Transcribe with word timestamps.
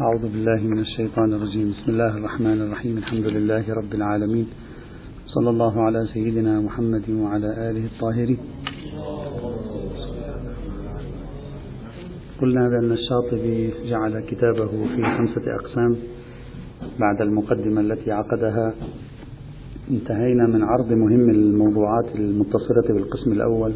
أعوذ 0.00 0.22
بالله 0.22 0.60
من 0.62 0.78
الشيطان 0.78 1.32
الرجيم. 1.32 1.70
بسم 1.70 1.90
الله 1.92 2.16
الرحمن 2.16 2.60
الرحيم. 2.62 2.98
الحمد 2.98 3.26
لله 3.26 3.74
رب 3.74 3.94
العالمين. 3.94 4.46
صلى 5.26 5.50
الله 5.50 5.82
على 5.82 6.06
سيدنا 6.14 6.60
محمد 6.60 7.10
وعلى 7.10 7.70
آله 7.70 7.84
الطاهرين. 7.84 8.38
قلنا 12.40 12.68
بأن 12.68 12.92
الشاطبي 12.92 13.70
جعل 13.90 14.20
كتابه 14.20 14.66
في 14.66 15.02
خمسة 15.16 15.44
أقسام 15.60 15.96
بعد 17.00 17.20
المقدمة 17.20 17.80
التي 17.80 18.12
عقدها. 18.12 18.74
انتهينا 19.90 20.46
من 20.46 20.62
عرض 20.62 20.92
مهم 20.92 21.30
الموضوعات 21.30 22.16
المتصلة 22.16 22.88
بالقسم 22.88 23.32
الأول. 23.32 23.72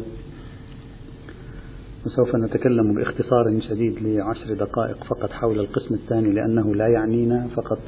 وسوف 2.07 2.35
نتكلم 2.35 2.93
باختصار 2.93 3.59
شديد 3.69 4.01
لعشر 4.01 4.53
دقائق 4.53 5.03
فقط 5.03 5.29
حول 5.31 5.59
القسم 5.59 5.95
الثاني 5.95 6.33
لأنه 6.33 6.75
لا 6.75 6.87
يعنينا 6.87 7.47
فقط 7.55 7.79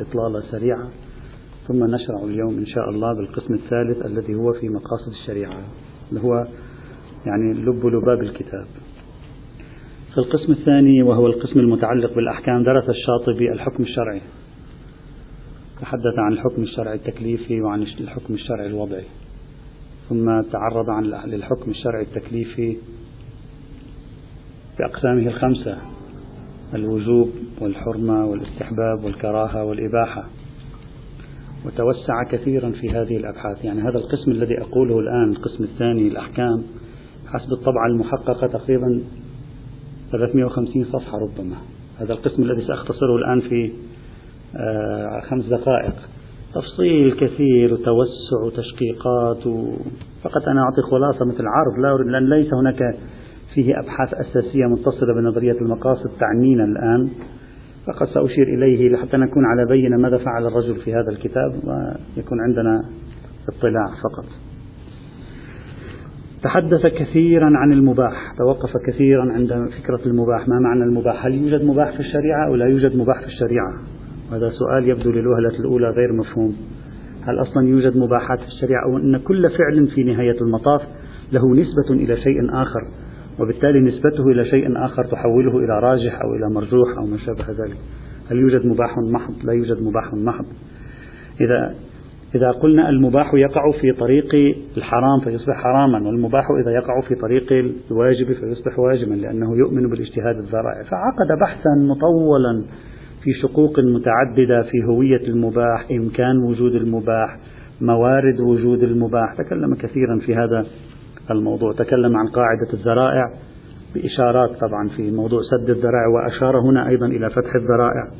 إطلالة 0.00 0.40
سريعة. 0.50 0.88
ثم 1.68 1.84
نشرع 1.84 2.24
اليوم 2.24 2.58
إن 2.58 2.66
شاء 2.66 2.90
الله 2.90 3.14
بالقسم 3.16 3.54
الثالث 3.54 4.06
الذي 4.06 4.34
هو 4.34 4.52
في 4.52 4.68
مقاصد 4.68 5.12
الشريعة 5.20 5.60
اللي 6.10 6.20
هو 6.20 6.46
يعني 7.26 7.52
لب 7.52 7.86
لباب 7.86 8.22
الكتاب. 8.22 8.66
في 10.12 10.18
القسم 10.18 10.52
الثاني 10.52 11.02
وهو 11.02 11.26
القسم 11.26 11.60
المتعلق 11.60 12.14
بالأحكام 12.14 12.64
درس 12.64 12.88
الشاطبي 12.88 13.52
الحكم 13.52 13.82
الشرعي. 13.82 14.20
تحدث 15.80 16.18
عن 16.18 16.32
الحكم 16.32 16.62
الشرعي 16.62 16.94
التكليفي 16.94 17.60
وعن 17.60 17.82
الحكم 17.82 18.34
الشرعي 18.34 18.66
الوضعي. 18.66 19.04
ثم 20.08 20.40
تعرض 20.40 20.90
عن 20.90 21.04
للحكم 21.04 21.70
الشرعي 21.70 22.02
التكليفي 22.02 22.76
بأقسامه 24.78 25.26
الخمسة 25.26 25.76
الوجوب 26.74 27.30
والحرمة 27.60 28.26
والاستحباب 28.26 29.04
والكراهة 29.04 29.64
والإباحة. 29.64 30.24
وتوسع 31.66 32.24
كثيرا 32.30 32.70
في 32.70 32.90
هذه 32.90 33.16
الأبحاث. 33.16 33.64
يعني 33.64 33.80
هذا 33.80 33.98
القسم 33.98 34.30
الذي 34.30 34.60
أقوله 34.60 34.98
الآن 34.98 35.32
القسم 35.32 35.64
الثاني 35.64 36.08
الأحكام 36.08 36.62
حسب 37.26 37.52
الطبعة 37.52 37.86
المحققة 37.86 38.46
تقريبا 38.46 39.02
350 40.12 40.84
صفحة 40.84 41.18
ربما. 41.18 41.56
هذا 41.98 42.12
القسم 42.12 42.42
الذي 42.42 42.66
سأختصره 42.66 43.16
الآن 43.16 43.40
في 43.40 43.72
آه، 44.56 45.20
خمس 45.30 45.44
دقائق. 45.44 45.94
تفصيل 46.54 47.12
كثير 47.12 47.74
وتوسع 47.74 48.44
وتشقيقات 48.46 49.46
و... 49.46 49.76
فقط 50.22 50.42
أنا 50.48 50.60
أعطي 50.62 50.82
خلاصة 50.90 51.24
مثل 51.24 51.44
عرض 51.46 51.78
لا 51.82 51.94
أريد 51.94 52.06
لأن 52.06 52.30
ليس 52.30 52.54
هناك 52.54 52.98
فيه 53.54 53.78
أبحاث 53.78 54.14
أساسية 54.14 54.66
متصلة 54.66 55.14
بنظرية 55.14 55.60
المقاصد 55.60 56.10
تعنينا 56.20 56.64
الآن 56.64 57.08
فقط 57.86 58.08
سأشير 58.08 58.46
إليه 58.54 58.88
لحتى 58.88 59.16
نكون 59.16 59.46
على 59.46 59.66
بينة 59.68 59.96
ماذا 59.96 60.18
فعل 60.18 60.46
الرجل 60.46 60.76
في 60.76 60.94
هذا 60.94 61.10
الكتاب 61.10 61.52
ويكون 61.54 62.40
عندنا 62.40 62.84
اطلاع 63.48 63.86
فقط. 63.86 64.24
تحدث 66.42 66.86
كثيرا 66.86 67.50
عن 67.56 67.72
المباح 67.72 68.34
توقف 68.38 68.70
كثيرا 68.86 69.32
عند 69.32 69.68
فكرة 69.82 70.00
المباح. 70.06 70.48
ما 70.48 70.58
معنى 70.60 70.82
المباح؟ 70.84 71.26
هل 71.26 71.34
يوجد 71.34 71.64
مباح 71.64 71.92
في 71.92 72.00
الشريعة 72.00 72.48
أو 72.48 72.54
لا 72.54 72.66
يوجد 72.66 72.96
مباح 72.96 73.20
في 73.20 73.26
الشريعة؟ 73.26 73.72
هذا 74.32 74.50
سؤال 74.50 74.88
يبدو 74.88 75.10
للوهلة 75.10 75.58
الأولى 75.60 75.90
غير 75.90 76.12
مفهوم. 76.12 76.56
هل 77.22 77.40
أصلا 77.40 77.68
يوجد 77.68 77.96
مباحات 77.96 78.38
في 78.38 78.46
الشريعة؟ 78.46 78.84
أو 78.84 78.98
أن 78.98 79.16
كل 79.16 79.50
فعل 79.50 79.86
في 79.94 80.04
نهاية 80.04 80.40
المطاف 80.40 80.82
له 81.32 81.54
نسبة 81.54 81.90
إلى 81.90 82.16
شيء 82.16 82.62
آخر؟ 82.62 83.07
وبالتالي 83.40 83.80
نسبته 83.80 84.26
إلى 84.26 84.44
شيء 84.44 84.84
آخر 84.84 85.04
تحوله 85.04 85.58
إلى 85.58 85.80
راجح 85.80 86.20
أو 86.22 86.34
إلى 86.34 86.54
مرجوح 86.54 86.98
أو 86.98 87.06
ما 87.06 87.18
شابه 87.18 87.64
ذلك. 87.64 87.76
هل 88.30 88.36
يوجد 88.36 88.66
مباح 88.66 88.94
محض؟ 89.12 89.34
لا 89.44 89.52
يوجد 89.52 89.82
مباح 89.82 90.14
محض. 90.14 90.46
إذا 91.40 91.74
إذا 92.34 92.50
قلنا 92.50 92.88
المباح 92.88 93.34
يقع 93.34 93.70
في 93.80 93.92
طريق 93.92 94.56
الحرام 94.76 95.20
فيصبح 95.24 95.56
حراما 95.56 96.06
والمباح 96.06 96.44
إذا 96.62 96.70
يقع 96.70 97.00
في 97.08 97.14
طريق 97.14 97.52
الواجب 97.90 98.26
فيصبح 98.26 98.78
واجبا 98.78 99.14
لأنه 99.14 99.56
يؤمن 99.56 99.90
بالاجتهاد 99.90 100.36
الذرائع. 100.36 100.82
فعقد 100.82 101.38
بحثا 101.40 101.70
مطولا 101.78 102.64
في 103.22 103.32
شقوق 103.42 103.80
متعددة 103.80 104.62
في 104.62 104.84
هوية 104.90 105.28
المباح 105.28 105.86
إمكان 105.90 106.38
وجود 106.38 106.74
المباح 106.74 107.38
موارد 107.80 108.40
وجود 108.40 108.82
المباح. 108.82 109.34
تكلم 109.38 109.74
كثيرا 109.74 110.18
في 110.18 110.34
هذا 110.34 110.66
الموضوع. 111.30 111.72
تكلم 111.72 112.16
عن 112.16 112.26
قاعدة 112.26 112.72
الذرائع 112.72 113.32
بإشارات 113.94 114.50
طبعا 114.50 114.88
في 114.96 115.10
موضوع 115.10 115.40
سد 115.42 115.70
الذرائع 115.70 116.06
وأشار 116.06 116.60
هنا 116.60 116.88
أيضا 116.88 117.06
إلى 117.06 117.30
فتح 117.30 117.54
الذرائع. 117.54 118.10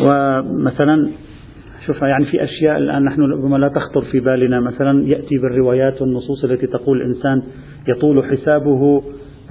ومثلا 0.00 1.10
شوف 1.86 2.02
يعني 2.02 2.24
في 2.24 2.44
أشياء 2.44 2.76
الآن 2.76 3.04
نحن 3.04 3.22
ربما 3.22 3.56
لا 3.56 3.68
تخطر 3.68 4.02
في 4.12 4.20
بالنا. 4.20 4.60
مثلا 4.60 5.08
يأتي 5.08 5.38
بالروايات 5.42 6.02
والنصوص 6.02 6.44
التي 6.44 6.66
تقول 6.66 7.02
الإنسان 7.02 7.42
يطول 7.88 8.24
حسابه 8.24 9.02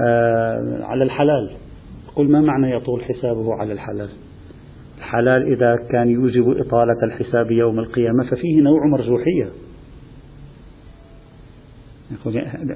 آه، 0.01 0.83
على 0.83 1.03
الحلال. 1.03 1.51
قل 2.15 2.31
ما 2.31 2.41
معنى 2.41 2.75
يطول 2.75 3.03
حسابه 3.03 3.53
على 3.53 3.73
الحلال؟ 3.73 4.09
الحلال 4.97 5.53
إذا 5.53 5.75
كان 5.89 6.07
يوجب 6.07 6.49
إطالة 6.57 7.03
الحساب 7.03 7.51
يوم 7.51 7.79
القيامة 7.79 8.23
ففيه 8.23 8.61
نوع 8.61 8.87
مرجوحية. 8.87 9.49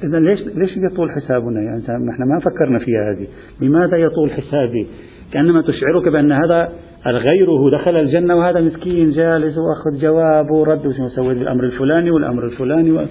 إذا 0.04 0.20
ليش 0.20 0.40
ليش 0.40 0.78
يطول 0.78 1.12
حسابنا؟ 1.12 1.62
يعني 1.62 2.06
نحن 2.06 2.24
ما 2.24 2.40
فكرنا 2.40 2.80
فيها 2.80 3.12
هذه، 3.12 3.28
لماذا 3.62 3.98
يطول 3.98 4.32
حسابي؟ 4.32 4.88
كأنما 5.34 5.62
تشعرك 5.62 6.08
بأن 6.08 6.32
هذا 6.32 6.70
الغيره 7.08 7.72
دخل 7.72 7.96
الجنة 7.96 8.36
وهذا 8.36 8.62
مسكين 8.62 9.12
جالس 9.12 9.58
وأخذ 9.58 10.02
جواب 10.02 10.52
ورد 10.52 10.86
وسوي 10.86 11.32
الأمر 11.32 11.64
الفلاني 11.64 12.12
والأمر 12.12 12.44
الفلاني 12.44 12.92
و... 12.92 13.06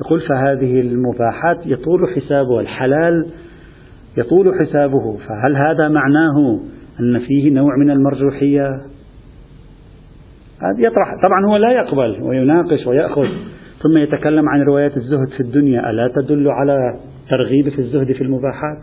يقول 0.00 0.20
فهذه 0.20 0.80
المباحات 0.80 1.66
يطول 1.66 2.00
حسابها 2.16 2.60
الحلال 2.60 3.30
يطول 4.16 4.52
حسابه. 4.62 5.16
فهل 5.16 5.56
هذا 5.56 5.88
معناه 5.88 6.60
أن 7.00 7.18
فيه 7.18 7.50
نوع 7.50 7.76
من 7.76 7.90
المرجوحية؟ 7.90 8.66
هذا 10.62 10.86
يطرح 10.86 11.08
طبعا 11.24 11.46
هو 11.50 11.56
لا 11.56 11.72
يقبل 11.72 12.22
ويناقش 12.22 12.86
ويأخذ. 12.86 13.28
ثم 13.84 13.96
يتكلم 13.96 14.48
عن 14.48 14.62
روايات 14.62 14.96
الزهد 14.96 15.28
في 15.36 15.40
الدنيا 15.40 15.90
ألا 15.90 16.10
تدل 16.16 16.48
على 16.48 16.98
ترغيب 17.30 17.68
في 17.68 17.78
الزهد 17.78 18.12
في 18.12 18.20
المباحات؟ 18.20 18.78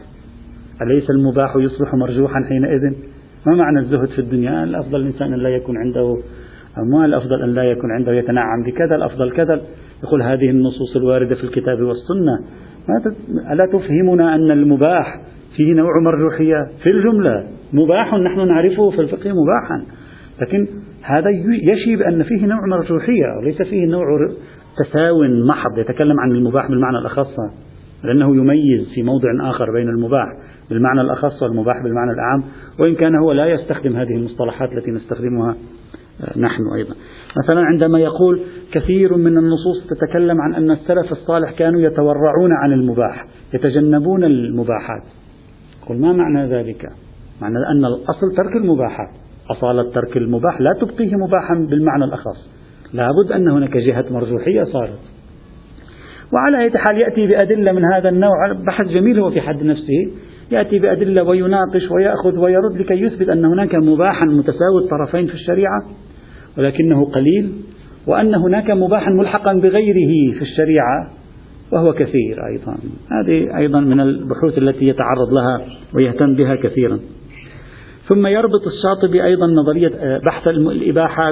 أليس 0.81 1.09
المباح 1.09 1.55
يصبح 1.55 1.95
مرجوحا 1.95 2.43
حينئذ؟ 2.49 2.81
ما 3.47 3.55
معنى 3.55 3.79
الزهد 3.79 4.07
في 4.07 4.19
الدنيا؟ 4.19 4.63
الأفضل 4.63 5.01
الإنسان 5.01 5.33
أن 5.33 5.39
لا 5.39 5.49
يكون 5.49 5.77
عنده 5.77 6.17
أموال 6.77 7.05
الأفضل 7.05 7.43
أن 7.43 7.53
لا 7.53 7.63
يكون 7.63 7.91
عنده 7.91 8.13
يتنعم 8.13 8.63
بكذا 8.63 8.95
الأفضل 8.95 9.31
كذا. 9.31 9.61
يقول 10.03 10.21
هذه 10.21 10.49
النصوص 10.49 10.95
الواردة 10.95 11.35
في 11.35 11.43
الكتاب 11.43 11.81
والسنة. 11.81 12.39
ألا 13.51 13.65
تفهمنا 13.65 14.35
أن 14.35 14.51
المباح 14.51 15.21
فيه 15.57 15.73
نوع 15.73 15.91
مرجوحية؟ 16.05 16.67
في 16.83 16.89
الجملة 16.89 17.47
مباح 17.73 18.13
نحن 18.13 18.47
نعرفه 18.47 18.89
في 18.89 19.01
الفقه 19.01 19.29
مباحا. 19.29 19.85
لكن 20.41 20.67
هذا 21.03 21.29
يشي 21.63 21.95
بأن 21.95 22.23
فيه 22.23 22.45
نوع 22.45 22.65
مرجوحية 22.67 23.25
وليس 23.41 23.61
فيه 23.61 23.85
نوع 23.85 24.05
تساو 24.77 25.23
محض 25.47 25.77
يتكلم 25.77 26.19
عن 26.19 26.31
المباح 26.31 26.67
بالمعنى 26.67 26.97
الأخص 26.97 27.35
لأنه 28.03 28.35
يميز 28.35 28.87
في 28.95 29.03
موضع 29.03 29.49
آخر 29.49 29.71
بين 29.71 29.89
المباح 29.89 30.27
بالمعنى 30.69 31.01
الأخص 31.01 31.43
والمباح 31.43 31.83
بالمعنى 31.83 32.11
العام 32.11 32.43
وإن 32.79 32.95
كان 32.95 33.15
هو 33.15 33.31
لا 33.31 33.45
يستخدم 33.45 33.95
هذه 33.95 34.15
المصطلحات 34.15 34.71
التي 34.71 34.91
نستخدمها 34.91 35.55
آه، 36.21 36.39
نحن 36.39 36.63
أيضا. 36.75 36.95
مثلا 37.43 37.61
عندما 37.61 37.99
يقول 37.99 38.41
كثير 38.71 39.17
من 39.17 39.37
النصوص 39.37 39.87
تتكلم 39.89 40.41
عن 40.41 40.53
أن 40.53 40.71
السلف 40.71 41.11
الصالح 41.11 41.51
كانوا 41.51 41.81
يتورعون 41.81 42.51
عن 42.63 42.71
المباح 42.73 43.25
يتجنبون 43.53 44.23
المباحات. 44.23 45.03
قل 45.89 45.97
ما 45.97 46.13
معنى 46.13 46.47
ذلك؟ 46.47 46.89
معنى 47.41 47.55
أن 47.71 47.85
الأصل 47.85 48.35
ترك 48.37 48.55
المباحات. 48.55 49.09
أصالة 49.51 49.91
ترك 49.91 50.17
المباح 50.17 50.61
لا 50.61 50.73
تبقيه 50.81 51.15
مباحا 51.15 51.53
بالمعنى 51.69 52.03
الأخص. 52.03 52.60
لابد 52.93 53.31
أن 53.31 53.47
هناك 53.47 53.77
جهة 53.77 54.05
مرجوحية 54.11 54.63
صارت. 54.63 54.99
وعلى 56.33 56.63
أي 56.63 56.71
حال 56.77 56.97
يأتي 56.97 57.27
بأدلة 57.27 57.71
من 57.71 57.81
هذا 57.93 58.09
النوع 58.09 58.53
بحث 58.67 58.87
جميل 58.87 59.19
هو 59.19 59.31
في 59.31 59.41
حد 59.41 59.63
نفسه. 59.63 60.11
يأتي 60.51 60.79
بأدلة 60.79 61.23
ويناقش 61.23 61.91
ويأخذ 61.91 62.39
ويرد 62.39 62.77
لكي 62.77 63.01
يثبت 63.01 63.29
أن 63.29 63.45
هناك 63.45 63.75
مباحا 63.75 64.25
متساوي 64.25 64.83
الطرفين 64.83 65.27
في 65.27 65.33
الشريعة 65.33 65.81
ولكنه 66.57 67.05
قليل 67.05 67.51
وأن 68.07 68.35
هناك 68.35 68.71
مباحا 68.71 69.11
ملحقا 69.11 69.53
بغيره 69.53 70.33
في 70.33 70.41
الشريعة 70.41 71.11
وهو 71.71 71.93
كثير 71.93 72.37
أيضا. 72.51 72.77
هذه 73.11 73.57
أيضا 73.57 73.79
من 73.79 73.99
البحوث 73.99 74.57
التي 74.57 74.87
يتعرض 74.87 75.33
لها 75.33 75.61
ويهتم 75.95 76.35
بها 76.35 76.55
كثيرا. 76.55 76.99
ثم 78.07 78.27
يربط 78.27 78.67
الشاطبي 78.67 79.23
أيضا 79.23 79.47
نظرية 79.47 79.91
آه، 79.95 80.17
بحث 80.25 80.47
الإباحة 80.47 81.31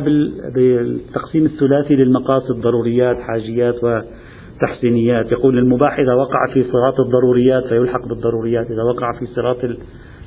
بالتقسيم 0.55 1.45
الثلاثي 1.45 1.95
للمقاصد 1.95 2.61
ضروريات 2.61 3.17
حاجيات 3.17 3.75
وتحسينيات. 3.83 5.31
يقول 5.31 5.57
المباح 5.57 5.99
إذا 5.99 6.13
وقع 6.13 6.53
في 6.53 6.63
صراط 6.63 6.99
الضروريات 6.99 7.63
فيلحق 7.63 8.07
بالضروريات 8.07 8.65
إذا 8.65 8.83
وقع 8.83 9.19
في 9.19 9.25
صراط 9.25 9.57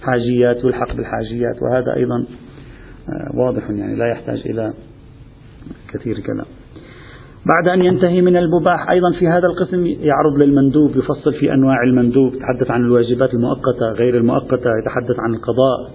حاجيات 0.02 0.64
يلحق 0.64 0.96
بالحاجيات. 0.96 1.62
وهذا 1.62 1.96
أيضا 1.96 2.16
آه، 3.08 3.38
واضح 3.44 3.70
يعني 3.70 3.96
لا 3.96 4.06
يحتاج 4.06 4.42
إلى 4.46 4.72
كثير 5.92 6.20
كلام. 6.20 6.46
بعد 7.46 7.68
أن 7.68 7.84
ينتهي 7.84 8.20
من 8.20 8.36
المباح 8.36 8.90
أيضا 8.90 9.12
في 9.12 9.28
هذا 9.28 9.46
القسم 9.46 9.86
يعرض 9.86 10.38
للمندوب 10.38 10.96
يفصل 10.96 11.34
في 11.34 11.52
أنواع 11.54 11.82
المندوب 11.82 12.34
يتحدث 12.34 12.70
عن 12.70 12.80
الواجبات 12.80 13.34
المؤقتة 13.34 13.92
غير 13.92 14.16
المؤقتة 14.16 14.70
يتحدث 14.82 15.16
عن 15.18 15.34
القضاء. 15.34 15.90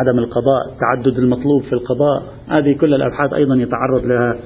عدم 0.00 0.18
القضاء 0.18 0.62
تعدد 0.80 1.18
المطلوب 1.18 1.62
في 1.62 1.72
القضاء 1.72 2.22
هذه 2.48 2.76
كل 2.80 2.94
الأبحاث 2.94 3.32
أيضا 3.32 3.54
يتعرض 3.54 4.04
لها 4.04 4.36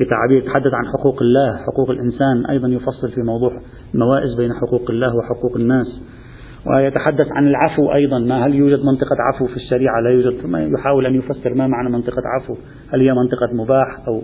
بتعبير 0.00 0.38
يتحدث 0.38 0.74
عن 0.74 0.86
حقوق 0.86 1.22
الله 1.22 1.56
حقوق 1.56 1.90
الإنسان 1.90 2.46
أيضا 2.50 2.68
يفصل 2.68 3.12
في 3.14 3.20
موضوع 3.22 3.60
الموائز 3.94 4.34
بين 4.34 4.52
حقوق 4.54 4.90
الله 4.90 5.16
وحقوق 5.16 5.56
الناس. 5.56 5.86
ويتحدث 6.66 7.26
عن 7.36 7.46
العفو 7.46 7.92
أيضا 7.92 8.18
ما 8.18 8.46
هل 8.46 8.54
يوجد 8.54 8.78
منطقة 8.84 9.16
عفو 9.20 9.46
في 9.46 9.56
الشريعة؟ 9.56 10.00
لا 10.00 10.10
يوجد 10.10 10.40
ثم 10.40 10.56
يحاول 10.56 11.06
أن 11.06 11.14
يفسر 11.14 11.54
ما 11.54 11.66
معنى 11.66 11.90
منطقة 11.90 12.22
عفو. 12.36 12.56
هل 12.92 13.00
هي 13.00 13.12
منطقة 13.12 13.48
مباح 13.52 14.08
أو 14.08 14.22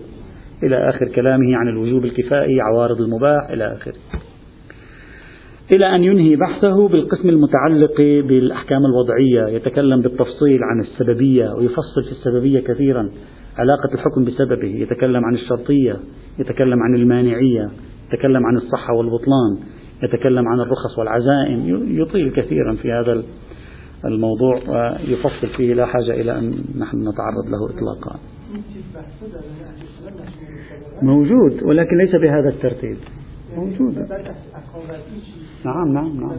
إلى 0.63 0.89
آخر 0.89 1.07
كلامه 1.07 1.55
عن 1.55 1.67
الوجوب 1.67 2.05
الكفائي 2.05 2.61
عوارض 2.61 3.01
المباح 3.01 3.49
إلى 3.49 3.73
آخره. 3.73 3.93
إلى 5.71 5.95
أن 5.95 6.03
ينهي 6.03 6.35
بحثه 6.35 6.87
بالقسم 6.87 7.29
المتعلق 7.29 7.97
بالأحكام 7.97 8.85
الوضعية 8.85 9.55
يتكلم 9.55 10.01
بالتفصيل 10.01 10.59
عن 10.63 10.81
السببية 10.81 11.53
ويفصل 11.53 12.03
في 12.05 12.11
السببية 12.11 12.59
كثيرا 12.59 13.09
علاقة 13.57 13.93
الحكم 13.93 14.25
بسببه 14.25 14.67
يتكلم 14.67 15.25
عن 15.25 15.33
الشرطية 15.33 15.99
يتكلم 16.39 16.79
عن 16.83 16.95
المانعية 16.95 17.69
يتكلم 18.13 18.45
عن 18.45 18.55
الصحة 18.55 18.93
والبطلان 18.93 19.57
يتكلم 20.03 20.47
عن 20.47 20.59
الرخص 20.59 20.99
والعزائم 20.99 21.85
يطيل 22.01 22.29
كثيرا 22.29 22.75
في 22.75 22.91
هذا 22.91 23.23
الموضوع 24.05 24.55
ويفصل 24.55 25.47
فيه 25.57 25.73
لا 25.73 25.85
حاجة 25.85 26.21
إلى 26.21 26.39
أن 26.39 26.53
نحن 26.77 26.97
نتعرض 26.97 27.45
له 27.45 27.77
إطلاقا. 27.77 28.19
موجود 31.01 31.63
ولكن 31.63 31.97
ليس 31.97 32.15
بهذا 32.15 32.49
الترتيب. 32.49 32.97
موجود. 33.55 34.07
نعم 35.65 35.93
نعم 35.93 36.19
نعم. 36.19 36.37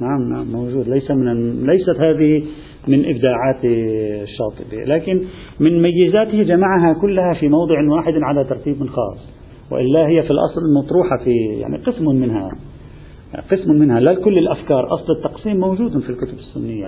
نعم 0.00 0.32
نعم 0.32 0.52
موجود. 0.52 0.88
ليس 0.88 1.10
من 1.10 1.66
ليست 1.66 2.00
هذه 2.00 2.42
من 2.88 3.04
إبداعات 3.04 3.64
الشاطبي. 3.64 4.84
لكن 4.84 5.24
من 5.60 5.82
ميزاته 5.82 6.42
جمعها 6.42 6.92
كلها 7.00 7.34
في 7.40 7.48
موضع 7.48 7.74
واحد 7.90 8.12
على 8.22 8.44
ترتيب 8.44 8.86
خاص. 8.86 9.28
وإلا 9.70 10.08
هي 10.08 10.22
في 10.22 10.30
الأصل 10.30 10.60
مطروحة 10.78 11.24
في 11.24 11.30
يعني 11.60 11.76
قسم 11.76 12.04
منها. 12.04 12.50
قسم 13.50 13.72
منها. 13.72 14.00
لا 14.00 14.14
كل 14.14 14.38
الأفكار. 14.38 14.94
أصل 14.94 15.12
التقسيم 15.12 15.56
موجود 15.56 15.98
في 15.98 16.10
الكتب 16.10 16.38
السنية. 16.38 16.86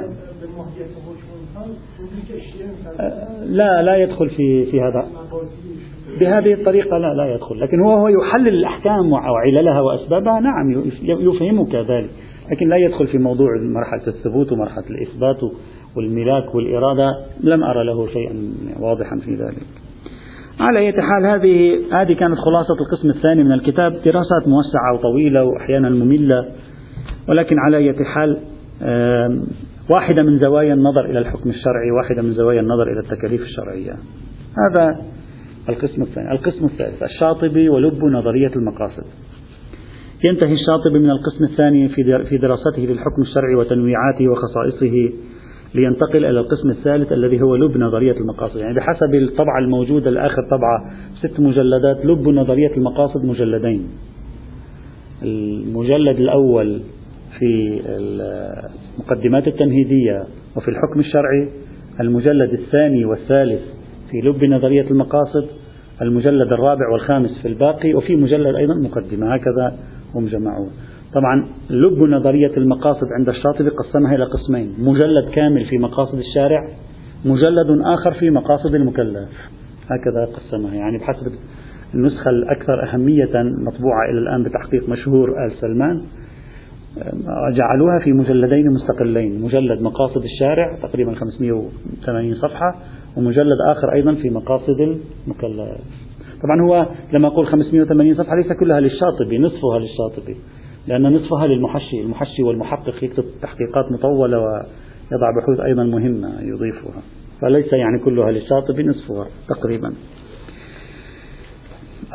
لا 3.47 3.83
لا 3.83 3.97
يدخل 3.97 4.31
في 4.31 4.67
في 4.71 4.81
هذا. 4.81 5.09
بهذه 6.21 6.55
الطريقة 6.55 6.99
لا 6.99 7.15
لا 7.15 7.35
يدخل. 7.35 7.61
لكن 7.61 7.81
هو 7.81 7.93
هو 7.93 8.09
يحلل 8.09 8.49
الأحكام 8.49 9.13
وعللها 9.13 9.81
وأسبابها 9.81 10.41
نعم 10.41 10.71
يفهمك 11.01 11.75
ذلك 11.75 12.11
لكن 12.53 12.69
لا 12.69 12.77
يدخل 12.77 13.07
في 13.07 13.19
موضوع 13.19 13.49
مرحلة 13.75 14.07
الثبوت 14.07 14.53
ومرحلة 14.53 14.85
الإثبات 14.91 15.37
والملاك 15.97 16.55
والإرادة. 16.55 17.11
لم 17.41 17.65
أرى 17.65 17.85
له 17.85 18.07
شيئا 18.07 18.35
واضحا 18.81 19.17
في 19.17 19.35
ذلك. 19.35 19.67
على 20.61 20.79
أي 20.79 20.93
حال 20.93 21.27
هذه 21.27 21.79
هذه 21.93 22.13
كانت 22.13 22.39
خلاصة 22.39 22.75
القسم 22.81 23.09
الثاني 23.11 23.45
من 23.45 23.53
الكتاب. 23.53 23.93
دراسات 23.93 24.49
موسعة 24.49 24.95
وطويلة 24.95 25.45
وأحيانا 25.45 25.89
مملة. 25.89 26.45
ولكن 27.29 27.57
على 27.59 27.77
أي 27.77 27.95
حال 28.05 28.39
واحدة 29.91 30.23
من 30.23 30.39
زوايا 30.39 30.75
النظر 30.75 31.05
إلى 31.05 31.19
الحكم 31.19 31.51
الشرعي 31.51 31.91
واحدة 31.91 32.23
من 32.23 32.33
زوايا 32.33 32.61
النظر 32.61 32.83
إلى 32.83 33.01
التكاليف 33.01 33.41
الشرعية. 33.41 33.93
هذا 34.59 35.01
القسم 35.69 36.03
الثاني. 36.03 36.33
القسم 36.33 36.65
الثالث 36.65 37.03
الشاطبي 37.03 37.69
ولب 37.69 38.05
نظرية 38.05 38.51
المقاصد. 38.57 39.05
ينتهي 40.25 40.53
الشاطبي 40.53 40.99
من 40.99 41.11
القسم 41.11 41.45
الثاني 41.45 41.89
في 42.29 42.39
دراسته 42.39 42.83
للحكم 42.83 43.23
الشرعي 43.23 43.55
وتنويعاته 43.55 44.29
وخصائصه 44.29 45.13
لينتقل 45.75 46.25
إلى 46.25 46.41
القسم 46.41 46.71
الثالث 46.71 47.13
الذي 47.13 47.43
هو 47.43 47.57
لب 47.57 47.77
نظرية 47.77 48.13
المقاصد. 48.13 48.57
يعني 48.57 48.75
بحسب 48.75 49.15
الطبعة 49.15 49.59
الموجودة 49.59 50.11
الآخر 50.11 50.43
طبعة 50.51 50.93
ست 51.15 51.41
مجلدات 51.41 52.07
لب 52.07 52.29
نظرية 52.29 52.77
المقاصد 52.77 53.25
مجلدين. 53.25 53.89
المجلد 55.23 56.17
الأول 56.19 56.81
في 57.39 57.81
المقدمات 58.99 59.49
التمهيدية 59.49 60.25
وفي 60.57 60.69
الحكم 60.69 61.01
الشرعي 61.01 61.49
المجلد 62.01 62.53
الثاني 62.53 63.05
والثالث 63.05 63.63
في 64.11 64.21
لب 64.21 64.45
نظرية 64.45 64.91
المقاصد 64.91 65.47
المجلد 66.03 66.53
الرابع 66.53 66.89
والخامس 66.93 67.43
في 67.43 67.49
الباقي 67.49 67.95
وفي 67.95 68.17
مجلد 68.17 68.55
أيضا 68.55 68.75
مقدمة. 68.75 69.35
هكذا 69.35 69.77
هم 70.15 70.27
جمعوه. 70.27 70.69
طبعا 71.15 71.49
لب 71.71 72.03
نظرية 72.03 72.57
المقاصد 72.57 73.07
عند 73.19 73.29
الشاطبي 73.29 73.69
قسمها 73.69 74.15
إلى 74.15 74.25
قسمين. 74.25 74.75
مجلد 74.79 75.29
كامل 75.33 75.65
في 75.65 75.79
مقاصد 75.79 76.19
الشارع 76.19 76.69
مجلد 77.25 77.81
آخر 77.85 78.15
في 78.15 78.31
مقاصد 78.31 78.75
المكلف. 78.75 79.29
هكذا 79.91 80.25
قسمها. 80.25 80.75
يعني 80.75 80.99
بحسب 80.99 81.33
النسخة 81.95 82.31
الأكثر 82.31 82.89
أهمية 82.89 83.43
مطبوعة 83.67 84.11
إلى 84.11 84.19
الآن 84.19 84.43
بتحقيق 84.43 84.89
مشهور 84.89 85.29
آل 85.47 85.53
سلمان 85.61 86.03
جعلوها 87.57 87.99
في 88.05 88.13
مجلدين 88.13 88.73
مستقلين. 88.73 89.43
مجلد 89.43 89.83
مقاصد 89.83 90.23
الشارع 90.25 90.79
تقريبا 90.83 91.15
580 91.15 92.35
صفحة 92.35 92.75
ومجلد 93.19 93.59
آخر 93.67 93.93
أيضا 93.93 94.15
في 94.15 94.31
مقاصد 94.31 94.81
المكلف. 94.81 95.81
طبعا 96.43 96.63
هو 96.69 96.87
لما 97.13 97.29
أقول 97.29 97.47
580 97.47 98.15
صفحة 98.15 98.37
ليس 98.37 98.53
كلها 98.53 98.81
للشاطبي 98.81 99.39
نصفها 99.39 99.79
للشاطبي 99.79 100.37
لأن 100.87 101.17
نصفها 101.17 101.47
للمحشي 101.47 102.01
المحشي 102.01 102.43
والمحقق 102.43 103.05
يكتب 103.05 103.25
تحقيقات 103.43 103.93
مطولة 103.93 104.39
ويضع 104.39 105.31
بحوث 105.41 105.61
أيضا 105.61 105.85
مهمة 105.85 106.41
يضيفها 106.41 107.03
فليس 107.41 107.73
يعني 107.73 108.05
كلها 108.05 108.31
للشاطبي 108.31 108.83
نصفها 108.83 109.27
تقريبا. 109.49 109.95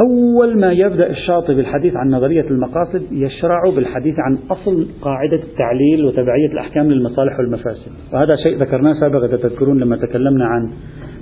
أول 0.02 0.60
ما 0.60 0.72
يبدأ 0.72 1.10
الشاطبي 1.10 1.56
بالحديث 1.56 1.96
عن 1.96 2.10
نظرية 2.10 2.46
المقاصد 2.52 3.04
يشرع 3.12 3.62
بالحديث 3.76 4.16
عن 4.20 4.38
أصل 4.50 4.88
قاعدة 5.02 5.44
التعليل 5.44 6.06
وتبعية 6.06 6.52
الأحكام 6.54 6.92
للمصالح 6.92 7.40
والمفاسد. 7.40 7.92
وهذا 8.14 8.36
شيء 8.36 8.58
ذكرناه 8.58 8.94
سابقا 9.00 9.28
تذكرون 9.28 9.80
لما 9.80 9.98
تكلمنا 9.98 10.46
عن 10.46 10.70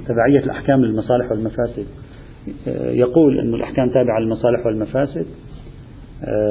تبعية 0.08 0.46
الأحكام 0.46 0.86
للمصالح 0.86 1.32
والمفاسد. 1.32 1.86
يقول 2.78 3.40
أن 3.40 3.54
الأحكام 3.54 3.90
تابعة 3.90 4.20
للمصالح 4.20 4.66
والمفاسد. 4.66 5.25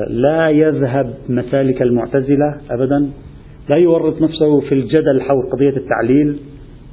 لا 0.08 0.50
يذهب 0.50 1.14
مسالك 1.28 1.82
المعتزلة 1.82 2.56
أبدا. 2.70 3.10
لا 3.68 3.76
يورط 3.76 4.22
نفسه 4.22 4.60
في 4.60 4.72
الجدل 4.72 5.20
حول 5.20 5.50
قضية 5.52 5.76
التعليل. 5.76 6.38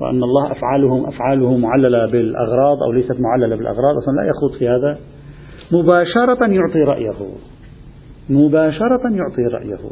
وأن 0.02 0.24
الله 0.24 0.52
أفعالهم 0.52 1.06
أفعاله 1.06 1.58
معللة 1.58 2.12
بالأغراض 2.12 2.84
أو 2.84 2.92
ليست 2.92 3.16
معللة 3.20 3.56
بالأغراض 3.56 3.98
أصلا 3.98 4.14
لا 4.14 4.30
يخوض 4.30 4.60
في 4.60 4.70
هذا. 4.70 4.98
مباشرة 5.72 6.48
يعطي 6.48 6.80
رأيه. 6.80 7.28
مباشرة 8.30 9.02
يعطي 9.12 9.42
رأيه. 9.54 9.90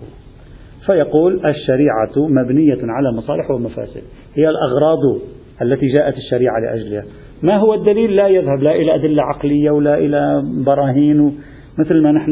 فيقول 0.85 1.45
الشريعة 1.45 2.27
مبنية 2.29 2.77
على 2.83 3.11
مصالح 3.11 3.51
ومفاسد. 3.51 4.03
هي 4.35 4.49
الأغراض 4.49 5.19
التي 5.61 5.87
جاءت 5.87 6.13
الشريعة 6.17 6.59
لأجلها. 6.59 7.03
ما 7.43 7.57
هو 7.57 7.73
الدليل؟ 7.73 8.15
لا 8.15 8.27
يذهب 8.27 8.59
لا 8.59 8.75
إلى 8.75 8.95
أدلة 8.95 9.23
عقلية 9.23 9.71
ولا 9.71 9.97
إلى 9.97 10.43
براهين. 10.65 11.37
مثل 11.79 12.03
ما 12.03 12.11
نحن 12.11 12.31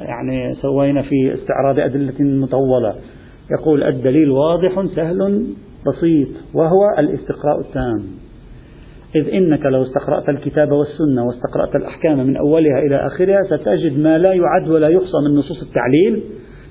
يعني 0.00 0.54
سوينا 0.54 1.02
في 1.02 1.34
استعراض 1.34 1.78
أدلة 1.78 2.14
مطولة. 2.20 2.94
يقول 3.50 3.82
الدليل 3.82 4.30
واضح 4.30 4.86
سهل 4.96 5.46
بسيط 5.86 6.28
وهو 6.54 6.80
الاستقراء 6.98 7.60
التام. 7.60 8.02
إذ 9.16 9.34
إنك 9.34 9.66
لو 9.66 9.82
استقرأت 9.82 10.28
الكتاب 10.28 10.72
والسنة 10.72 11.24
واستقرأت 11.26 11.76
الأحكام 11.76 12.26
من 12.26 12.36
أولها 12.36 12.78
إلى 12.78 13.06
آخرها 13.06 13.42
ستجد 13.42 13.98
ما 13.98 14.18
لا 14.18 14.32
يعد 14.32 14.68
ولا 14.68 14.88
يحصى 14.88 15.18
من 15.28 15.34
نصوص 15.34 15.62
التعليل. 15.62 16.22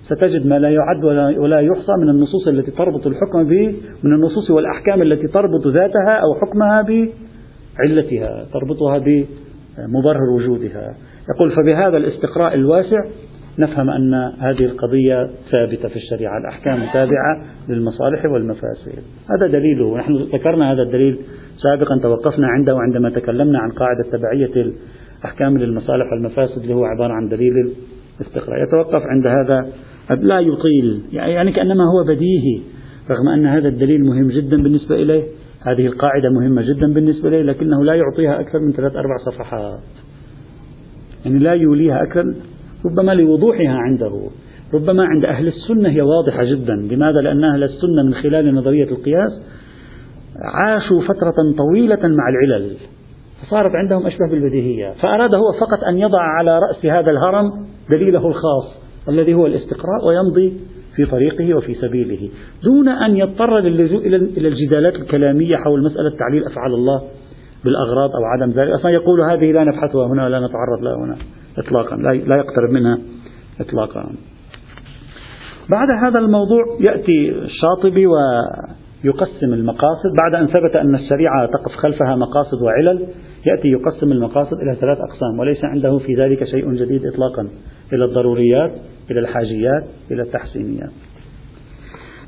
ستجد 0.06 0.48
ما 0.48 0.60
لا 0.60 0.70
يعد 0.70 1.04
ولا, 1.38 1.60
يحصى 1.60 1.92
من 2.02 2.10
النصوص 2.10 2.48
التي 2.48 2.72
تربط 2.72 3.08
الحكم 3.08 3.44
به 3.44 3.76
من 4.04 4.14
النصوص 4.14 4.52
والأحكام 4.52 5.02
التي 5.02 5.28
تربط 5.28 5.68
ذاتها 5.68 6.22
أو 6.24 6.36
حكمها 6.42 6.82
بعلتها 6.82 8.46
تربطها 8.54 8.98
بمبرر 8.98 10.30
وجودها. 10.36 10.96
يقول 11.36 11.52
فبهذا 11.52 11.98
الاستقراء 11.98 12.54
الواسع 12.54 13.00
نفهم 13.60 13.90
أن 13.90 14.14
هذه 14.40 14.66
القضية 14.66 15.30
ثابتة 15.52 15.90
في 15.90 15.96
الشريعة 15.96 16.38
الأحكام 16.38 16.78
تابعة 16.94 17.46
للمصالح 17.70 18.26
والمفاسد. 18.26 19.04
هذا 19.30 19.48
دليله. 19.52 19.98
نحن 19.98 20.14
ذكرنا 20.14 20.72
هذا 20.72 20.82
الدليل 20.82 21.18
سابقا 21.64 21.98
توقفنا 21.98 22.48
عنده 22.48 22.78
عندما 22.78 23.10
تكلمنا 23.10 23.60
عن 23.60 23.72
قاعدة 23.72 24.04
تبعية 24.12 24.72
الأحكام 25.22 25.58
للمصالح 25.58 26.12
والمفاسد 26.12 26.62
اللي 26.62 26.74
هو 26.74 26.86
عبارة 26.86 27.14
عن 27.14 27.30
دليل 27.30 27.54
الاستقراء 28.20 28.64
يتوقف 28.64 29.02
عند 29.06 29.28
هذا. 29.28 29.70
لا 30.22 30.40
يطيل 30.40 31.02
يعني 31.12 31.52
كأنما 31.52 31.84
هو 31.84 32.14
بديهي 32.14 32.62
رغم 33.10 33.28
أن 33.28 33.46
هذا 33.46 33.68
الدليل 33.68 34.04
مهم 34.04 34.28
جدا 34.28 34.64
بالنسبة 34.64 34.96
إليه. 34.96 35.24
هذه 35.62 35.88
القاعدة 35.88 36.30
مهمة 36.30 36.62
جدا 36.62 36.94
بالنسبة 36.94 37.30
إليه 37.30 37.42
لكنه 37.42 37.84
لا 37.84 37.96
يعطيها 37.96 38.40
أكثر 38.40 38.60
من 38.60 38.72
ثلاث 38.72 38.96
أربع 38.96 39.18
صفحات. 39.26 39.80
يعني 41.26 41.40
لا 41.40 41.54
يوليها 41.54 42.04
أكثر 42.04 42.24
ربما 42.86 43.12
لوضوحها 43.12 43.78
عنده. 43.78 44.22
ربما 44.74 45.06
عند 45.06 45.26
أهل 45.26 45.48
السنة 45.48 45.90
هي 45.90 46.02
واضحة 46.02 46.44
جدا. 46.44 46.74
لماذا؟ 46.74 47.22
لأن 47.22 47.44
أهل 47.44 47.64
السنة 47.64 48.04
من 48.04 48.14
خلال 48.14 48.56
نظرية 48.56 48.92
القياس 48.92 49.42
عاشوا 50.42 51.02
فترة 51.02 51.36
طويلة 51.58 52.08
مع 52.08 52.30
العلل. 52.30 52.72
فصارت 53.42 53.72
عندهم 53.76 54.08
أشبه 54.08 54.30
بالبديهية. 54.30 54.92
فأراد 55.02 55.36
هو 55.36 55.52
فقط 55.60 55.84
أن 55.90 55.98
يضع 55.98 56.22
على 56.22 56.60
رأس 56.60 56.86
هذا 56.86 57.12
الهرم 57.12 57.52
دليله 57.90 58.28
الخاص 58.28 58.76
الذي 59.10 59.34
هو 59.34 59.46
الاستقراء 59.46 60.08
ويمضي 60.08 60.58
في 60.96 61.06
طريقه 61.06 61.58
وفي 61.58 61.74
سبيله. 61.74 62.30
دون 62.64 62.90
أن 62.90 63.18
يضطر 63.18 63.60
للجوء 63.60 64.08
إلى 64.08 64.48
الجدالات 64.48 64.96
الكلامية 64.96 65.56
حول 65.56 65.84
مسألة 65.84 66.10
تعليل 66.10 66.46
أفعال 66.46 66.74
الله 66.74 67.02
بالأغراض 67.66 68.10
أو 68.10 68.24
عدم 68.24 68.52
ذلك. 68.52 68.70
أصلا 68.70 68.92
يقول 68.92 69.22
هذه 69.22 69.52
لا 69.52 69.64
نبحثها 69.64 70.08
هنا 70.08 70.26
ولا 70.26 70.40
نتعرض 70.40 70.82
لها 70.82 70.96
هنا. 71.06 71.16
إطلاقا. 71.58 71.96
لا 72.28 72.36
يقترب 72.36 72.70
منها 72.70 72.98
إطلاقا. 73.60 74.16
بعد 75.70 75.88
هذا 76.06 76.20
الموضوع 76.20 76.64
يأتي 76.80 77.30
الشاطبي 77.30 78.08
ويقسم 78.08 79.54
المقاصد. 79.54 80.10
بعد 80.18 80.42
أن 80.42 80.48
ثبت 80.48 80.76
أن 80.76 80.96
الشريعة 80.96 81.46
تقف 81.46 81.76
خلفها 81.76 82.16
مقاصد 82.16 82.62
وعلل 82.64 83.08
يأتي 83.46 83.68
يقسم 83.68 84.12
المقاصد 84.12 84.54
إلى 84.54 84.76
ثلاث 84.76 84.98
أقسام 84.98 85.40
وليس 85.40 85.66
عنده 85.66 85.98
في 85.98 86.16
ذلك 86.16 86.44
شيء 86.44 86.74
جديد 86.74 87.06
إطلاقا. 87.06 87.50
إلى 87.94 88.06
الضروريات 88.06 88.72
إلى 89.12 89.20
الحاجيات 89.20 89.84
إلى 90.12 90.22
التحسينيات. 90.22 90.92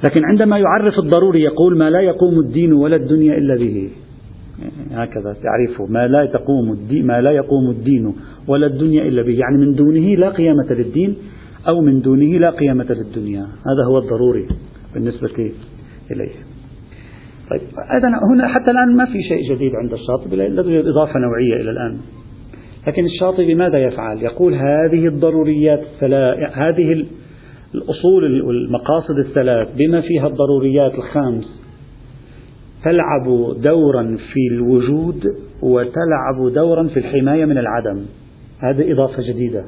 لكن 0.06 0.26
عندما 0.26 0.60
يعرف 0.60 1.00
الضروري 1.00 1.42
يقول 1.42 1.78
ما 1.78 1.90
لا 1.90 2.00
يقوم 2.00 2.40
الدين 2.40 2.74
ولا 2.74 2.96
الدنيا 2.96 3.38
إلا 3.38 3.56
به. 3.56 3.90
هكذا 4.92 5.36
تعريفه. 5.44 5.86
ما 5.86 6.08
لا 6.08 6.26
تقوم 6.26 6.72
الدين 6.72 7.08
ما 7.08 7.22
لا 7.22 7.32
يقوم 7.32 7.70
الدين 7.70 8.14
ولا 8.48 8.68
الدنيا 8.68 9.08
إلا 9.08 9.22
به. 9.22 9.32
يعني 9.32 9.58
من 9.58 9.76
دونه 9.76 10.16
لا 10.16 10.30
قيامة 10.30 10.74
للدين 10.74 11.16
أو 11.68 11.82
من 11.82 12.02
دونه 12.02 12.38
لا 12.38 12.50
قيامة 12.50 12.88
للدنيا. 12.90 13.42
هذا 13.42 13.84
هو 13.88 13.98
الضروري 13.98 14.48
بالنسبة 14.94 15.52
إليه. 16.12 16.34
طيب 17.50 17.62
هنا 18.34 18.48
حتى 18.48 18.72
الآن 18.72 18.96
ما 18.96 19.06
في 19.06 19.24
شيء 19.24 19.56
جديد 19.56 19.72
عند 19.76 19.94
الشاطبي 19.94 20.36
لا 20.36 20.62
توجد 20.62 20.86
إضافة 20.86 21.20
نوعية 21.20 21.62
إلى 21.62 21.72
الآن. 21.72 21.98
لكن 22.88 23.06
الشاطبي 23.06 23.56
ماذا 23.56 23.78
يفعل؟ 23.78 24.22
يقول 24.22 24.54
هذه 24.54 25.08
الضروريات 25.08 25.80
الثلاث 25.80 26.38
هذه 26.54 27.06
الأصول 27.76 28.42
والمقاصد 28.42 29.18
الثلاث 29.18 29.68
بما 29.76 30.02
فيها 30.02 30.28
الضروريات 30.28 30.94
الخمس 30.94 31.60
تلعب 32.84 33.26
دورا 33.62 34.18
في 34.34 34.48
الوجود 34.52 35.24
وتلعب 35.62 36.54
دورا 36.54 36.84
في 36.84 36.98
الحماية 36.98 37.46
من 37.46 37.58
العدم. 37.58 38.06
هذه 38.60 38.94
إضافة 38.94 39.24
جديدة. 39.30 39.66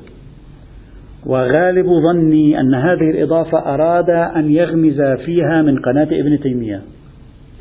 وغالب 1.25 1.85
ظني 1.85 2.59
أن 2.59 2.73
هذه 2.73 3.09
الإضافة 3.11 3.73
أراد 3.73 4.09
أن 4.09 4.49
يغمز 4.49 5.01
فيها 5.01 5.61
من 5.61 5.79
قناة 5.79 6.07
ابن 6.19 6.39
تيمية. 6.43 6.81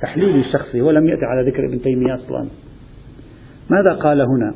تحليلي 0.03 0.41
الشخصي 0.41 0.81
هو 0.81 0.91
لم 0.91 1.09
يأتي 1.09 1.25
على 1.25 1.51
ذكر 1.51 1.67
ابن 1.69 1.83
تيمية 1.83 2.15
أصلا. 2.15 2.49
ماذا 3.71 3.99
قال 4.03 4.21
هنا؟ 4.21 4.55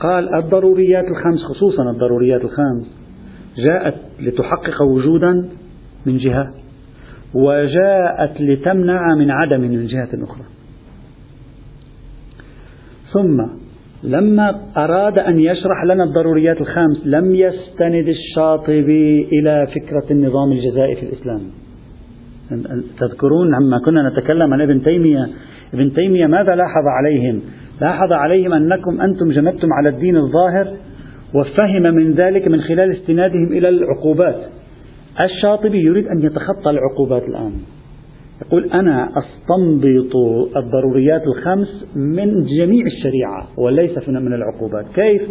قال 0.00 0.34
الضروريات 0.34 1.04
الخمس 1.04 1.44
خصوصا 1.48 1.90
الضروريات 1.90 2.40
الخمس 2.40 2.98
جاءت 3.56 3.94
لتحقق 4.20 4.82
وجودا 4.82 5.48
من 6.06 6.16
جهة 6.16 6.63
وجاءت 7.34 8.40
لتمنع 8.40 9.14
من 9.14 9.30
عدم 9.30 9.60
من 9.60 9.86
جهة 9.86 10.08
أخرى 10.14 10.44
ثم 13.12 13.46
لما 14.02 14.60
أراد 14.76 15.18
أن 15.18 15.40
يشرح 15.40 15.84
لنا 15.84 16.04
الضروريات 16.04 16.60
الخمس 16.60 17.06
لم 17.06 17.34
يستند 17.34 18.08
الشاطبي 18.08 19.28
إلى 19.32 19.66
فكرة 19.66 20.12
النظام 20.12 20.52
الجزائي 20.52 20.96
في 20.96 21.02
الإسلام. 21.02 21.40
تذكرون 23.00 23.54
لما 23.54 23.78
كنا 23.84 24.08
نتكلم 24.08 24.52
عن 24.52 24.60
ابن 24.60 24.82
تيمية. 24.82 25.28
ابن 25.74 25.92
تيمية 25.92 26.26
ماذا 26.26 26.54
لاحظ 26.54 26.84
عليهم؟ 26.86 27.40
لاحظ 27.80 28.12
عليهم 28.12 28.52
أنكم 28.52 29.00
أنتم 29.00 29.30
جمدتم 29.30 29.68
على 29.72 29.88
الدين 29.88 30.16
الظاهر 30.16 30.76
وفهم 31.34 31.82
من 31.82 32.12
ذلك 32.12 32.48
من 32.48 32.60
خلال 32.60 32.90
استنادهم 32.90 33.52
إلى 33.52 33.68
العقوبات. 33.68 34.40
الشاطبي 35.20 35.78
يريد 35.78 36.06
أن 36.06 36.22
يتخطى 36.22 36.70
العقوبات 36.70 37.22
الآن. 37.22 37.52
يقول 38.42 38.72
أنا 38.72 39.08
أستنبط 39.18 40.16
الضروريات 40.56 41.22
الخمس 41.26 41.96
من 41.96 42.44
جميع 42.44 42.86
الشريعة 42.86 43.48
وليس 43.58 44.08
من 44.08 44.34
العقوبات. 44.34 44.84
كيف؟ 44.94 45.22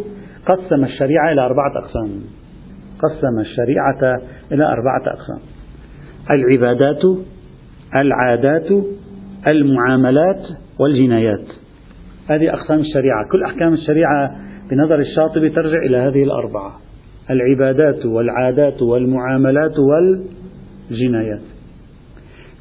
قسم 0.46 0.84
الشريعة 0.84 1.32
إلى 1.32 1.42
أربعة 1.42 1.72
أقسام. 1.78 2.10
قسم 3.00 3.40
الشريعة 3.40 4.22
إلى 4.52 4.63
أربعة 4.66 5.02
أقسام. 5.08 5.40
العبادات 6.32 7.02
العادات 7.96 8.68
المعاملات 9.48 10.42
والجنايات. 10.80 11.46
هذه 12.28 12.54
أقسام 12.54 12.80
الشريعة. 12.80 13.28
كل 13.32 13.44
أحكام 13.44 13.74
الشريعة 13.74 14.32
بنظر 14.72 15.00
الشاطبي 15.00 15.50
ترجع 15.50 15.78
إلى 15.78 15.98
هذه 15.98 16.24
الأربعة. 16.24 16.80
العبادات 17.30 18.06
والعادات 18.06 18.82
والمعاملات 18.82 19.75
والجنايات. 19.80 21.42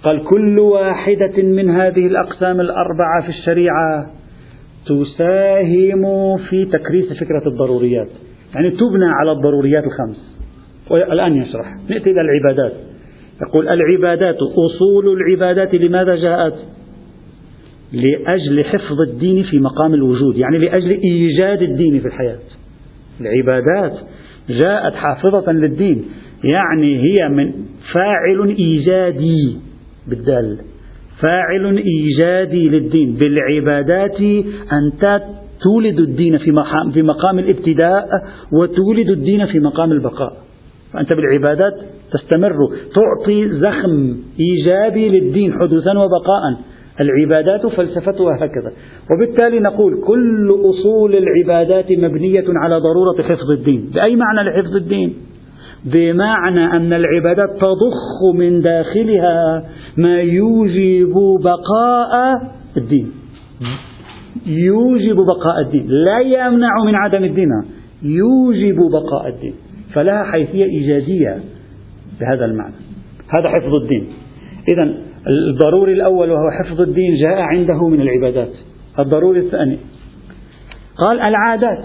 قال 0.02 0.24
كل 0.24 0.58
واحدة 0.58 1.42
من 1.42 1.70
هذه 1.70 2.06
الأقسام 2.06 2.60
الأربعة 2.60 3.22
في 3.22 3.28
الشريعة 3.28 4.10
تساهم 4.86 6.36
في 6.36 6.64
تكريس 6.64 7.12
فكرة 7.12 7.48
الضروريات. 7.48 8.08
يعني 8.54 8.70
تبنى 8.70 9.04
على 9.20 9.32
الضروريات 9.32 9.84
الخمس. 9.84 10.38
والآن 10.90 11.36
يشرح. 11.36 11.76
نأتي 11.88 12.10
إلى 12.10 12.20
العبادات. 12.20 12.72
يقول 13.42 13.68
العبادات 13.68 14.36
أصول 14.36 15.16
العبادات 15.16 15.74
لماذا 15.74 16.14
جاءت؟ 16.14 16.54
لأجل 17.92 18.64
حفظ 18.64 19.00
الدين 19.00 19.42
في 19.42 19.58
مقام 19.58 19.94
الوجود 19.94 20.36
يعني 20.36 20.58
لأجل 20.58 20.90
إيجاد 20.90 21.62
الدين 21.62 22.00
في 22.00 22.06
الحياة. 22.06 22.38
العبادات 23.20 23.98
جاءت 24.48 24.94
حافظة 24.94 25.52
للدين. 25.52 26.04
يعني 26.44 26.96
هي 26.96 27.28
من 27.28 27.52
فاعل 27.92 28.48
إيجادي 28.48 29.58
بالدال. 30.08 30.58
فاعل 31.22 31.76
إيجادي 31.76 32.68
للدين. 32.68 33.14
بالعبادات 33.14 34.20
أنت 34.72 35.22
تولد 35.62 35.98
الدين 35.98 36.38
في 36.92 37.02
مقام 37.02 37.38
الابتداء 37.38 38.08
وتولد 38.52 39.10
الدين 39.10 39.46
في 39.46 39.58
مقام 39.58 39.92
البقاء. 39.92 40.32
فأنت 40.92 41.12
بالعبادات 41.12 41.74
تستمر. 42.12 42.56
تعطي 42.94 43.48
زخم 43.48 44.16
إيجابي 44.40 45.08
للدين 45.08 45.52
حدوثا 45.52 45.98
وبقاء 45.98 46.42
العبادات 47.00 47.66
فلسفتها 47.66 48.36
هكذا 48.36 48.72
وبالتالي 49.10 49.60
نقول 49.60 50.04
كل 50.06 50.50
أصول 50.50 51.16
العبادات 51.16 51.92
مبنية 51.92 52.44
على 52.48 52.78
ضرورة 52.78 53.22
حفظ 53.22 53.50
الدين. 53.50 53.90
بأي 53.94 54.16
معنى 54.16 54.50
لحفظ 54.50 54.76
الدين؟ 54.76 55.14
بمعنى 55.84 56.76
أن 56.76 56.92
العبادات 56.92 57.50
تضخ 57.56 58.34
من 58.34 58.60
داخلها 58.60 59.64
ما 59.96 60.20
يوجب 60.20 61.14
بقاء 61.42 62.42
الدين. 62.76 63.12
يوجب 64.46 65.16
بقاء 65.16 65.60
الدين. 65.66 65.86
لا 65.88 66.18
يمنع 66.20 66.84
من 66.86 66.94
عدم 66.94 67.24
الدين. 67.24 67.48
يوجب 68.02 68.76
بقاء 68.76 69.28
الدين. 69.28 69.54
فلها 69.94 70.24
حيثية 70.24 70.64
إيجادية 70.64 71.40
بهذا 72.20 72.44
المعنى. 72.44 72.74
هذا 73.28 73.48
حفظ 73.48 73.74
الدين. 73.74 74.06
إذا 74.72 75.11
الضروري 75.26 75.92
الأول 75.92 76.30
وهو 76.30 76.50
حفظ 76.50 76.80
الدين 76.80 77.14
جاء 77.22 77.40
عنده 77.40 77.88
من 77.88 78.00
العبادات. 78.00 78.52
الضروري 78.98 79.40
الثاني. 79.40 79.78
قال 80.96 81.20
العادات. 81.20 81.84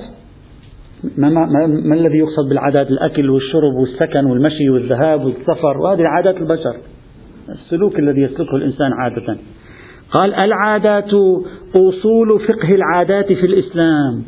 ما, 1.18 1.30
ما, 1.30 1.68
ما 1.68 1.96
الذي 1.96 2.18
يقصد 2.18 2.50
بالعادات؟ 2.50 2.92
الأكل 2.92 3.30
والشرب 3.30 3.74
والسكن 3.74 4.26
والمشي 4.26 4.70
والذهاب 4.70 5.26
والسفر 5.26 5.78
وهذه 5.78 6.02
عادات 6.16 6.38
البشر. 6.38 6.76
السلوك 7.50 8.00
الذي 8.00 8.22
يسلكه 8.22 8.56
الإنسان 8.56 8.92
عادة. 8.94 9.38
قال 10.12 10.34
العادات 10.34 11.14
أصول 11.76 12.40
فقه 12.48 12.76
العادات 12.76 13.26
في 13.26 13.46
الإسلام. 13.46 14.24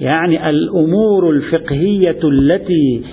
يعني 0.00 0.50
الأمور 0.50 1.30
الفقهية 1.30 2.20
التي 2.24 3.04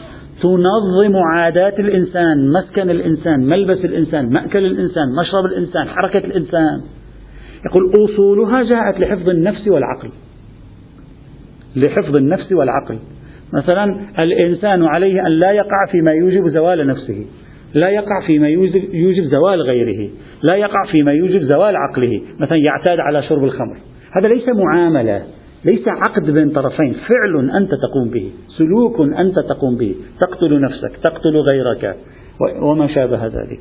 تنظم 0.42 1.16
عادات 1.16 1.80
الإنسان 1.80 2.52
مسكن 2.52 2.90
الإنسان 2.90 3.40
ملبس 3.40 3.86
الإنسان 3.86 4.30
مأكل 4.30 4.66
الإنسان 4.66 5.06
مشرب 5.22 5.46
الإنسان 5.46 5.88
حركة 5.88 6.26
الإنسان. 6.26 6.82
يقول 7.66 8.06
أصولها 8.06 8.64
جاءت 8.64 9.00
لحفظ 9.00 9.30
النفس 9.30 9.68
والعقل. 9.68 10.10
لحفظ 11.76 12.16
النفس 12.16 12.52
والعقل. 12.52 13.00
مثلا 13.54 14.00
الإنسان 14.20 14.84
عليه 14.84 15.28
أن 15.28 15.32
لا 15.32 15.52
يقع 15.52 15.86
فيما 15.92 16.12
يوجب 16.12 16.48
زوال 16.48 16.88
نفسه 16.88 17.26
لا 17.74 17.90
يقع 17.90 18.22
فيما 18.28 18.50
يوجب 18.94 19.24
زوال 19.24 19.62
غيره 19.62 20.10
لا 20.44 20.56
يقع 20.56 20.86
فيما 20.92 21.12
يوجب 21.12 21.42
زوال 21.42 21.76
عقله 21.76 22.22
مثلا 22.40 22.58
يعتاد 22.58 23.00
على 23.00 23.24
شرب 23.24 23.44
الخمر. 23.44 23.78
هذا 24.18 24.28
ليس 24.28 24.46
معاملة. 24.50 25.22
ليس 25.66 25.88
عقد 25.88 26.32
بين 26.32 26.50
طرفين 26.50 26.94
فعل 26.94 27.50
أنت 27.50 27.70
تقوم 27.72 28.10
به 28.10 28.32
سلوك 28.58 29.00
أنت 29.20 29.40
تقوم 29.40 29.78
به 29.78 29.96
تقتل 30.22 30.62
نفسك 30.62 30.98
تقتل 31.04 31.38
غيرك 31.52 31.96
وما 32.62 32.88
شابه 32.88 33.26
ذلك. 33.26 33.60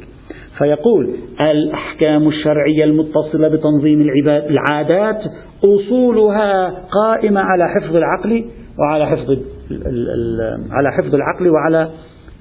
فيقول 0.59 1.11
الأحكام 1.43 2.29
الشرعية 2.29 2.85
المتصلة 2.85 3.49
بتنظيم 3.49 4.01
العباد 4.01 4.51
العادات 4.51 5.21
أصولها 5.65 6.69
قائمة 6.71 7.41
على 7.41 7.69
حفظ 7.69 7.97
العقل 7.97 8.45
وعلى 8.79 9.07
حفظ 9.07 9.31
على 10.71 10.93
حفظ 10.93 11.15
العقل 11.15 11.49
وعلى 11.49 11.89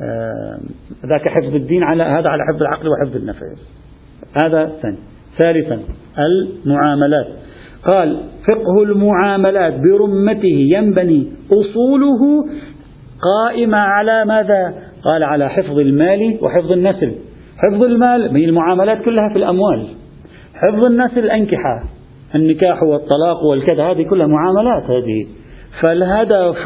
آه، 0.01 0.59
ذاك 1.05 1.27
حفظ 1.27 1.55
الدين 1.55 1.83
على 1.83 2.03
هذا 2.03 2.29
على 2.29 2.43
حفظ 2.51 2.61
العقل 2.61 2.87
وحفظ 2.87 3.15
النفس 3.15 3.41
هذا 4.43 4.71
ثاني. 4.81 4.97
ثالثا 5.37 5.79
المعاملات. 6.19 7.27
قال 7.87 8.19
فقه 8.47 8.83
المعاملات 8.83 9.73
برمته 9.73 10.67
ينبني 10.71 11.27
أصوله 11.51 12.45
قائمة 13.23 13.77
على 13.77 14.25
ماذا؟ 14.25 14.73
قال 15.03 15.23
على 15.23 15.49
حفظ 15.49 15.79
المال 15.79 16.37
وحفظ 16.41 16.71
النسل. 16.71 17.11
حفظ 17.57 17.83
المال 17.83 18.37
هي 18.37 18.45
المعاملات 18.45 19.05
كلها 19.05 19.29
في 19.29 19.35
الأموال. 19.35 19.87
حفظ 20.55 20.85
النسل 20.85 21.19
الأنكحة. 21.19 21.83
النكاح 22.35 22.83
والطلاق 22.83 23.43
والكذا 23.43 23.83
هذه 23.83 24.03
كلها 24.03 24.27
معاملات 24.27 24.83
هذه. 24.83 25.25
فالهدف 25.81 26.63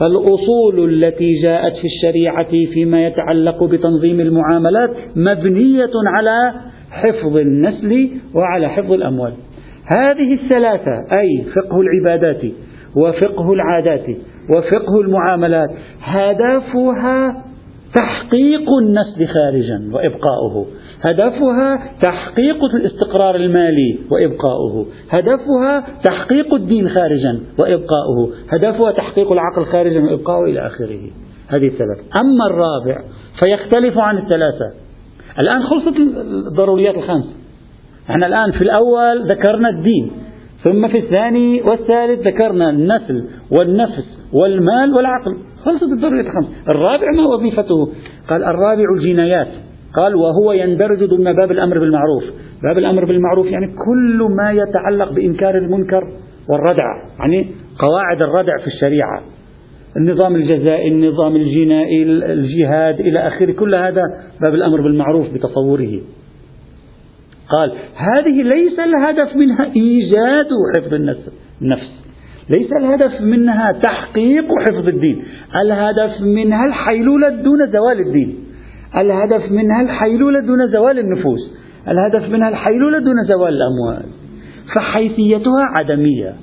فالأصول 0.00 1.04
التي 1.04 1.42
جاءت 1.42 1.72
في 1.72 1.84
الشريعة 1.84 2.50
فيما 2.74 3.06
يتعلق 3.06 3.64
بتنظيم 3.64 4.20
المعاملات 4.20 4.90
مبنية 5.16 5.90
على 6.06 6.52
حفظ 6.90 7.36
النسل 7.36 8.10
وعلى 8.34 8.68
حفظ 8.68 8.92
الأموال. 8.92 9.32
هذه 9.86 10.34
الثلاثة 10.34 11.18
أي 11.18 11.44
فقه 11.56 11.80
العبادات 11.80 12.42
وفقه 12.96 13.52
العادات 13.52 14.06
وفقه 14.50 15.00
المعاملات 15.00 15.70
هدفها 16.02 17.44
تحقيق 17.94 18.70
النسل 18.82 19.26
خارجا 19.26 19.90
وإبقاؤه. 19.92 20.66
هدفها 21.02 21.90
تحقيق 22.02 22.64
الاستقرار 22.64 23.34
المالي 23.34 23.98
وإبقاؤه. 24.10 24.86
هدفها 25.10 25.84
تحقيق 26.04 26.54
الدين 26.54 26.88
خارجا 26.88 27.40
وإبقاؤه. 27.58 28.30
هدفها 28.50 28.92
تحقيق 28.92 29.32
العقل 29.32 29.64
خارجا 29.64 30.00
وإبقاؤه 30.00 30.44
إلى 30.44 30.66
آخره. 30.66 31.00
هذه 31.48 31.66
الثلاثة. 31.66 32.02
أما 32.20 32.46
الرابع 32.50 33.04
فيختلف 33.42 33.98
عن 33.98 34.18
الثلاثة. 34.18 34.72
الآن 35.38 35.62
خلصت 35.62 35.96
الضروريات 36.46 36.94
الخمس. 36.94 37.43
إحنا 38.10 38.26
الآن 38.26 38.52
في 38.52 38.62
الأول 38.62 39.30
ذكرنا 39.30 39.68
الدين 39.68 40.10
ثم 40.64 40.88
في 40.88 40.98
الثاني 40.98 41.62
والثالث 41.62 42.26
ذكرنا 42.26 42.70
النسل 42.70 43.24
والنفس 43.58 44.04
والمال 44.32 44.94
والعقل. 44.94 45.36
خلصت 45.64 45.92
الضروريات 45.92 46.26
الخمس 46.26 46.46
الرابع 46.68 47.06
ما 47.16 47.26
وظيفته؟ 47.26 47.88
قال 48.28 48.44
الرابع 48.44 48.84
الجنايات. 48.98 49.48
قال 49.96 50.14
وهو 50.14 50.52
يندرج 50.52 51.04
ضمن 51.04 51.32
باب 51.32 51.50
الأمر 51.50 51.78
بالمعروف. 51.78 52.24
باب 52.62 52.78
الأمر 52.78 53.04
بالمعروف 53.04 53.46
يعني 53.46 53.66
كل 53.66 54.28
ما 54.36 54.52
يتعلق 54.52 55.12
بإنكار 55.12 55.58
المنكر 55.58 56.02
والردع 56.48 56.84
يعني 57.18 57.50
قواعد 57.78 58.22
الردع 58.22 58.58
في 58.60 58.66
الشريعة. 58.66 59.22
النظام 59.96 60.34
الجزائي 60.34 60.88
النظام 60.88 61.36
الجنائي 61.36 62.02
الجهاد 62.02 63.00
إلى 63.00 63.18
آخره 63.18 63.52
كل 63.52 63.74
هذا 63.74 64.02
باب 64.40 64.54
الأمر 64.54 64.80
بالمعروف 64.82 65.26
بتصوره. 65.34 66.00
قال 67.48 67.72
هذه 67.96 68.42
ليس 68.42 68.78
الهدف 68.78 69.36
منها 69.36 69.64
إيجاد 69.76 70.48
حفظ 70.76 70.94
النفس. 70.94 72.04
ليس 72.50 72.72
الهدف 72.72 73.20
منها 73.20 73.72
تحقيق 73.82 74.44
حفظ 74.68 74.88
الدين. 74.88 75.24
الهدف 75.62 76.20
منها 76.20 76.64
الحيلولة 76.64 77.28
دون 77.28 77.58
زوال 77.72 78.06
الدين. 78.06 78.36
الهدف 78.96 79.50
منها 79.50 79.82
الحيلولة 79.82 80.40
دون 80.40 80.68
زوال 80.72 80.98
النفوس. 80.98 81.40
الهدف 81.88 82.32
منها 82.32 82.48
الحيلولة 82.48 82.98
دون 82.98 83.24
زوال 83.28 83.54
الأموال. 83.54 84.04
فحيثيتها 84.74 85.64
عدمية. 85.74 86.34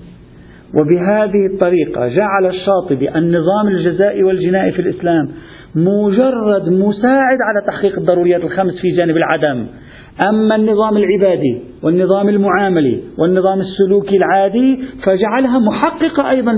وبهذه 0.75 1.45
الطريقة 1.53 2.07
جعل 2.07 2.45
الشاطبي 2.45 3.09
النظام 3.15 3.67
الجزائي 3.67 4.23
والجنائي 4.23 4.71
في 4.71 4.79
الإسلام 4.79 5.29
مجرد 5.75 6.69
مساعد 6.69 7.37
على 7.41 7.61
تحقيق 7.67 7.99
الضروريات 7.99 8.43
الخمس 8.43 8.73
في 8.81 8.91
جانب 8.99 9.17
العدم. 9.17 9.65
أما 10.29 10.55
النظام 10.55 10.97
العبادي 10.97 11.57
والنظام 11.83 12.29
المعاملي 12.29 12.99
والنظام 13.17 13.61
السلوكي 13.61 14.17
العادي 14.17 14.79
فجعلها 15.03 15.59
محققة 15.59 16.29
أيضا 16.29 16.53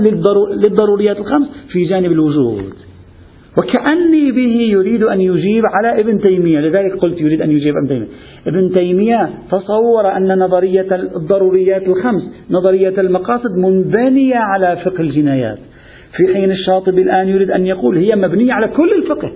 للضروريات 0.64 1.18
الخمس 1.18 1.48
في 1.72 1.84
جانب 1.84 2.12
الوجود. 2.12 2.64
وكأني 3.58 4.32
به 4.32 4.56
يريد 4.70 5.02
أن 5.02 5.20
يجيب 5.20 5.62
على 5.66 6.00
ابن 6.00 6.20
تيمية 6.20 6.60
لذلك 6.60 6.96
قلت 6.96 7.20
يريد 7.20 7.42
أن 7.42 7.50
يجيب 7.50 7.74
ابن 7.76 7.88
تيمية. 7.88 8.08
ابن 8.46 8.74
تيمية 8.74 9.30
تصور 9.50 10.16
أن 10.16 10.38
نظرية 10.38 10.86
الضروريات 11.16 11.82
الخمس 11.88 12.22
نظرية 12.50 13.00
المقاصد 13.00 13.56
منبنية 13.56 14.36
على 14.36 14.76
فقه 14.84 15.00
الجنايات. 15.00 15.58
في 16.16 16.34
حين 16.34 16.50
الشاطبي 16.50 17.02
الآن 17.02 17.28
يريد 17.28 17.50
أن 17.50 17.66
يقول 17.66 17.96
هي 17.98 18.16
مبنية 18.16 18.52
على 18.52 18.68
كل 18.68 18.92
الفقه. 19.02 19.32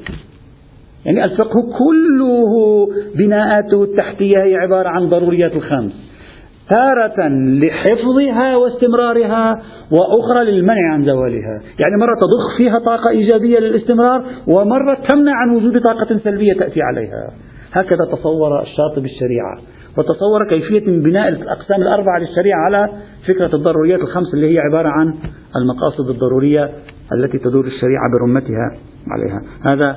يعني 1.04 1.24
الفقه 1.24 1.62
كله 1.78 2.52
بناءاته 3.14 3.84
التحتية 3.84 4.36
هي 4.38 4.56
عبارة 4.56 4.88
عن 4.88 5.08
ضروريات 5.08 5.52
الخمس. 5.52 5.92
تارة 6.70 7.28
لحفظها 7.28 8.56
واستمرارها 8.56 9.62
وأخرى 9.92 10.44
للمنع 10.44 10.92
عن 10.92 11.04
زوالها. 11.04 11.60
يعني 11.78 11.96
مرة 12.00 12.14
تضخ 12.14 12.58
فيها 12.58 12.78
طاقة 12.78 13.10
إيجابية 13.10 13.58
للاستمرار 13.58 14.24
ومرة 14.46 14.98
تمنع 15.08 15.32
عن 15.34 15.56
وجود 15.56 15.82
طاقة 15.82 16.18
سلبية 16.18 16.52
تأتي 16.52 16.82
عليها. 16.82 17.30
هكذا 17.72 18.04
تصور 18.12 18.62
الشاطبي 18.62 19.08
الشريعة. 19.08 19.58
وتصور 19.98 20.48
كيفية 20.48 21.00
بناء 21.00 21.28
الأقسام 21.28 21.82
الأربعة 21.82 22.18
للشريعة 22.18 22.58
على 22.58 22.88
فكرة 23.28 23.56
الضروريات 23.56 24.00
الخمس 24.00 24.34
اللي 24.34 24.54
هي 24.54 24.58
عبارة 24.58 24.88
عن 24.88 25.14
المقاصد 25.56 26.10
الضرورية 26.10 26.70
التي 27.12 27.38
تدور 27.38 27.66
الشريعة 27.66 28.04
برمتها 28.18 28.70
عليها. 29.10 29.40
هذا 29.64 29.96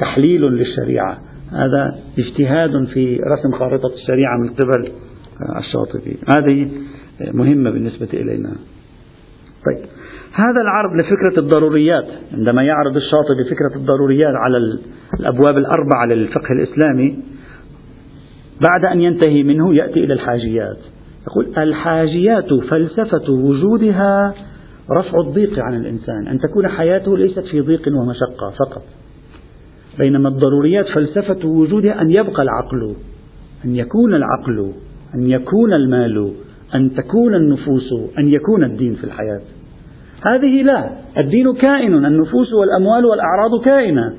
تحليل 0.00 0.42
للشريعة. 0.42 1.18
هذا 1.52 1.98
اجتهاد 2.18 2.84
في 2.84 3.16
رسم 3.16 3.52
خارطة 3.58 3.94
الشريعة 3.94 4.36
من 4.38 4.48
قبل 4.48 4.92
الشاطبي. 5.58 6.16
هذه 6.36 6.70
مهمة 7.32 7.70
بالنسبة 7.70 8.08
إلينا. 8.14 8.50
طيب. 9.66 9.84
هذا 10.32 10.60
العرض 10.60 10.90
لفكرة 11.00 11.38
الضروريات. 11.40 12.06
عندما 12.32 12.62
يعرض 12.62 12.96
الشاطبي 12.96 13.44
فكرة 13.44 13.80
الضروريات 13.80 14.34
على 14.34 14.58
الأبواب 15.20 15.58
الأربعة 15.58 16.06
للفقه 16.06 16.52
الإسلامي 16.52 17.18
بعد 18.68 18.84
أن 18.92 19.00
ينتهي 19.00 19.42
منه 19.42 19.74
يأتي 19.74 20.04
إلى 20.04 20.12
الحاجيات. 20.12 20.78
يقول 21.26 21.58
الحاجيات 21.58 22.54
فلسفة 22.54 23.32
وجودها 23.32 24.34
رفع 24.90 25.20
الضيق 25.20 25.58
عن 25.58 25.74
الإنسان. 25.74 26.28
أن 26.28 26.38
تكون 26.38 26.68
حياته 26.68 27.18
ليست 27.18 27.44
في 27.50 27.60
ضيق 27.60 27.88
ومشقة 27.88 28.50
فقط. 28.58 28.82
بينما 29.98 30.28
الضروريات 30.28 30.86
فلسفة 30.94 31.48
وجودها 31.48 32.02
أن 32.02 32.10
يبقى 32.10 32.42
العقل 32.42 32.94
أن 33.64 33.76
يكون 33.76 34.14
العقل 34.14 34.72
أن 35.14 35.26
يكون 35.26 35.72
المال 35.72 36.32
أن 36.74 36.94
تكون 36.94 37.34
النفوس 37.34 37.92
أن 38.18 38.28
يكون 38.28 38.64
الدين 38.64 38.94
في 38.94 39.04
الحياة. 39.04 39.40
هذه 40.26 40.62
لا 40.62 40.90
الدين 41.18 41.54
كائن 41.54 42.04
النفوس 42.06 42.52
والأموال 42.52 43.04
والأعراض 43.06 43.64
كائنة. 43.64 44.14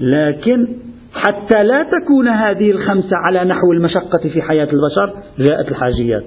لكن 0.00 0.68
حتى 1.12 1.62
لا 1.64 1.82
تكون 1.82 2.28
هذه 2.28 2.70
الخمسة 2.70 3.16
على 3.16 3.44
نحو 3.44 3.72
المشقة 3.72 4.28
في 4.32 4.42
حياة 4.42 4.68
البشر 4.72 5.14
جاءت 5.38 5.68
الحاجيات. 5.68 6.24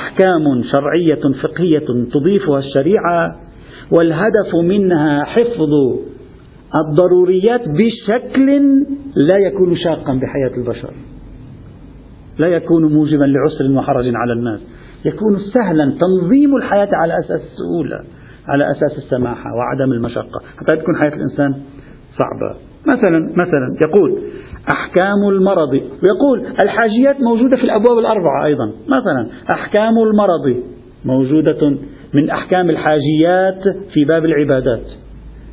أحكام 0.00 0.62
شرعية 0.72 1.32
فقهية 1.42 1.86
تضيفها 2.12 2.58
الشريعة 2.58 3.36
والهدف 3.90 4.54
منها 4.64 5.24
حفظ 5.24 5.70
الضروريات 6.78 7.68
بشكل 7.68 8.60
لا 9.16 9.38
يكون 9.38 9.76
شاقا 9.76 10.14
بحياة 10.14 10.56
البشر. 10.58 10.90
لا 12.38 12.46
يكون 12.46 12.94
موجبا 12.94 13.24
لعسر 13.24 13.78
وحرج 13.78 14.04
على 14.14 14.32
الناس. 14.32 14.60
يكون 15.04 15.38
سهلا 15.54 15.94
تنظيم 16.00 16.56
الحياة 16.56 16.88
على 16.92 17.18
أساس 17.18 17.40
السهولة 17.40 18.00
على 18.48 18.70
أساس 18.70 18.98
السماحة 18.98 19.50
وعدم 19.54 19.92
المشقة. 19.92 20.40
حتى 20.58 20.76
تكون 20.76 20.96
حياة 20.96 21.14
الإنسان 21.14 21.54
صعبة. 22.18 22.58
مثلا 22.86 23.18
مثلا 23.18 23.76
يقول 23.88 24.22
أحكام 24.72 25.28
المرض. 25.28 25.72
ويقول 25.72 26.46
الحاجيات 26.60 27.20
موجودة 27.20 27.56
في 27.56 27.64
الأبواب 27.64 27.98
الأربعة 27.98 28.44
أيضا. 28.44 28.72
مثلا 28.88 29.28
أحكام 29.50 29.98
المرض 29.98 30.56
موجودة 31.04 31.76
من 32.14 32.30
أحكام 32.30 32.70
الحاجيات 32.70 33.62
في 33.92 34.04
باب 34.04 34.24
العبادات. 34.24 34.86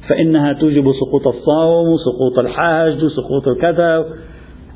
فإنها 0.10 0.54
توجب 0.54 0.84
سقوط 0.84 1.28
الصوم 1.28 1.98
سقوط 1.98 2.40
الحاج 2.40 2.98
سقوط 2.98 3.48
الكذا 3.48 4.06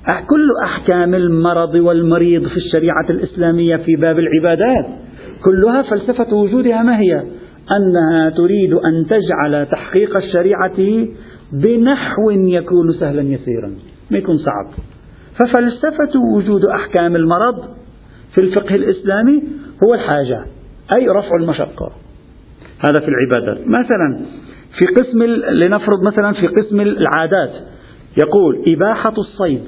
كل 0.08 0.50
أحكام 0.64 1.16
المرض 1.16 1.76
والمريض 1.76 2.48
في 2.48 2.58
الشريعة 2.58 3.10
الإسلامية 3.10 3.76
في 3.76 3.96
باب 3.96 4.20
العبادات 4.20 4.86
كلها 5.44 5.82
فلسفة 5.82 6.36
وجودها 6.36 6.84
ما 6.84 7.00
هي؟ 7.00 7.24
أنها 7.72 8.30
تريد 8.30 8.74
أن 8.74 9.06
تجعل 9.10 9.66
تحقيق 9.66 10.18
الشريعة 10.18 11.08
بنحو 11.54 12.30
يكون 12.30 12.94
سهلا 13.00 13.22
يسيرا 13.22 13.72
ما 14.12 14.18
يكون 14.18 14.38
صعب. 14.38 14.74
ففلسفة 15.40 16.20
وجود 16.36 16.66
أحكام 16.66 17.16
المرض 17.16 17.56
في 18.36 18.42
الفقه 18.42 18.76
الإسلامي 18.76 19.44
هو 19.84 19.94
الحاجة 19.94 20.42
أي 20.94 21.08
رفع 21.10 21.36
المشقة. 21.40 21.92
هذا 22.80 23.00
في 23.00 23.08
العبادات. 23.08 23.68
مثلا 23.68 24.26
في 24.80 24.86
قسم 24.86 25.24
لنفرض 25.54 26.04
مثلا 26.04 26.32
في 26.34 26.48
قسم 26.48 26.82
العادات. 26.82 27.52
يقول 28.18 28.64
إباحة 28.68 29.14
الصيد. 29.18 29.64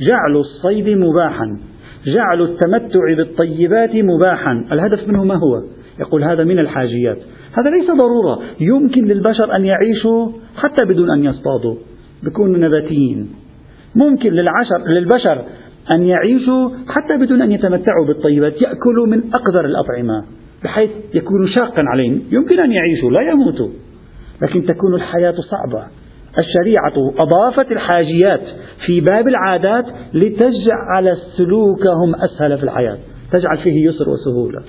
جعل 0.00 0.36
الصيد 0.36 0.88
مباحا. 0.88 1.58
جعل 2.06 2.42
التمتع 2.42 3.14
بالطيبات 3.16 3.90
مباحا. 3.94 4.64
الهدف 4.72 5.08
منه 5.08 5.24
ما 5.24 5.34
هو؟ 5.34 5.62
يقول 6.00 6.24
هذا 6.24 6.44
من 6.44 6.58
الحاجيات. 6.58 7.18
هذا 7.52 7.70
ليس 7.70 7.90
ضرورة. 7.90 8.42
يمكن 8.60 9.04
للبشر 9.04 9.56
أن 9.56 9.64
يعيشوا 9.64 10.28
حتى 10.56 10.84
بدون 10.84 11.10
أن 11.10 11.24
يصطادوا. 11.24 11.76
بيكونوا 12.22 12.58
نباتيين. 12.58 13.30
ممكن 13.94 14.32
للعشر 14.32 14.88
للبشر 14.88 15.44
أن 15.94 16.02
يعيشوا 16.02 16.70
حتى 16.88 17.16
بدون 17.20 17.42
أن 17.42 17.52
يتمتعوا 17.52 18.06
بالطيبات. 18.06 18.62
يأكلوا 18.62 19.06
من 19.06 19.22
أقدر 19.34 19.64
الأطعمة. 19.64 20.24
بحيث 20.64 20.90
يكون 21.14 21.48
شاقا 21.48 21.82
عليهم. 21.92 22.22
يمكن 22.30 22.60
أن 22.60 22.72
يعيشوا 22.72 23.10
لا 23.10 23.20
يموتوا. 23.20 23.68
لكن 24.42 24.66
تكون 24.66 24.94
الحياة 24.94 25.34
صعبة. 25.50 25.86
الشريعة 26.38 26.92
أضافت 27.18 27.72
الحاجيات 27.72 28.40
في 28.86 29.00
باب 29.00 29.28
العادات 29.28 29.84
لتجعل 30.14 31.16
سلوكهم 31.36 32.14
أسهل 32.14 32.58
في 32.58 32.64
الحياة 32.64 32.98
تجعل 33.32 33.58
فيه 33.58 33.88
يسر 33.88 34.08
وسهولة. 34.08 34.60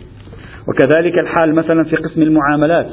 وكذلك 0.67 1.13
الحال 1.23 1.55
مثلا 1.55 1.83
في 1.83 1.95
قسم 1.95 2.21
المعاملات. 2.21 2.91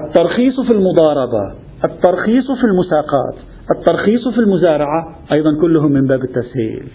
الترخيص 0.00 0.60
في 0.60 0.72
المضاربة 0.72 1.54
الترخيص 1.84 2.46
في 2.60 2.64
المساقات 2.64 3.34
الترخيص 3.78 4.28
في 4.34 4.38
المزارعة 4.38 5.16
أيضا 5.32 5.50
كلهم 5.60 5.92
من 5.92 6.06
باب 6.06 6.20
التسهيل. 6.24 6.88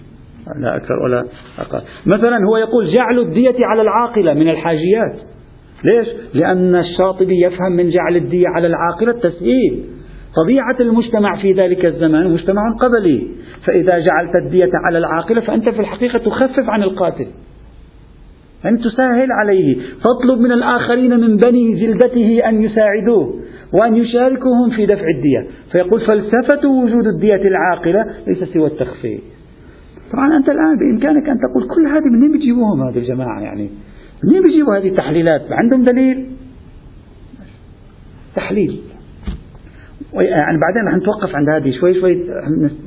لا 0.62 0.76
أكثر 0.76 0.94
ولا 1.06 1.26
أقل. 1.60 1.82
مثلا 2.06 2.38
هو 2.50 2.58
يقول 2.58 2.94
جعل 2.94 3.20
الدية 3.20 3.66
على 3.66 3.82
العاقلة 3.82 4.34
من 4.34 4.50
الحاجيات. 4.50 5.35
ليش؟ 5.84 6.08
لأن 6.34 6.76
الشاطبي 6.76 7.46
يفهم 7.46 7.72
من 7.72 7.90
جعل 7.90 8.16
الدية 8.16 8.48
على 8.48 8.68
العاقلة 8.68 9.12
التسهيل 9.12 9.84
طبيعة 10.44 10.76
المجتمع 10.80 11.42
في 11.42 11.54
ذلك 11.54 11.86
الزمان 11.86 12.34
مجتمع 12.34 12.62
قبلي. 12.82 13.28
فإذا 13.66 14.00
جعلت 14.00 14.36
الدية 14.46 14.72
على 14.86 14.98
العاقلة 14.98 15.42
فأنت 15.42 15.70
في 15.70 15.80
الحقيقة 15.80 16.20
تخفف 16.20 16.70
عن 16.70 16.84
القاتل. 16.84 17.28
أن 18.66 18.78
تسهل 18.78 19.32
عليه. 19.42 19.78
تطلب 20.04 20.40
من 20.40 20.52
الآخرين 20.52 21.20
من 21.20 21.38
بني 21.38 21.74
جلدته 21.74 22.50
أن 22.50 22.64
يساعدوه 22.64 23.40
وأن 23.74 23.96
يشاركوهم 23.96 24.70
في 24.76 24.86
دفع 24.86 25.06
الدية. 25.18 25.48
فيقول 25.72 26.02
فلسفة 26.02 26.70
وجود 26.70 27.08
الدية 27.08 27.36
العاقلة 27.36 28.06
ليس 28.28 28.44
سوى 28.54 28.68
التخفيف. 28.68 29.22
طبعا 30.14 30.38
أنت 30.38 30.50
الآن 30.50 30.78
بإمكانك 30.78 31.30
أن 31.30 31.38
تقول 31.38 31.68
كل 31.76 31.88
هذه 31.88 32.10
منين 32.12 32.32
بيجيبوهم 32.32 32.82
هذه 32.82 32.98
الجماعة 32.98 33.42
يعني؟ 33.42 33.70
منين 34.26 34.44
بيجيبوا 34.44 34.78
هذه 34.78 34.88
التحليلات؟ 34.88 35.42
عندهم 35.52 35.84
دليل. 35.84 36.26
تحليل. 38.36 38.82
يعني 40.14 40.58
بعدين 40.60 40.88
رح 40.88 40.96
نتوقف 40.96 41.36
عند 41.36 41.50
هذه 41.50 41.72
شوي 41.80 42.00
شوي 42.00 42.16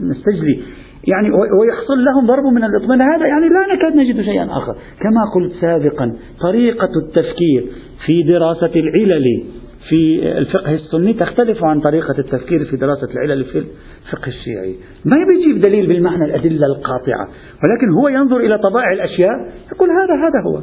نستجلي. 0.01 0.63
يعني 1.09 1.31
ويحصل 1.31 2.05
لهم 2.05 2.27
ضرب 2.27 2.45
من 2.45 2.65
الاطمئنان 2.65 3.09
هذا 3.13 3.27
يعني 3.27 3.49
لا 3.49 3.75
نكاد 3.75 3.97
نجد 3.97 4.21
شيئا 4.21 4.45
آخر. 4.45 4.73
كما 4.75 5.25
قلت 5.35 5.53
سابقا 5.61 6.17
طريقة 6.41 6.91
التفكير 7.07 7.67
في 8.07 8.23
دراسة 8.23 8.73
العلل 8.77 9.45
في 9.89 10.29
الفقه 10.39 10.75
السني 10.75 11.13
تختلف 11.13 11.65
عن 11.65 11.81
طريقة 11.81 12.19
التفكير 12.19 12.65
في 12.65 12.77
دراسة 12.77 13.09
العلل 13.13 13.45
في 13.45 13.59
الفقه 13.59 14.29
الشيعي. 14.29 14.77
ما 15.05 15.17
يجيب 15.39 15.61
دليل 15.61 15.87
بالمعنى 15.87 16.25
الأدلة 16.25 16.67
القاطعة 16.67 17.29
ولكن 17.65 17.91
هو 18.01 18.09
ينظر 18.09 18.37
إلى 18.37 18.59
طبائع 18.59 18.93
الأشياء. 18.93 19.53
يقول 19.73 19.89
هذا 19.91 20.15
هذا 20.27 20.41
هو. 20.47 20.63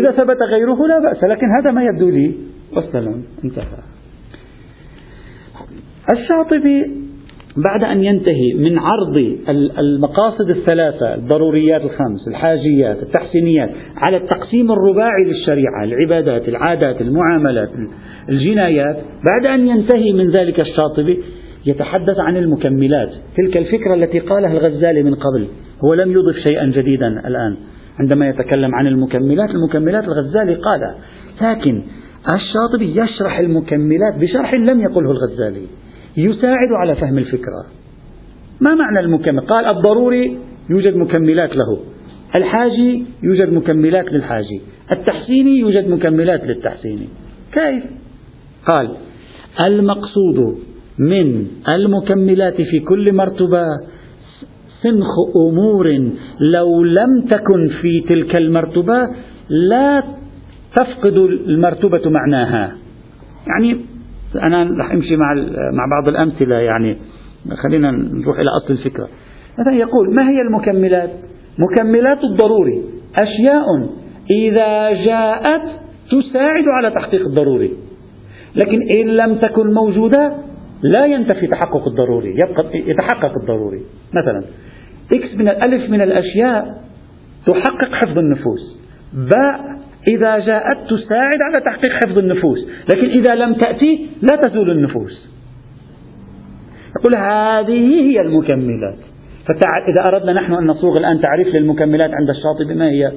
إذا 0.00 0.10
ثبت 0.10 0.42
غيره 0.50 0.86
لا 0.86 0.98
بأس 0.98 1.24
لكن 1.24 1.46
هذا 1.58 1.70
ما 1.70 1.82
يبدو 1.84 2.10
لي. 2.10 2.34
والسلام 2.76 3.22
انتهى. 3.44 3.64
الشاطبي 6.12 7.04
بعد 7.56 7.84
أن 7.84 8.04
ينتهي 8.04 8.54
من 8.54 8.78
عرض 8.78 9.16
المقاصد 9.78 10.50
الثلاثة 10.50 11.14
الضروريات 11.14 11.80
الخمس 11.80 12.28
الحاجيات 12.28 13.02
التحسينيات 13.02 13.70
على 13.96 14.16
التقسيم 14.16 14.72
الرباعي 14.72 15.24
للشريعة 15.26 15.84
العبادات 15.84 16.48
العادات 16.48 17.00
المعاملات 17.00 17.70
الجنايات 18.28 18.96
بعد 19.28 19.46
أن 19.46 19.68
ينتهي 19.68 20.12
من 20.12 20.30
ذلك 20.30 20.60
الشاطبي 20.60 21.18
يتحدث 21.66 22.18
عن 22.18 22.36
المكملات. 22.36 23.10
تلك 23.36 23.56
الفكرة 23.56 23.94
التي 23.94 24.18
قالها 24.18 24.52
الغزالي 24.52 25.02
من 25.02 25.14
قبل 25.14 25.46
هو 25.84 25.94
لم 25.94 26.10
يضف 26.10 26.36
شيئا 26.48 26.66
جديدا 26.66 27.06
الآن. 27.26 27.56
عندما 28.00 28.28
يتكلم 28.28 28.74
عن 28.74 28.86
المكملات 28.86 29.50
المكملات 29.50 30.04
الغزالي 30.04 30.54
قالها 30.54 30.94
لكن 31.42 31.82
الشاطبي 32.34 33.00
يشرح 33.00 33.38
المكملات 33.38 34.18
بشرح 34.18 34.54
لم 34.54 34.80
يقله 34.80 35.10
الغزالي 35.10 35.66
يساعد 36.16 36.68
على 36.80 36.96
فهم 36.96 37.18
الفكرة. 37.18 37.66
ما 38.60 38.74
معنى 38.74 39.00
المكمل؟ 39.00 39.40
قال 39.40 39.64
الضروري 39.64 40.38
يوجد 40.70 40.96
مكملات 40.96 41.56
له 41.56 41.78
الحاجي 42.34 43.04
يوجد 43.22 43.52
مكملات 43.52 44.12
للحاجي 44.12 44.60
التحسيني 44.92 45.58
يوجد 45.58 45.88
مكملات 45.88 46.44
للتحسيني. 46.44 47.08
كيف؟ 47.52 47.84
قال 48.66 48.96
المقصود 49.60 50.58
من 50.98 51.46
المكملات 51.68 52.62
في 52.62 52.80
كل 52.80 53.12
مرتبة 53.12 53.64
سنخ 54.84 55.12
أمور 55.36 56.10
لو 56.40 56.84
لم 56.84 57.20
تكن 57.30 57.70
في 57.82 58.00
تلك 58.08 58.36
المرتبة 58.36 59.08
لا 59.48 60.02
تفقد 60.76 61.16
المرتبة 61.48 62.10
معناها. 62.10 62.76
يعني 63.46 63.80
أنا 64.42 64.68
رح 64.80 64.92
أمشي 64.92 65.16
مع 65.16 65.34
مع 65.72 65.86
بعض 65.90 66.08
الأمثلة 66.08 66.54
يعني. 66.54 66.96
خلينا 67.62 67.90
نروح 67.90 68.38
إلى 68.38 68.50
أصل 68.50 68.72
الفكرة. 68.72 69.08
مثلا 69.58 69.74
يقول 69.74 70.14
ما 70.14 70.30
هي 70.30 70.40
المكملات؟ 70.40 71.10
مكملات 71.58 72.18
الضروري. 72.24 72.82
أشياء 73.16 73.64
إذا 74.30 75.04
جاءت 75.04 75.62
تساعد 76.10 76.64
على 76.68 76.90
تحقيق 76.90 77.26
الضروري. 77.26 77.72
لكن 78.56 78.78
إن 78.98 79.06
لم 79.06 79.34
تكن 79.34 79.74
موجودة 79.74 80.32
لا 80.82 81.06
ينتفي 81.06 81.46
تحقق 81.46 81.88
الضروري. 81.88 82.34
يبقى 82.34 82.78
يتحقق 82.90 83.32
الضروري. 83.42 83.80
مثلا 84.14 84.44
إكس 85.12 85.34
من 85.34 85.48
الألف 85.48 85.90
من 85.90 86.00
الأشياء 86.00 86.84
تحقق 87.46 87.92
حفظ 87.92 88.18
النفوس. 88.18 88.76
باء 89.12 89.74
إذا 90.16 90.38
جاءت 90.38 90.78
تساعد 90.90 91.38
على 91.42 91.64
تحقيق 91.64 91.92
حفظ 91.92 92.18
النفوس. 92.18 92.58
لكن 92.94 93.06
إذا 93.06 93.34
لم 93.34 93.54
تأتي 93.54 94.06
لا 94.22 94.36
تزول 94.36 94.70
النفوس. 94.70 95.28
يقول 97.00 97.14
هذه 97.14 98.10
هي 98.10 98.20
المكملات. 98.20 98.98
فإذا 99.46 100.08
أردنا 100.08 100.32
نحن 100.32 100.52
أن 100.52 100.66
نصوغ 100.66 100.98
الآن 100.98 101.20
تعريف 101.20 101.56
للمكملات 101.56 102.10
عند 102.14 102.30
الشاطبي 102.30 102.74
ما 102.74 102.90
هي؟ 102.90 103.12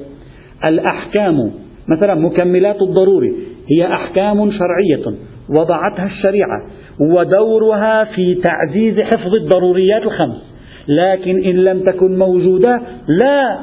الأحكام. 0.64 1.50
مثلا 1.88 2.14
مكملات 2.14 2.82
الضروري. 2.82 3.32
هي 3.70 3.86
أحكام 3.92 4.50
شرعية. 4.50 5.16
وضعتها 5.48 6.06
الشريعة. 6.06 6.70
ودورها 7.00 8.04
في 8.04 8.34
تعزيز 8.34 9.00
حفظ 9.00 9.34
الضروريات 9.34 10.02
الخمس. 10.02 10.57
لكن 10.88 11.44
إن 11.44 11.56
لم 11.56 11.84
تكن 11.84 12.18
موجودة 12.18 12.80
لا 13.08 13.58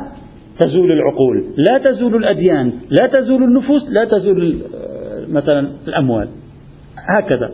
تزول 0.59 0.91
العقول 0.91 1.45
لا 1.57 1.77
تزول 1.77 2.15
الأديان 2.15 2.73
لا 2.99 3.07
تزول 3.07 3.43
النفوس 3.43 3.83
لا 3.89 4.05
تزول 4.05 4.57
مثلا 5.31 5.69
الأموال. 5.88 6.27
هكذا. 7.17 7.51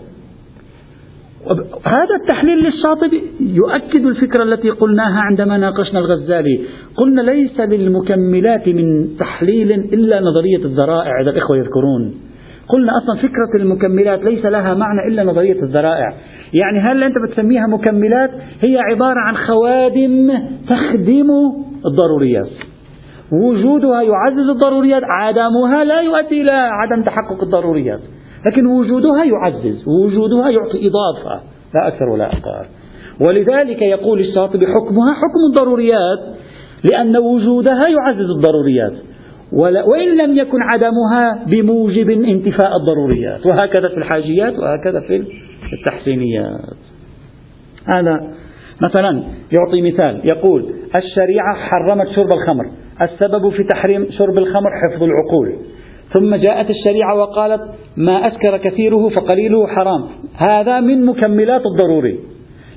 هذا 1.85 2.15
التحليل 2.21 2.57
للشاطبي 2.57 3.21
يؤكد 3.39 4.05
الفكرة 4.05 4.43
التي 4.43 4.69
قلناها 4.69 5.19
عندما 5.21 5.57
ناقشنا 5.57 5.99
الغزالي. 5.99 6.59
قلنا 6.95 7.21
ليس 7.21 7.59
للمكملات 7.59 8.67
من 8.67 9.17
تحليل 9.19 9.71
إلا 9.71 10.19
نظرية 10.19 10.65
الذرائع 10.65 11.21
إذا 11.21 11.29
الإخوة 11.31 11.57
يذكرون. 11.57 12.15
قلنا 12.67 12.91
أصلا 12.97 13.15
فكرة 13.17 13.61
المكملات 13.61 14.23
ليس 14.23 14.45
لها 14.45 14.73
معنى 14.73 15.07
إلا 15.07 15.23
نظرية 15.23 15.63
الذرائع. 15.63 16.13
يعني 16.53 16.79
هل 16.79 17.03
أنت 17.03 17.15
بتسميها 17.27 17.67
مكملات؟ 17.67 18.31
هي 18.61 18.77
عبارة 18.91 19.19
عن 19.19 19.35
خوادم 19.35 20.31
تخدم 20.69 21.29
الضروريات. 21.85 22.49
وجودها 23.43 24.01
يعزز 24.01 24.49
الضروريات 24.49 25.03
عدمها 25.03 25.83
لا 25.83 26.01
يؤدي 26.01 26.41
إلى 26.41 26.51
عدم 26.51 27.03
تحقق 27.03 27.43
الضروريات. 27.43 27.99
لكن 28.45 28.65
وجودها 28.65 29.23
يعزز 29.23 29.83
وجودها 29.87 30.49
يعطي 30.49 30.87
إضافة 30.87 31.41
لا 31.75 31.87
أكثر 31.87 32.09
ولا 32.09 32.25
أقل. 32.25 32.65
ولذلك 33.27 33.81
يقول 33.81 34.19
الشاطبي 34.19 34.67
حكمها 34.67 35.13
حكم 35.13 35.41
الضروريات 35.49 36.19
لأن 36.83 37.17
وجودها 37.17 37.87
يعزز 37.87 38.29
الضروريات. 38.29 38.93
وإن 39.87 40.17
لم 40.23 40.37
يكن 40.37 40.57
عدمها 40.61 41.45
بموجب 41.47 42.09
انتفاء 42.09 42.75
الضروريات. 42.75 43.45
وهكذا 43.45 43.89
في 43.89 43.97
الحاجيات 43.97 44.53
وهكذا 44.59 44.99
في 44.99 45.23
التحسينيات 45.73 46.77
هذا 47.87 48.33
مثلا 48.81 49.23
يعطي 49.51 49.81
مثال 49.81 50.21
يقول 50.23 50.73
الشريعة 50.95 51.55
حرمت 51.55 52.07
شرب 52.07 52.29
الخمر 52.33 52.65
السبب 53.01 53.49
في 53.49 53.63
تحريم 53.63 54.07
شرب 54.11 54.37
الخمر 54.37 54.69
حفظ 54.83 55.03
العقول. 55.03 55.55
ثم 56.13 56.35
جاءت 56.35 56.69
الشريعة 56.69 57.15
وقالت 57.15 57.61
ما 57.97 58.27
أسكر 58.27 58.57
كثيره 58.57 59.09
فقليله 59.09 59.67
حرام. 59.67 60.07
هذا 60.35 60.79
من 60.79 61.05
مكملات 61.05 61.61
الضروري 61.65 62.19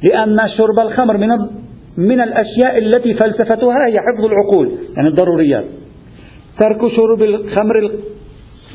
لأن 0.03 0.49
شرب 0.59 0.79
الخمر 0.79 1.17
من 1.17 1.29
من 1.97 2.21
الأشياء 2.21 2.79
التي 2.79 3.15
فلسفتها 3.15 3.87
هي 3.87 4.01
حفظ 4.01 4.25
العقول 4.25 4.71
يعني 4.97 5.09
الضروريات. 5.09 5.65
ترك 6.61 6.93
شرب 6.97 7.23
الخمر 7.23 7.91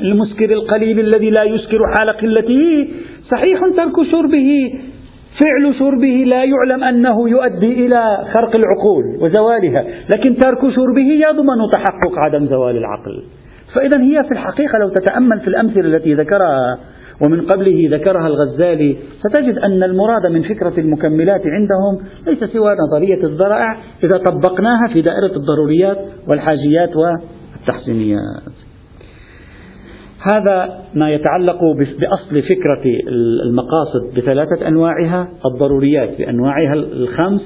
المسكر 0.01 0.53
القليل 0.53 0.99
الذي 0.99 1.29
لا 1.29 1.43
يسكر 1.43 1.79
حال 1.97 2.09
قلته 2.09 2.87
صحيح 3.31 3.59
ترك 3.77 4.11
شربه 4.11 4.73
فعل 5.39 5.75
شربه 5.79 6.23
لا 6.27 6.43
يعلم 6.43 6.83
أنه 6.83 7.29
يؤدي 7.29 7.85
إلى 7.85 8.17
خرق 8.33 8.55
العقول 8.55 9.03
وزوالها 9.21 9.85
لكن 10.15 10.35
ترك 10.35 10.59
شربه 10.59 11.09
يضمن 11.29 11.69
تحقق 11.73 12.19
عدم 12.19 12.45
زوال 12.45 12.77
العقل. 12.77 13.23
فإذا 13.75 14.01
هي 14.01 14.23
في 14.23 14.31
الحقيقة 14.31 14.77
لو 14.77 14.89
تتأمل 14.89 15.39
في 15.39 15.47
الأمثلة 15.47 15.81
التي 15.81 16.13
ذكرها 16.13 16.79
ومن 17.25 17.41
قبله 17.41 17.89
ذكرها 17.91 18.27
الغزالي 18.27 18.97
ستجد 19.19 19.57
أن 19.57 19.83
المراد 19.83 20.25
من 20.31 20.41
فكرة 20.41 20.79
المكملات 20.79 21.41
عندهم 21.45 22.09
ليس 22.27 22.43
سوى 22.43 22.75
نظرية 22.75 23.23
الذرائع 23.23 23.77
إذا 24.03 24.17
طبقناها 24.17 24.87
في 24.93 25.01
دائرة 25.01 25.35
الضروريات 25.35 25.97
والحاجيات 26.27 26.89
والتحسينيات. 26.95 28.58
هذا 30.33 30.79
ما 30.95 31.11
يتعلق 31.11 31.59
بأصل 31.99 32.41
فكرة 32.41 32.83
المقاصد 33.43 34.17
بثلاثة 34.17 34.67
أنواعها 34.67 35.29
الضروريات 35.45 36.17
بأنواعها 36.17 36.73
الخمس 36.73 37.41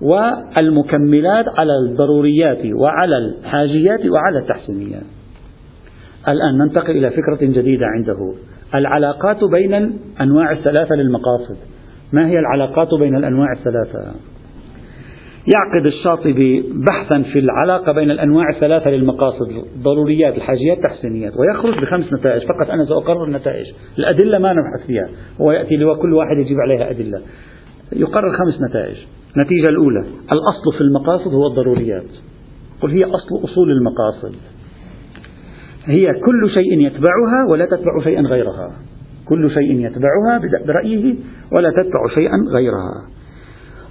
والمكملات 0.00 1.44
على 1.58 1.72
الضروريات 1.78 2.66
وعلى 2.74 3.18
الحاجيات 3.18 4.00
وعلى 4.06 4.38
التحسينيات. 4.38 5.02
الآن 6.28 6.58
ننتقل 6.58 6.90
إلى 6.90 7.10
فكرة 7.10 7.38
جديدة 7.40 7.86
عنده 7.86 8.34
العلاقات 8.74 9.44
بين 9.44 9.98
أنواع 10.20 10.52
الثلاثة 10.52 10.94
للمقاصد. 10.94 11.56
ما 12.12 12.28
هي 12.28 12.38
العلاقات 12.38 12.88
بين 13.00 13.16
الأنواع 13.16 13.52
الثلاثة؟ 13.52 14.14
يعقد 15.46 15.86
الشاطبي 15.86 16.72
بحثا 16.88 17.22
في 17.32 17.38
العلاقة 17.38 17.92
بين 17.92 18.10
الأنواع 18.10 18.44
الثلاثة 18.54 18.90
للمقاصد 18.90 19.50
الضروريات 19.76 20.36
الحاجيات 20.36 20.78
التحسينيات 20.78 21.32
ويخرج 21.36 21.82
بخمس 21.82 22.12
نتائج 22.12 22.42
فقط 22.42 22.70
أنا 22.70 22.84
سأقرر 22.84 23.24
النتائج. 23.24 23.66
الأدلة 23.98 24.38
ما 24.38 24.52
نبحث 24.52 24.86
فيها. 24.86 25.08
هو 25.40 25.52
يأتي 25.52 25.84
وكل 25.84 26.12
واحد 26.12 26.36
يجيب 26.38 26.56
عليها 26.60 26.90
أدلة. 26.90 27.20
يقرر 27.92 28.32
خمس 28.32 28.70
نتائج. 28.70 28.96
النتيجة 29.36 29.68
الأولى 29.68 30.00
الأصل 30.08 30.78
في 30.78 30.80
المقاصد 30.80 31.34
هو 31.34 31.46
الضروريات. 31.46 32.10
قل 32.80 32.90
هي 32.90 33.04
أصل 33.04 33.44
أصول 33.44 33.70
المقاصد. 33.70 34.34
هي 35.84 36.06
كل 36.06 36.50
شيء 36.50 36.80
يتبعها 36.80 37.44
ولا 37.50 37.64
تتبع 37.64 38.04
شيئا 38.04 38.22
غيرها. 38.22 38.72
كل 39.28 39.50
شيء 39.50 39.86
يتبعها 39.86 40.40
برأيه 40.66 41.14
ولا 41.52 41.70
تتبع 41.70 42.14
شيئا 42.14 42.36
غيرها. 42.52 43.13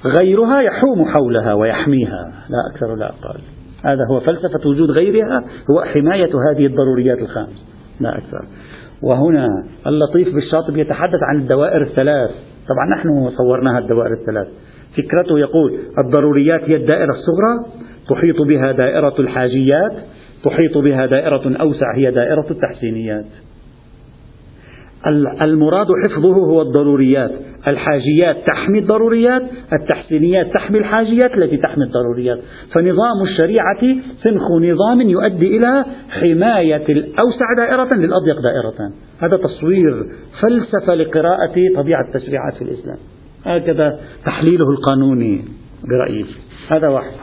غيرها 0.05 0.61
يحوم 0.61 1.05
حولها 1.05 1.53
ويحميها. 1.53 2.31
لا 2.49 2.73
أكثر 2.73 2.91
ولا 2.91 3.05
أقل. 3.05 3.39
هذا 3.85 4.01
هو 4.11 4.19
فلسفة 4.19 4.69
وجود 4.69 4.91
غيرها 4.91 5.43
هو 5.71 5.83
حماية 5.83 6.29
هذه 6.51 6.65
الضروريات 6.65 7.17
الخمس. 7.17 7.65
لا 7.99 8.17
أكثر. 8.17 8.45
وهنا 9.03 9.47
اللطيف 9.87 10.35
بالشاطب 10.35 10.77
يتحدث 10.77 11.19
عن 11.29 11.41
الدوائر 11.41 11.81
الثلاث. 11.83 12.29
طبعا 12.69 12.97
نحن 12.97 13.29
صورناها 13.37 13.79
الدوائر 13.79 14.13
الثلاث. 14.13 14.47
فكرته 14.97 15.39
يقول 15.39 15.79
الضروريات 16.05 16.61
هي 16.61 16.75
الدائرة 16.75 17.11
الصغرى 17.11 17.83
تحيط 18.09 18.41
بها 18.41 18.71
دائرة 18.71 19.13
الحاجيات 19.19 19.93
تحيط 20.43 20.77
بها 20.77 21.05
دائرة 21.05 21.57
أوسع 21.61 21.95
هي 21.95 22.11
دائرة 22.11 22.45
التحسينيات. 22.51 23.25
المراد 25.41 25.87
حفظه 26.07 26.33
هو 26.33 26.61
الضروريات. 26.61 27.31
الحاجيات 27.67 28.37
تحمي 28.47 28.79
الضروريات 28.79 29.41
التحسينيات 29.73 30.47
تحمي 30.53 30.79
الحاجيات 30.79 31.37
التي 31.37 31.57
تحمي 31.57 31.83
الضروريات. 31.83 32.39
فنظام 32.73 33.23
الشريعة 33.23 33.81
سنخ 34.23 34.51
نظام 34.51 35.01
يؤدي 35.01 35.57
إلى 35.57 35.85
حماية 36.09 36.85
الأوسع 36.89 37.45
دائرة 37.57 37.89
للأضيق 37.95 38.41
دائرة. 38.41 38.91
هذا 39.19 39.37
تصوير 39.37 40.05
فلسفة 40.41 40.95
لقراءة 40.95 41.55
طبيعة 41.75 42.05
التشريعات 42.07 42.53
في 42.53 42.61
الإسلام. 42.61 42.97
هكذا 43.45 43.99
تحليله 44.25 44.69
القانوني 44.69 45.41
برأيي. 45.83 46.25
هذا 46.69 46.87
واحد. 46.87 47.22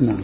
نعم. 0.00 0.18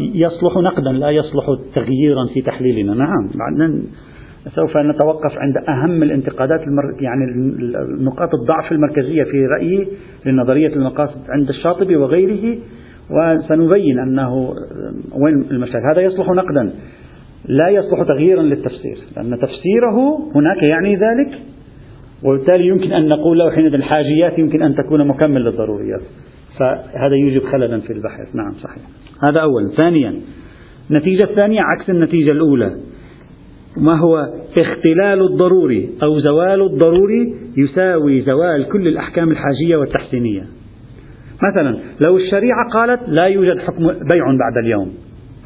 يصلح 0.00 0.56
نقدا 0.56 0.92
لا 0.92 1.10
يصلح 1.10 1.46
تغييرا 1.74 2.26
في 2.34 2.42
تحليلنا. 2.42 2.94
نعم. 2.94 3.30
بعدين 3.34 3.82
سوف 4.54 4.76
نتوقف 4.76 5.38
عند 5.38 5.56
أهم 5.68 6.02
الانتقادات 6.02 6.60
المر... 6.62 6.84
يعني 7.00 7.24
نقاط 8.04 8.28
الضعف 8.34 8.72
المركزية 8.72 9.22
في 9.22 9.46
رأيي 9.46 9.88
لنظرية 10.26 10.76
المقاصد 10.76 11.20
عند 11.28 11.48
الشاطبي 11.48 11.96
وغيره 11.96 12.58
وسنبين 13.10 13.98
أنه 13.98 14.54
وين 15.14 15.44
المشاكل. 15.50 15.86
هذا 15.92 16.00
يصلح 16.00 16.28
نقدا 16.28 16.72
لا 17.48 17.68
يصلح 17.68 18.02
تغييرا 18.02 18.42
للتفسير 18.42 18.98
لأن 19.16 19.38
تفسيره 19.38 20.18
هناك 20.34 20.62
يعني 20.62 20.96
ذلك 20.96 21.38
وبالتالي 22.24 22.66
يمكن 22.66 22.92
أن 22.92 23.08
نقول 23.08 23.38
له 23.38 23.50
حين 23.50 23.66
الحاجيات 23.66 24.38
يمكن 24.38 24.62
أن 24.62 24.74
تكون 24.74 25.08
مكمل 25.08 25.44
للضروريات. 25.44 26.00
فهذا 26.58 27.14
يوجب 27.14 27.44
خللا 27.44 27.80
في 27.80 27.92
البحث 27.92 28.34
نعم 28.34 28.52
صحيح. 28.52 28.82
هذا 29.28 29.40
أولا 29.40 29.70
ثانيا 29.76 30.20
النتيجة 30.90 31.24
الثانية 31.24 31.60
عكس 31.60 31.90
النتيجة 31.90 32.30
الأولى. 32.30 32.76
ما 33.76 33.98
هو؟ 33.98 34.26
اختلال 34.56 35.22
الضروري 35.22 35.90
أو 36.02 36.20
زوال 36.20 36.62
الضروري 36.62 37.34
يساوي 37.56 38.22
زوال 38.22 38.68
كل 38.68 38.88
الأحكام 38.88 39.30
الحاجية 39.30 39.76
والتحسينية. 39.76 40.42
مثلا 41.42 41.78
لو 42.06 42.16
الشريعة 42.16 42.68
قالت 42.72 43.08
لا 43.08 43.24
يوجد 43.24 43.58
حكم 43.58 43.86
بيع 43.86 44.24
بعد 44.24 44.64
اليوم 44.64 44.92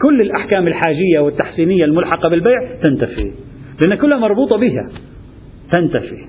كل 0.02 0.20
الأحكام 0.20 0.66
الحاجية 0.66 1.20
والتحسينية 1.20 1.84
الملحقة 1.84 2.28
بالبيع 2.28 2.58
تنتفي 2.82 3.32
لأن 3.80 3.94
كلها 3.94 4.18
مربوطة 4.18 4.56
بها 4.56 4.88
تنتفي. 5.72 6.24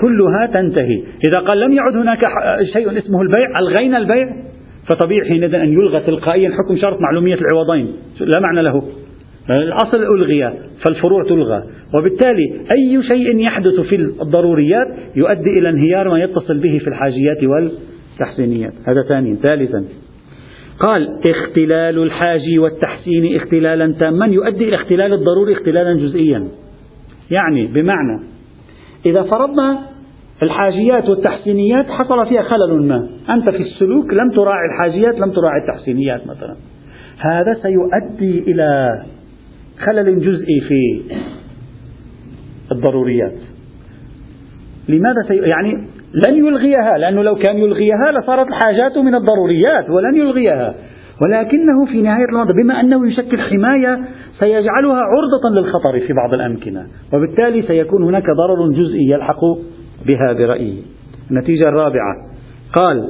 كلها 0.00 0.46
تنتهي. 0.52 1.02
إذا 1.28 1.38
قال 1.38 1.60
لم 1.60 1.72
يعد 1.72 1.96
هناك 1.96 2.20
شيء 2.72 2.98
اسمه 2.98 3.22
البيع 3.22 3.58
ألغينا 3.58 3.98
البيع؟ 3.98 4.26
فطبيعي 4.88 5.28
حينئذ 5.28 5.54
أن 5.54 5.72
يلغى 5.72 6.00
تلقائيا 6.00 6.50
حكم 6.50 6.76
شرط 6.76 7.00
معلومية 7.00 7.34
العوضين. 7.34 7.92
لا 8.20 8.40
معنى 8.40 8.62
له. 8.62 8.82
الأصل 9.50 10.02
ألغي 10.14 10.52
فالفروع 10.86 11.24
تلغى. 11.24 11.62
وبالتالي 11.94 12.60
أي 12.70 13.02
شيء 13.02 13.38
يحدث 13.38 13.80
في 13.80 13.96
الضروريات 13.96 14.86
يؤدي 15.16 15.58
إلى 15.58 15.68
انهيار 15.68 16.08
ما 16.08 16.18
يتصل 16.20 16.58
به 16.58 16.78
في 16.78 16.88
الحاجيات 16.88 17.44
والتحسينيات. 17.44 18.72
هذا 18.88 19.02
ثانيا. 19.08 19.34
ثالثا 19.34 19.84
قال 20.78 21.08
اختلال 21.26 22.02
الحاجي 22.02 22.58
والتحسين 22.58 23.36
اختلالا 23.36 23.94
تاما 24.00 24.26
يؤدي 24.26 24.68
إلى 24.68 24.76
اختلال 24.76 25.12
الضروري 25.12 25.52
اختلالا 25.52 25.94
جزئيا. 25.94 26.48
يعني 27.30 27.66
بمعنى 27.66 28.35
إذا 29.06 29.22
فرضنا 29.22 29.78
الحاجيات 30.42 31.08
والتحسينيات 31.08 31.86
حصل 31.86 32.26
فيها 32.28 32.42
خلل 32.42 32.88
ما. 32.88 33.08
أنت 33.30 33.50
في 33.50 33.62
السلوك 33.62 34.12
لم 34.12 34.30
تراعي 34.30 34.66
الحاجيات 34.74 35.14
لم 35.14 35.32
تراعي 35.32 35.60
التحسينيات 35.60 36.26
مثلا. 36.26 36.56
هذا 37.18 37.54
سيؤدي 37.62 38.52
إلى 38.52 38.88
خلل 39.78 40.20
جزئي 40.20 40.60
في 40.60 41.02
الضروريات. 42.72 43.38
لماذا 44.88 45.22
سي... 45.28 45.36
يعني 45.36 45.72
لن 46.28 46.46
يلغيها 46.46 46.98
لأنه 46.98 47.22
لو 47.22 47.34
كان 47.34 47.58
يلغيها 47.58 48.12
لصارت 48.12 48.46
الحاجات 48.48 48.98
من 48.98 49.14
الضروريات 49.14 49.90
ولن 49.90 50.16
يلغيها. 50.16 50.74
ولكنه 51.22 51.86
في 51.92 52.02
نهاية 52.02 52.24
الأمر 52.24 52.52
بما 52.62 52.80
أنه 52.80 53.08
يشكل 53.08 53.40
حماية 53.40 54.04
سيجعلها 54.38 55.00
عرضة 55.00 55.60
للخطر 55.60 56.00
في 56.00 56.12
بعض 56.12 56.34
الأمكنة. 56.34 56.86
وبالتالي 57.14 57.62
سيكون 57.62 58.02
هناك 58.02 58.24
ضرر 58.24 58.72
جزئي 58.72 59.10
يلحق 59.10 59.40
بها 60.06 60.32
برأيه 60.32 60.78
النتيجة 61.30 61.68
الرابعة. 61.68 62.14
قال 62.74 63.08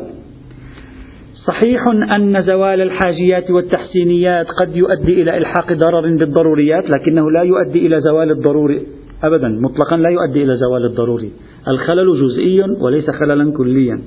صحيح 1.46 1.86
أن 2.16 2.42
زوال 2.42 2.80
الحاجيات 2.80 3.50
والتحسينيات 3.50 4.46
قد 4.46 4.76
يؤدي 4.76 5.22
إلى 5.22 5.38
إلحاق 5.38 5.72
ضرر 5.72 6.16
بالضروريات 6.16 6.90
لكنه 6.90 7.30
لا 7.30 7.42
يؤدي 7.42 7.86
إلى 7.86 8.00
زوال 8.00 8.30
الضروري. 8.30 8.82
أبدا 9.24 9.48
مطلقا 9.48 9.96
لا 9.96 10.08
يؤدي 10.10 10.42
إلى 10.42 10.56
زوال 10.56 10.84
الضروري. 10.84 11.30
الخلل 11.68 12.20
جزئي 12.20 12.60
وليس 12.80 13.10
خللا 13.10 13.52
كليا. 13.52 14.00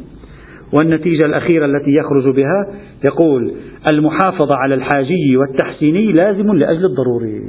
والنتيجة 0.74 1.26
الأخيرة 1.26 1.66
التي 1.66 1.92
يخرج 1.92 2.36
بها 2.36 2.68
يقول 3.08 3.54
المحافظة 3.92 4.56
على 4.56 4.76
الحاجي 4.76 5.38
والتحسيني 5.38 6.12
لازم 6.12 6.54
لأجل 6.54 6.86
الضروري. 6.86 7.40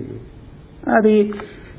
هذه 0.86 1.30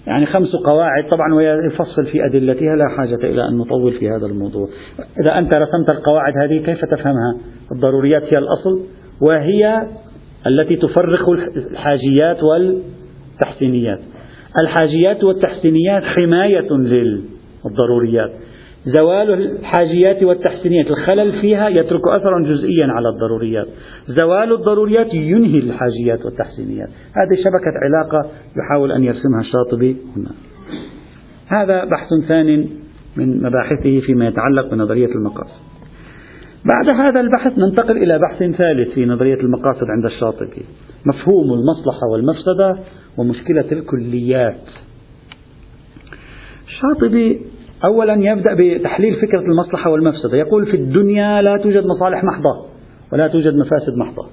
يعني 0.07 0.25
خمس 0.25 0.55
قواعد 0.65 1.09
طبعا 1.11 1.33
ويفصل 1.33 2.05
في 2.05 2.25
أدلتها 2.25 2.75
لا 2.75 2.85
حاجة 2.97 3.15
إلى 3.15 3.47
أن 3.47 3.57
نطول 3.57 3.91
في 3.91 4.09
هذا 4.09 4.25
الموضوع. 4.25 4.67
إذا 5.21 5.37
أنت 5.37 5.55
رسمت 5.55 5.89
القواعد 5.89 6.33
هذه 6.37 6.65
كيف 6.65 6.85
تفهمها؟ 6.85 7.37
الضروريات 7.71 8.23
هي 8.23 8.37
الأصل 8.37 8.81
وهي 9.21 9.87
التي 10.47 10.75
تفرق 10.75 11.29
الحاجيات 11.29 12.37
والتحسينيات. 12.43 13.99
الحاجيات 14.61 15.23
والتحسينيات 15.23 16.03
حماية 16.03 16.67
للضروريات. 16.71 18.31
زوال 18.85 19.33
الحاجيات 19.33 20.23
والتحسينيات. 20.23 20.87
الخلل 20.87 21.41
فيها 21.41 21.69
يترك 21.69 22.07
أثرا 22.07 22.41
جزئيا 22.43 22.87
على 22.87 23.09
الضروريات. 23.09 23.67
زوال 24.07 24.53
الضروريات 24.53 25.13
ينهي 25.13 25.59
الحاجيات 25.59 26.25
والتحسينيات. 26.25 26.89
هذه 26.89 27.35
شبكة 27.35 27.73
علاقة 27.83 28.29
يحاول 28.57 28.91
أن 28.91 29.03
يرسمها 29.03 29.41
الشاطبي 29.41 29.97
هنا. 30.17 30.31
هذا 31.47 31.85
بحث 31.85 32.27
ثان 32.27 32.69
من 33.17 33.37
مباحثه 33.37 33.99
فيما 34.05 34.27
يتعلق 34.27 34.71
بنظرية 34.71 35.09
المقاصد. 35.15 35.61
بعد 36.65 36.99
هذا 36.99 37.19
البحث 37.19 37.57
ننتقل 37.57 37.97
إلى 37.97 38.19
بحث 38.19 38.37
ثالث 38.37 38.93
في 38.93 39.05
نظرية 39.05 39.39
المقاصد 39.39 39.85
عند 39.89 40.05
الشاطبي. 40.05 40.65
مفهوم 41.05 41.53
المصلحة 41.53 42.07
والمفسدة 42.11 42.77
ومشكلة 43.17 43.65
الكليات. 43.71 44.61
الشاطبي 46.67 47.41
أولا 47.85 48.13
يبدأ 48.13 48.55
بتحليل 48.59 49.15
فكرة 49.15 49.39
المصلحة 49.39 49.91
والمفسدة. 49.91 50.37
يقول 50.37 50.65
في 50.65 50.77
الدنيا 50.77 51.41
لا 51.41 51.57
توجد 51.57 51.85
مصالح 51.85 52.23
محضة 52.23 52.65
ولا 53.13 53.27
توجد 53.27 53.55
مفاسد 53.55 53.93
محضة. 53.97 54.27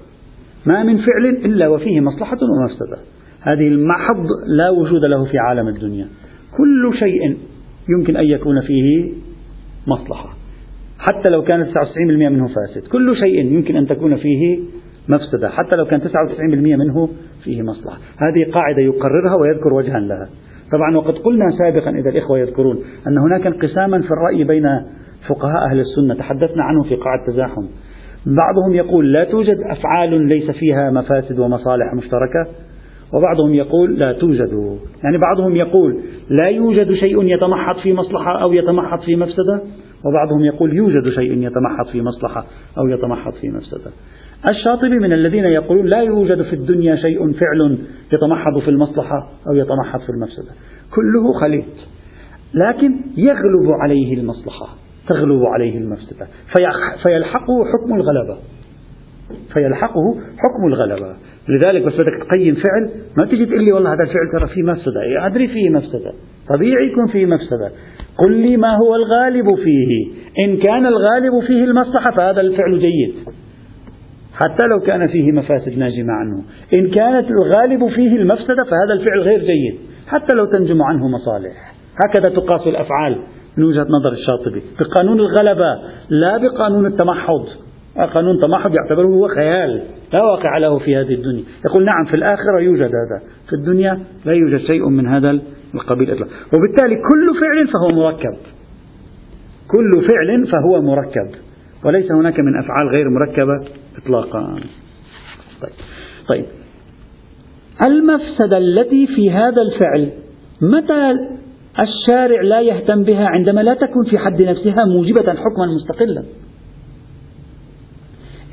ما 0.65 0.83
من 0.83 0.97
فعل 0.97 1.25
إلا 1.45 1.67
وفيه 1.67 2.01
مصلحة 2.01 2.37
ومفسدة. 2.41 2.97
هذه 3.41 3.67
المحض 3.67 4.25
لا 4.47 4.69
وجود 4.69 5.05
له 5.05 5.25
في 5.25 5.37
عالم 5.37 5.67
الدنيا. 5.67 6.07
كل 6.57 6.97
شيء 6.99 7.37
يمكن 7.89 8.17
أن 8.17 8.25
يكون 8.25 8.61
فيه 8.61 9.11
مصلحة. 9.87 10.29
حتى 10.99 11.29
لو 11.29 11.43
كان 11.43 11.65
99% 11.65 12.29
منه 12.29 12.47
فاسد. 12.47 12.87
كل 12.87 13.15
شيء 13.15 13.45
يمكن 13.45 13.75
أن 13.75 13.87
تكون 13.87 14.15
فيه 14.15 14.59
مفسدة. 15.09 15.49
حتى 15.49 15.75
لو 15.75 15.85
كان 15.85 16.01
99% 16.01 16.75
منه 16.75 17.09
فيه 17.43 17.61
مصلحة. 17.61 17.97
هذه 17.97 18.51
قاعدة 18.51 18.81
يقررها 18.81 19.35
ويذكر 19.41 19.73
وجها 19.73 19.99
لها. 19.99 20.29
طبعا 20.71 20.97
وقد 20.97 21.13
قلنا 21.17 21.45
سابقا 21.57 21.89
إذا 21.89 22.09
الإخوة 22.09 22.39
يذكرون 22.39 22.79
أن 23.07 23.17
هناك 23.17 23.47
انقساما 23.47 24.01
في 24.01 24.11
الرأي 24.11 24.43
بين 24.43 24.65
فقهاء 25.27 25.69
أهل 25.71 25.79
السنة 25.79 26.15
تحدثنا 26.15 26.63
عنه 26.63 26.83
في 26.83 26.95
قاعة 26.95 27.19
التزاحم 27.27 27.65
بعضهم 28.25 28.73
يقول 28.73 29.13
لا 29.13 29.23
توجد 29.23 29.57
أفعال 29.71 30.27
ليس 30.27 30.51
فيها 30.51 30.91
مفاسد 30.91 31.39
ومصالح 31.39 31.93
مشتركة 31.93 32.47
وبعضهم 33.13 33.53
يقول 33.53 33.99
لا 33.99 34.13
توجد. 34.13 34.79
يعني 35.03 35.17
بعضهم 35.17 35.55
يقول 35.55 35.99
لا 36.29 36.47
يوجد 36.47 36.93
شيء 36.93 37.23
يتمحض 37.23 37.75
في 37.83 37.93
مصلحة 37.93 38.41
أو 38.41 38.53
يتمحض 38.53 38.99
في 38.99 39.15
مفسدة 39.15 39.61
وبعضهم 40.05 40.45
يقول 40.45 40.73
يوجد 40.73 41.09
شيء 41.09 41.33
يتمحض 41.37 41.85
في 41.91 42.01
مصلحة 42.01 42.45
أو 42.77 42.87
يتمحض 42.87 43.33
في 43.33 43.49
مفسدة. 43.49 43.91
الشاطبي 44.47 44.99
من 44.99 45.13
الذين 45.13 45.43
يقولون 45.43 45.85
لا 45.85 46.01
يوجد 46.01 46.41
في 46.41 46.53
الدنيا 46.53 46.95
شيء 46.95 47.33
فعل 47.33 47.77
يتمحض 48.13 48.59
في 48.59 48.69
المصلحة 48.69 49.31
أو 49.47 49.55
يتمحض 49.55 49.99
في 49.99 50.09
المفسدة. 50.09 50.51
كله 50.95 51.33
خليط. 51.41 51.65
لكن 52.53 52.95
يغلب 53.17 53.71
عليه 53.81 54.13
المصلحة. 54.13 54.67
تغلب 55.07 55.41
عليه 55.45 55.77
المفسدة. 55.77 56.27
فيلحقه 57.03 57.65
حكم 57.73 57.95
الغلبة. 57.95 58.37
فيلحقه 59.53 60.15
حكم 60.15 60.67
الغلبة. 60.67 61.15
لذلك 61.49 61.81
بس 61.81 61.93
بدك 61.93 62.27
تقيم 62.29 62.55
فعل 62.55 62.89
ما 63.17 63.25
تجي 63.25 63.45
تقول 63.45 63.63
لي 63.63 63.71
والله 63.71 63.93
هذا 63.93 64.03
الفعل 64.03 64.39
ترى 64.39 64.47
فيه 64.47 64.63
مفسدة. 64.63 65.01
إيه 65.01 65.25
أدري 65.25 65.47
فيه 65.47 65.69
مفسدة. 65.69 66.13
طبيعي 66.49 66.87
يكون 66.91 67.07
فيه 67.07 67.25
مفسدة. 67.25 67.71
قل 68.17 68.31
لي 68.31 68.57
ما 68.57 68.75
هو 68.75 68.95
الغالب 68.95 69.55
فيه. 69.55 70.11
إن 70.45 70.57
كان 70.57 70.85
الغالب 70.85 71.39
فيه 71.47 71.63
المصلحة 71.63 72.11
فهذا 72.11 72.41
الفعل 72.41 72.79
جيد. 72.79 73.15
حتى 74.43 74.65
لو 74.67 74.79
كان 74.79 75.07
فيه 75.07 75.31
مفاسد 75.31 75.77
ناجمة 75.77 76.13
عنه. 76.13 76.43
إن 76.73 76.87
كانت 76.89 77.27
الغالب 77.31 77.89
فيه 77.95 78.15
المفسدة 78.15 78.63
فهذا 78.63 78.93
الفعل 78.93 79.19
غير 79.19 79.39
جيد 79.39 79.79
حتى 80.07 80.33
لو 80.33 80.45
تنجم 80.45 80.81
عنه 80.81 81.07
مصالح. 81.07 81.73
هكذا 82.05 82.35
تقاس 82.35 82.67
الأفعال 82.67 83.21
من 83.57 83.63
وجهة 83.63 83.85
نظر 83.89 84.11
الشاطبي. 84.11 84.61
بقانون 84.79 85.19
الغلبة 85.19 85.79
لا 86.09 86.37
بقانون 86.37 86.85
التمحض. 86.85 87.45
قانون 88.13 88.41
تمحض 88.41 88.75
يعتبره 88.75 89.07
هو 89.07 89.27
خيال 89.27 89.81
لا 90.13 90.23
واقع 90.23 90.57
له 90.57 90.79
في 90.79 90.95
هذه 90.95 91.13
الدنيا. 91.13 91.43
يقول 91.65 91.85
نعم 91.85 92.05
في 92.05 92.15
الآخرة 92.15 92.59
يوجد 92.59 92.81
هذا. 92.81 93.21
في 93.49 93.53
الدنيا 93.53 93.99
لا 94.25 94.33
يوجد 94.33 94.57
شيء 94.57 94.89
من 94.89 95.07
هذا 95.07 95.39
القبيل 95.75 96.11
إطلاقا. 96.11 96.31
وبالتالي 96.53 96.95
كل 96.95 97.39
فعل 97.41 97.67
فهو 97.67 98.03
مركب. 98.03 98.37
كل 99.67 100.07
فعل 100.07 100.47
فهو 100.51 100.81
مركب. 100.81 101.48
وليس 101.85 102.11
هناك 102.11 102.39
من 102.39 102.59
أفعال 102.59 102.89
غير 102.89 103.09
مركبة 103.09 103.67
إطلاقا. 103.97 104.59
طيب, 105.61 105.71
طيب. 106.27 106.45
المفسدة 107.85 108.57
التي 108.57 109.07
في 109.07 109.31
هذا 109.31 109.61
الفعل 109.61 110.11
متى 110.61 111.13
الشارع 111.79 112.41
لا 112.41 112.61
يهتم 112.61 113.03
بها 113.03 113.27
عندما 113.27 113.61
لا 113.61 113.73
تكون 113.73 114.05
في 114.09 114.17
حد 114.17 114.41
نفسها 114.41 114.85
موجبة 114.85 115.21
حكما 115.21 115.65
مستقلا؟ 115.75 116.23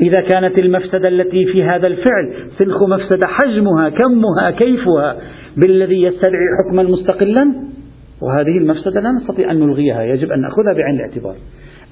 إذا 0.00 0.20
كانت 0.20 0.58
المفسدة 0.58 1.08
التي 1.08 1.46
في 1.52 1.62
هذا 1.62 1.86
الفعل 1.88 2.50
سلخ 2.58 2.82
مفسدة 2.82 3.28
حجمها 3.28 3.88
كمها 3.88 4.50
كيفها 4.50 5.16
بالذي 5.56 6.02
يستدعي 6.02 6.46
حكما 6.58 6.82
مستقلا 6.82 7.54
وهذه 8.22 8.58
المفسدة 8.58 9.00
لا 9.00 9.12
نستطيع 9.12 9.50
أن 9.50 9.60
نلغيها 9.60 10.02
يجب 10.02 10.32
أن 10.32 10.40
نأخذها 10.40 10.72
بعين 10.72 10.94
الاعتبار. 10.94 11.34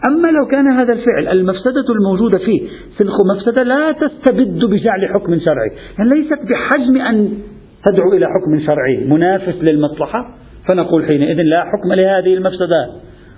أما 0.08 0.28
لو 0.28 0.46
كان 0.46 0.66
هذا 0.66 0.92
الفعل 0.92 1.28
المفسدة 1.28 1.84
الموجودة 1.90 2.38
فيه 2.38 2.68
سلخ 2.98 3.14
مفسدة 3.34 3.62
لا 3.62 3.92
تستبد 3.92 4.64
بجعل 4.64 5.08
حكم 5.14 5.38
شرعي. 5.38 5.70
يعني 5.98 6.10
ليست 6.10 6.38
بحجم 6.50 6.96
أن 6.96 7.38
تدعو 7.84 8.12
إلى 8.12 8.26
حكم 8.26 8.60
شرعي 8.66 9.04
منافس 9.04 9.62
للمصلحة 9.62 10.36
فنقول 10.68 11.04
حينئذ 11.04 11.36
لا 11.42 11.64
حكم 11.64 11.92
لهذه 11.92 12.34
المفسدات 12.34 12.90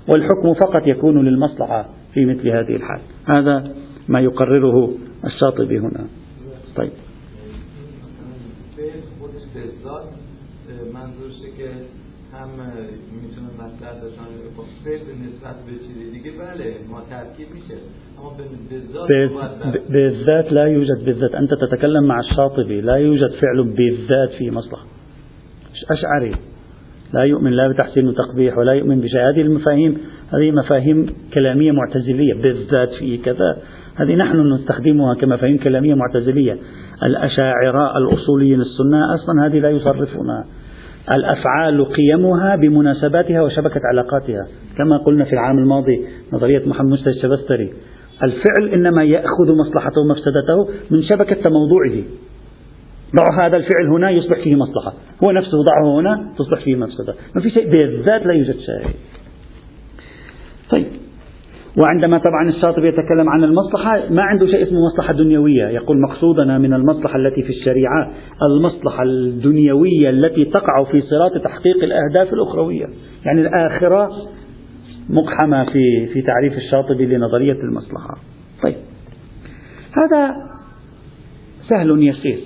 والحكم 0.09 0.55
فقط 0.55 0.87
يكون 0.87 1.24
للمصلحة 1.24 1.88
في 2.14 2.24
مثل 2.24 2.48
هذه 2.48 2.76
الحال. 2.76 3.00
هذا 3.26 3.72
ما 4.09 4.20
يقرره 4.20 4.90
الشاطبي 5.24 5.79
هنا. 5.79 6.07
طيب 6.76 6.90
هم 12.37 12.50
میتونه 13.22 13.50
مطلب 13.59 13.96
باشن 14.02 14.29
به 14.85 15.12
نسبت 15.26 15.57
به 15.66 15.72
چیزی 15.87 16.11
دیگه 16.11 16.31
بله 16.57 16.75
ما 16.90 17.01
ترکیب 17.11 17.49
میشه. 17.55 17.79
اما 18.19 18.31
بالذات 19.88 20.53
لا 20.53 20.64
يوجد 20.64 21.05
بالذات 21.05 21.35
أنت 21.35 21.55
تتكلم 21.55 22.05
مع 22.05 22.21
الشاطبي 22.21 22.81
لا 22.81 22.95
يوجد 22.95 23.31
فعل 23.31 23.64
بالذات 23.77 24.31
في 24.38 24.51
مصلحة 24.51 24.87
أشعري. 25.90 26.35
لا 27.12 27.23
يؤمن 27.23 27.51
لا 27.51 27.69
بتحسين 27.69 28.09
وتقبيح 28.09 28.59
ولا 28.59 28.73
يؤمن 28.73 29.01
بشيء. 29.01 29.21
هذه 29.21 29.40
المفاهيم 29.40 29.99
هذه 30.35 30.51
مفاهيم 30.51 31.07
كلامية 31.35 31.73
معتزلية. 31.73 32.35
بالذات 32.35 32.90
في 32.90 33.19
كذا. 33.19 33.59
هذه 33.95 34.14
نحن 34.14 34.53
نستخدمها 34.53 35.14
كمفاهيم 35.14 35.59
كلامية 35.59 35.95
معتزلية. 35.95 36.57
الأشاعرة 37.02 37.98
الأصوليين 37.98 38.61
السنة 38.61 39.15
أصلا 39.15 39.46
هذه 39.46 39.59
لا 39.59 39.71
يصرفونها. 39.71 40.46
الأفعال 41.11 41.85
قيمها 41.85 42.57
بمناسباتها 42.57 43.42
وشبكة 43.42 43.81
علاقاتها. 43.85 44.46
كما 44.79 44.96
قلنا 44.96 45.25
في 45.25 45.33
العام 45.33 45.59
الماضي 45.59 46.07
نظرية 46.33 46.69
محمد 46.69 46.90
مستر 46.92 47.11
الشبستري. 47.11 47.73
الفعل 48.23 48.69
إنما 48.75 49.04
يأخذ 49.04 49.52
مصلحته 49.59 50.00
ومفسدته 50.00 50.69
من 50.90 51.02
شبكة 51.02 51.35
تموضوعه 51.35 52.02
ضع 53.17 53.46
هذا 53.46 53.57
الفعل 53.57 53.87
هنا 53.92 54.11
يصبح 54.11 54.40
فيه 54.44 54.54
مصلحة. 54.54 54.92
هو 55.25 55.31
نفسه 55.31 55.63
ضعه 55.63 56.00
هنا 56.00 56.35
تصبح 56.38 56.65
فيه 56.65 56.77
مفسدة. 56.77 57.15
ما 57.35 57.42
في 57.42 57.50
شيء 57.50 57.71
بالذات 57.71 58.27
لا 58.27 58.33
يوجد 58.33 58.59
شيء 58.59 58.94
طيب. 60.71 60.87
وعندما 61.79 62.18
طبعا 62.18 62.48
الشاطبي 62.48 62.88
يتكلم 62.88 63.29
عن 63.29 63.44
المصلحة 63.44 64.10
ما 64.10 64.22
عنده 64.22 64.46
شيء 64.46 64.62
اسمه 64.62 64.79
مصلحة 64.87 65.12
دنيوية. 65.12 65.68
يقول 65.68 66.00
مقصودنا 66.00 66.58
من 66.58 66.74
المصلحة 66.74 67.16
التي 67.16 67.42
في 67.42 67.50
الشريعة 67.50 68.10
المصلحة 68.42 69.02
الدنيوية 69.02 70.10
التي 70.10 70.44
تقع 70.44 70.85
في 70.85 71.00
صراط 71.00 71.33
تحقيق 71.44 71.77
الأهداف 71.85 72.33
الأخروية. 72.33 72.87
يعني 73.24 73.40
الآخرة 73.40 74.08
مقحمة 75.10 75.64
في 75.64 76.06
في 76.12 76.22
تعريف 76.22 76.52
الشاطبي 76.52 77.06
لنظرية 77.06 77.60
المصلحة. 77.62 78.14
طيب. 78.62 78.77
هذا 79.92 80.35
سهل 81.68 82.02
يسير. 82.08 82.38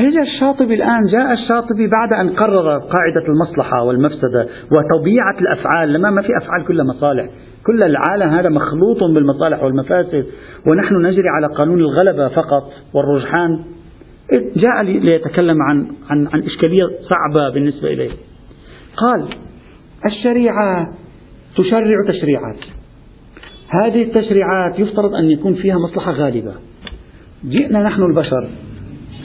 إجا 0.00 0.22
الشاطبي 0.22 0.74
الآن 0.74 1.00
جاء 1.12 1.32
الشاطبي 1.32 1.86
بعد 1.86 2.12
أن 2.12 2.28
قرر 2.28 2.78
قاعدة 2.78 3.26
المصلحة 3.28 3.82
والمفسدة 3.82 4.46
وطبيعة 4.72 5.38
الأفعال 5.40 5.92
لما 5.92 6.10
ما 6.10 6.22
في 6.22 6.28
أفعال 6.42 6.64
كلها 6.64 6.84
مصالح. 6.84 7.28
كل 7.66 7.82
العالم 7.82 8.34
هذا 8.34 8.48
مخلوط 8.48 9.04
بالمصالح 9.14 9.62
والمفاسد 9.62 10.26
ونحن 10.66 11.06
نجري 11.06 11.28
على 11.28 11.46
قانون 11.46 11.78
الغلبة 11.78 12.28
فقط 12.28 12.72
والرجحان. 12.94 13.64
جاء 14.56 14.82
ليتكلم 14.82 15.62
عن 15.62 15.86
عن 16.10 16.28
عن 16.32 16.42
إشكالية 16.42 16.84
صعبة 16.84 17.54
بالنسبة 17.54 17.88
إليه 17.88 18.10
قال 18.96 19.28
الشريعة 20.06 20.94
تشرع 21.56 21.96
تشريعات. 22.08 22.58
هذه 23.68 24.02
التشريعات 24.02 24.78
يفترض 24.78 25.14
أن 25.14 25.30
يكون 25.30 25.54
فيها 25.54 25.76
مصلحة 25.88 26.12
غالبة. 26.12 26.54
جئنا 27.44 27.82
نحن 27.82 28.02
البشر 28.02 28.48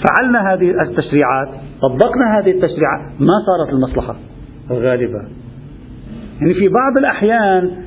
فعلنا 0.04 0.54
هذه 0.54 0.72
التشريعات 0.82 1.50
طبقنا 1.82 2.40
هذه 2.40 2.52
التشريعات 2.52 3.02
ما 3.20 3.34
صارت 3.46 3.74
المصلحة 3.74 4.16
الغالبة. 4.72 5.20
يعني 6.42 6.54
في 6.54 6.68
بعض 6.68 6.98
الأحيان 7.00 7.87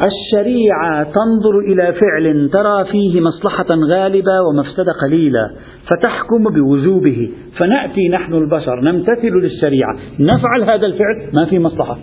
الشريعة 0.00 1.02
تنظر 1.02 1.58
إلى 1.58 1.92
فعل 1.92 2.50
ترى 2.52 2.84
فيه 2.84 3.20
مصلحة 3.20 3.66
غالبة 3.90 4.40
ومفسدة 4.48 4.92
قليلة 5.02 5.50
فتحكم 5.86 6.44
بوجوبه 6.44 7.30
فنأتي 7.56 8.08
نحن 8.08 8.34
البشر 8.34 8.80
نمتثل 8.80 9.34
للشريعة 9.42 9.96
نفعل 10.20 10.62
هذا 10.62 10.86
الفعل 10.86 11.30
ما 11.32 11.44
في 11.44 11.58
مصلحة 11.58 11.98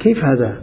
كيف 0.00 0.24
هذا؟ 0.24 0.56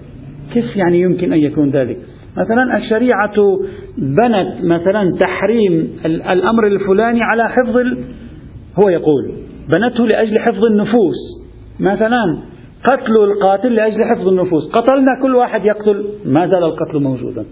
كيف 0.53 0.75
يعني 0.75 1.01
يمكن 1.01 1.33
أن 1.33 1.39
يكون 1.39 1.69
ذلك؟ 1.69 1.97
مثلا 2.37 2.77
الشريعة 2.77 3.59
بنت 3.97 4.63
مثلا 4.63 5.17
تحريم 5.19 5.97
الأمر 6.05 6.67
الفلاني 6.67 7.23
على 7.23 7.49
حفظ 7.49 7.77
هو 8.79 8.89
يقول 8.89 9.31
بنته 9.73 10.07
لأجل 10.07 10.33
حفظ 10.39 10.65
النفوس 10.67 11.15
مثلا 11.79 12.37
قتل 12.83 13.11
القاتل 13.23 13.73
لأجل 13.73 14.03
حفظ 14.03 14.27
النفوس. 14.27 14.71
قتلنا 14.71 15.21
كل 15.21 15.35
واحد 15.35 15.65
يقتل 15.65 16.05
ما 16.25 16.47
زال 16.47 16.63
القتل 16.63 16.99
موجودا. 16.99 17.45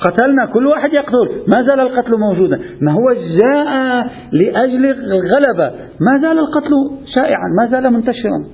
قتلنا 0.00 0.46
كل 0.46 0.66
واحد 0.66 0.92
يقتل 0.92 1.28
ما 1.54 1.66
زال 1.68 1.80
القتل 1.80 2.18
موجودا. 2.18 2.60
ما 2.80 2.92
هو 2.92 3.12
جاء 3.12 4.06
لأجل 4.32 4.86
الغلبة 4.86 5.76
ما 6.00 6.18
زال 6.20 6.38
القتل 6.38 6.70
شائعا 7.16 7.48
ما 7.60 7.70
زال 7.70 7.92
منتشرا. 7.92 8.44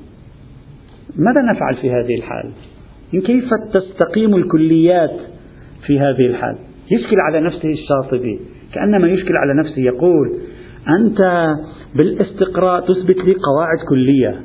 ماذا 1.17 1.43
نفعل 1.55 1.77
في 1.77 1.91
هذه 1.91 2.19
الحال؟ 2.19 2.53
كيف 3.27 3.45
تستقيم 3.75 4.35
الكليات 4.35 5.17
في 5.87 6.01
هذه 6.01 6.27
الحال؟ 6.27 6.57
يشكل 6.91 7.17
على 7.21 7.41
نفسه 7.41 7.73
الشاطبي. 7.73 8.41
كأنما 8.75 9.09
يشكل 9.09 9.37
على 9.37 9.55
نفسه 9.61 9.83
يقول 9.83 10.39
أنت 11.01 11.49
بالإستقراء 11.95 12.81
تثبت 12.81 13.17
لي 13.17 13.35
قواعد 13.35 13.79
كلية. 13.89 14.41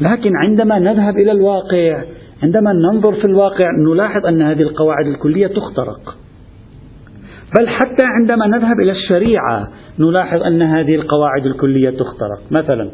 لكن 0.00 0.36
عندما 0.36 0.78
نذهب 0.78 1.18
إلى 1.18 1.32
الواقع 1.32 2.02
عندما 2.42 2.72
ننظر 2.72 3.12
في 3.12 3.24
الواقع 3.24 3.70
نلاحظ 3.78 4.26
أن 4.26 4.42
هذه 4.42 4.62
القواعد 4.62 5.06
الكلية 5.06 5.46
تخترق. 5.46 6.16
بل 7.58 7.68
حتى 7.68 8.04
عندما 8.04 8.46
نذهب 8.46 8.80
إلى 8.80 8.92
الشريعة 8.92 9.68
نلاحظ 9.98 10.42
أن 10.42 10.62
هذه 10.62 10.94
القواعد 10.94 11.46
الكلية 11.46 11.90
تخترق. 11.90 12.40
مثلا 12.50 12.90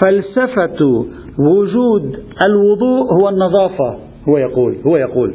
فلسفة 0.00 1.06
وجود 1.38 2.22
الوضوء 2.44 3.20
هو 3.20 3.28
النظافة. 3.28 3.98
هو 4.28 4.38
يقول 4.38 4.76
هو 4.86 4.96
يقول. 4.96 5.34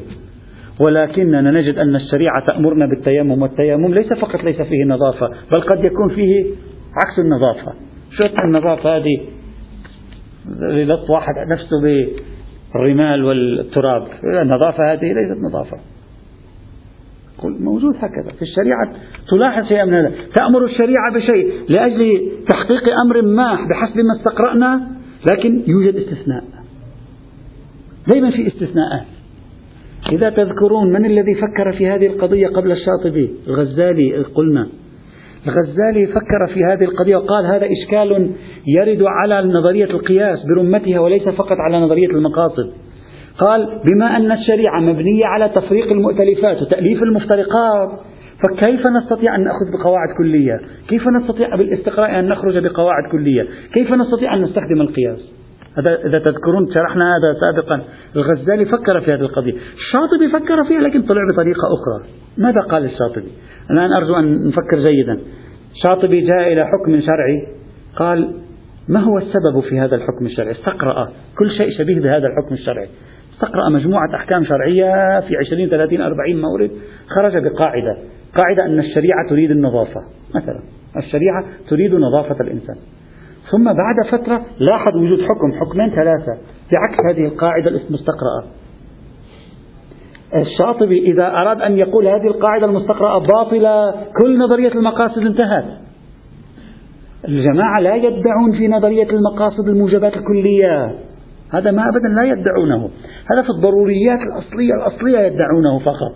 ولكننا 0.80 1.52
نجد 1.52 1.78
أن 1.78 1.96
الشريعة 1.96 2.46
تأمرنا 2.48 2.86
بالتيمم 2.86 3.41
والتيمم 3.41 3.94
ليس 3.94 4.14
فقط 4.14 4.44
ليس 4.44 4.62
فيه 4.62 4.86
نظافة 4.88 5.30
بل 5.52 5.62
قد 5.62 5.84
يكون 5.84 6.10
فيه 6.10 6.44
عكس 7.02 7.20
النظافة. 7.20 7.74
شو 8.18 8.26
النظافة 8.46 8.98
هذه؟ 8.98 9.43
لط 10.62 11.10
واحد 11.10 11.34
نفسه 11.51 11.82
بالرمال 11.82 13.26
والتراب. 13.26 14.08
النظافة 14.24 14.93
هذه 14.93 15.14
ليست 15.14 15.41
نظافة. 15.49 15.78
موجود 17.43 17.95
هكذا. 17.95 18.32
في 18.36 18.41
الشريعة 18.41 18.91
تلاحظ 19.30 19.68
شيئا 19.68 19.86
من 19.86 19.93
هذا. 19.93 20.12
تأمر 20.36 20.66
الشريعة 20.66 21.14
بشيء 21.14 21.51
لأجل 21.70 22.32
تحقيق 22.49 22.99
أمر 23.06 23.22
ما 23.22 23.68
بحسب 23.70 23.97
ما 23.97 24.16
استقرأنا 24.18 24.88
لكن 25.32 25.64
يوجد 25.68 25.95
استثناء. 25.95 26.43
دائما 28.08 28.32
في 28.32 28.47
استثناءات. 28.47 29.06
إذا 30.12 30.30
تذكرون 30.30 30.93
من 30.93 31.06
الذي 31.06 31.36
فكر 31.36 31.72
في 31.78 31.88
هذه 31.88 32.08
القضية 32.08 32.47
قبل 32.47 32.72
الشاطبي 32.72 33.30
الغزالي؟ 33.47 34.24
قلنا 34.36 34.68
الغزالي 35.48 36.08
فكر 36.08 36.48
في 36.54 36.64
هذه 36.64 36.84
القضية 36.84 37.16
وقال 37.16 37.46
هذا 37.46 37.68
إشكال 37.72 38.32
يرد 38.68 39.04
على 39.04 39.48
نظرية 39.48 39.86
القياس 39.86 40.39
برمتها 40.56 41.00
وليس 41.00 41.30
فقط 41.30 41.58
على 41.60 41.78
نظرية 41.78 42.08
المقاصد. 42.08 42.72
قال 43.39 43.82
بما 43.86 44.18
أن 44.18 44.32
الشريعة 44.32 44.80
مبنية 44.80 45.26
على 45.26 45.50
تفريق 45.50 45.91
المؤتلفات 45.91 46.62
وتأليف 46.62 47.04
المفترقات 47.04 47.89
فكيف 48.44 48.88
نستطيع 48.88 49.36
أن 49.36 49.44
نأخذ 49.44 49.72
بقواعد 49.80 50.10
كلية؟ 50.18 50.60
كيف 50.88 51.04
نستطيع 51.08 51.56
بالاستقراء 51.56 52.20
أن 52.20 52.30
نخرج 52.30 52.58
بقواعد 52.58 53.04
كلية؟ 53.12 53.48
كيف 53.74 53.91
نستطيع 53.91 54.34
أن 54.34 54.41
نستخدم 54.41 54.82
القياس؟ 54.82 55.20
هذا 55.78 55.98
إذا 56.06 56.20
تذكرون 56.20 56.68
شرحنا 56.74 57.16
هذا 57.16 57.39
سابقا. 57.39 57.82
الغزالي 58.16 58.66
فكر 58.66 59.02
في 59.02 59.14
هذه 59.14 59.22
القضية. 59.22 59.54
الشاطبي 59.54 60.30
فكر 60.34 60.64
فيها 60.64 60.82
لكن 60.82 61.02
طلع 61.02 61.22
بطريقة 61.34 61.68
أخرى. 61.74 62.10
ماذا 62.38 62.62
قال 62.62 62.86
الشاطبي؟ 62.86 63.32
الآن 63.72 63.93
أرجو 63.93 64.16
أن 64.16 64.47
نفكر 64.47 64.86
جيدا. 64.89 65.20
الشاطبي 65.74 66.22
جاء 66.22 66.53
إلى 66.53 66.66
حكم 66.66 67.01
شرعي 67.01 67.47
قال 67.95 68.34
ما 68.88 68.99
هو 68.99 69.18
السبب 69.18 69.59
في 69.70 69.80
هذا 69.80 69.95
الحكم 69.95 70.26
الشرعي؟ 70.26 70.51
استقرأ. 70.51 71.11
كل 71.38 71.51
شيء 71.57 71.70
شبيه 71.78 71.99
بهذا 71.99 72.28
الحكم 72.28 72.53
الشرعي. 72.53 72.88
استقرأ 73.34 73.70
مجموعة 73.70 74.16
أحكام 74.16 74.45
شرعية 74.45 75.20
في 75.20 75.38
20 75.38 75.70
30 75.70 76.01
40 76.01 76.41
مورد 76.41 76.72
خرج 77.07 77.38
بقاعدة. 77.43 77.97
قاعدة 78.36 78.66
أن 78.66 78.80
الشريعة 78.80 79.30
تريد 79.30 79.51
النظافة 79.51 80.01
مثلا. 80.36 80.59
الشريعة 80.97 81.45
تريد 81.70 81.95
نظافة 81.95 82.36
الإنسان. 82.41 82.76
ثم 83.51 83.64
بعد 83.64 83.95
فترة 84.11 84.45
لاحظ 84.59 84.95
وجود 84.95 85.20
حكم 85.22 85.51
حكمين 85.59 85.89
ثلاثة. 85.89 86.38
بعكس 86.72 86.97
هذه 87.09 87.26
القاعدة 87.26 87.70
المستقرأة 87.70 88.62
الشاطبي 90.36 90.99
إذا 90.99 91.27
أراد 91.27 91.61
أن 91.61 91.77
يقول 91.77 92.07
هذه 92.07 92.27
القاعدة 92.27 92.65
المستقرأة 92.65 93.19
باطلة 93.19 93.95
كل 94.21 94.39
نظرية 94.39 94.71
المقاصد 94.71 95.21
انتهت. 95.21 95.65
الجماعة 97.27 97.79
لا 97.81 97.95
يدعون 97.95 98.51
في 98.57 98.67
نظرية 98.67 99.09
المقاصد 99.09 99.67
الموجبات 99.67 100.13
الكلية. 100.13 100.95
هذا 101.53 101.71
ما 101.71 101.84
أبدا 101.89 102.07
لا 102.07 102.23
يدعونه. 102.23 102.89
هذا 103.31 103.41
في 103.41 103.49
الضروريات 103.49 104.19
الأصلية 104.19 104.73
الأصلية 104.73 105.19
يدعونه 105.19 105.79
فقط. 105.79 106.15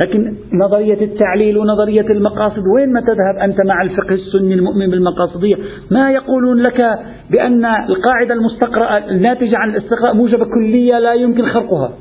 لكن 0.00 0.34
نظرية 0.52 1.04
التعليل 1.04 1.58
ونظرية 1.58 2.10
المقاصد 2.10 2.62
وين 2.76 2.92
ما 2.92 3.00
تذهب 3.00 3.36
أنت 3.50 3.66
مع 3.66 3.82
الفقه 3.82 4.14
السني 4.14 4.54
المؤمن 4.54 4.90
بالمقاصدية؟ 4.90 5.56
ما 5.90 6.10
يقولون 6.10 6.58
لك 6.58 6.98
بأن 7.30 7.64
القاعدة 7.64 8.34
المستقرأة 8.34 8.98
الناتجة 9.10 9.56
عن 9.58 9.70
الاستقراء 9.70 10.14
موجبة 10.14 10.44
كلية 10.44 10.98
لا 10.98 11.14
يمكن 11.14 11.46
خرقها 11.46 11.92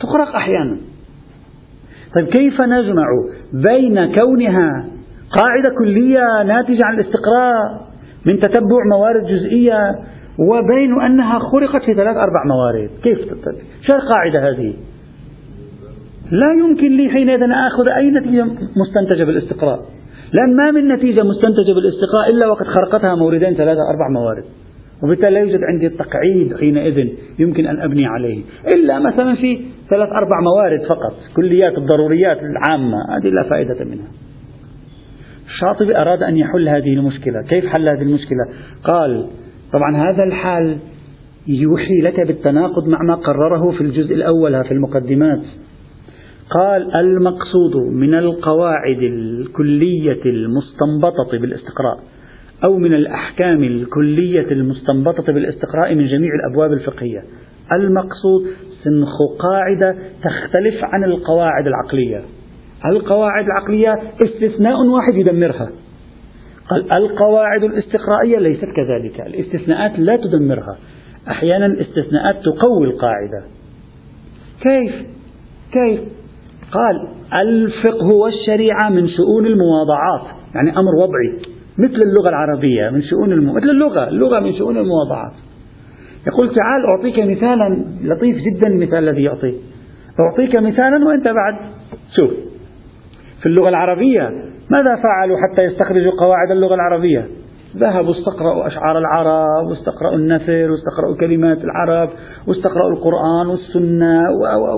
تخرق 0.00 0.36
أحيانا. 0.36 0.76
طيب 2.14 2.26
كيف 2.26 2.60
نجمع 2.60 3.06
بين 3.52 4.14
كونها 4.14 4.86
قاعدة 5.38 5.74
كلية 5.78 6.42
ناتجة 6.42 6.84
عن 6.84 6.94
الاستقراء 6.94 7.88
من 8.26 8.40
تتبع 8.40 8.84
موارد 8.90 9.24
جزئية 9.24 9.98
وبين 10.38 11.00
أنها 11.00 11.38
خرقت 11.38 11.84
في 11.84 11.94
ثلاث 11.94 12.16
أربع 12.16 12.44
موارد؟ 12.46 12.90
كيف 13.02 13.18
شو 13.88 13.96
القاعدة 13.96 14.48
هذه؟ 14.48 14.74
لا 16.30 16.52
يمكن 16.58 16.96
لي 16.96 17.10
حينئذ 17.10 17.42
أن 17.42 17.52
آخذ 17.52 17.88
أي 17.88 18.10
نتيجة 18.10 18.44
مستنتجة 18.76 19.24
بالاستقراء. 19.24 19.80
لأن 20.32 20.56
ما 20.56 20.70
من 20.70 20.88
نتيجة 20.88 21.22
مستنتجة 21.22 21.72
بالاستقراء 21.74 22.30
إلا 22.30 22.48
وقد 22.48 22.66
خرقتها 22.66 23.14
موردين 23.14 23.54
ثلاثة 23.54 23.80
أربع 23.90 24.08
موارد. 24.08 24.44
وبالتالي 25.02 25.30
لا 25.30 25.40
يوجد 25.40 25.60
عندي 25.64 25.86
التقعيد 25.86 26.56
حينئذ 26.56 27.08
يمكن 27.38 27.66
أن 27.66 27.80
أبني 27.80 28.06
عليه. 28.06 28.42
إلا 28.74 28.98
مثلا 28.98 29.34
في 29.34 29.60
ثلاث 29.90 30.08
أربع 30.08 30.40
موارد 30.40 30.82
فقط 30.82 31.16
كليات 31.36 31.78
الضروريات 31.78 32.38
العامة 32.38 32.98
هذه 33.16 33.28
لا 33.28 33.48
فائدة 33.50 33.84
منها. 33.84 34.08
الشاطبي 35.46 35.96
أراد 35.96 36.22
أن 36.22 36.36
يحل 36.36 36.68
هذه 36.68 36.94
المشكلة. 36.94 37.42
كيف 37.42 37.66
حل 37.66 37.88
هذه 37.88 38.02
المشكلة؟ 38.02 38.44
قال 38.84 39.26
طبعا 39.72 39.96
هذا 39.96 40.24
الحال 40.24 40.78
يوحي 41.46 42.00
لك 42.02 42.26
بالتناقض 42.26 42.88
مع 42.88 42.98
ما 43.02 43.14
قرره 43.14 43.70
في 43.70 43.80
الجزء 43.80 44.14
الأول 44.14 44.64
في 44.64 44.72
المقدمات. 44.72 45.42
قال 46.50 46.94
المقصود 46.94 47.76
من 47.76 48.14
القواعد 48.14 49.02
الكلية 49.02 50.22
المستنبطة 50.26 51.38
بالاستقراء 51.40 51.98
أو 52.64 52.78
من 52.78 52.94
الأحكام 52.94 53.64
الكلية 53.64 54.52
المستنبطة 54.52 55.32
بالاستقراء 55.32 55.94
من 55.94 56.06
جميع 56.06 56.30
الأبواب 56.34 56.72
الفقهية. 56.72 57.22
المقصود 57.72 58.46
سنخ 58.84 59.18
قاعدة 59.38 59.96
تختلف 60.24 60.84
عن 60.84 61.04
القواعد 61.04 61.66
العقلية. 61.66 62.22
القواعد 62.86 63.44
العقلية 63.44 64.02
استثناء 64.22 64.86
واحد 64.86 65.14
يدمرها. 65.14 65.70
قال 66.70 66.92
القواعد 66.92 67.64
الاستقرائية 67.64 68.38
ليست 68.38 68.64
كذلك. 68.76 69.20
الاستثناءات 69.20 69.98
لا 69.98 70.16
تدمرها. 70.16 70.78
أحيانا 71.28 71.66
الاستثناءات 71.66 72.36
تقوي 72.44 72.86
القاعدة. 72.86 73.44
كيف؟ 74.60 75.06
كيف؟ 75.72 76.00
قال 76.72 77.08
الفقه 77.34 78.06
والشريعة 78.06 78.90
من 78.90 79.08
شؤون 79.08 79.46
المواضعات 79.46 80.36
يعني 80.54 80.70
أمر 80.70 80.94
وضعي. 80.94 81.57
مثل 81.78 82.02
اللغة 82.02 82.28
العربية 82.28 82.90
من 82.90 83.02
شؤون 83.02 83.32
الم... 83.32 83.54
مثل 83.54 83.70
اللغة 83.70 84.08
اللغة 84.08 84.40
من 84.40 84.54
شؤون 84.58 84.76
المواضعات. 84.78 85.32
يقول 86.26 86.54
تعال 86.54 86.84
أعطيك 86.96 87.18
مثالا 87.18 87.84
لطيف 88.02 88.36
جدا 88.36 88.66
المثال 88.66 89.08
الذي 89.08 89.22
يعطيه 89.22 89.54
أعطيك 90.20 90.56
مثالا 90.56 91.06
وأنت 91.06 91.26
بعد. 91.28 91.54
شوف 92.20 92.30
في 93.40 93.46
اللغة 93.46 93.68
العربية 93.68 94.22
ماذا 94.70 95.02
فعلوا 95.02 95.36
حتى 95.38 95.62
يستخرجوا 95.62 96.12
قواعد 96.20 96.50
اللغة 96.50 96.74
العربية؟ 96.74 97.28
ذهبوا 97.76 98.12
استقرأوا 98.12 98.66
أشعار 98.66 98.98
العرب 98.98 99.66
واستقرأوا 99.66 100.16
النثر 100.16 100.70
واستقرأوا 100.70 101.16
كلمات 101.20 101.58
العرب 101.64 102.10
واستقرأوا 102.46 102.90
القرآن 102.90 103.46
والسنة 103.46 104.22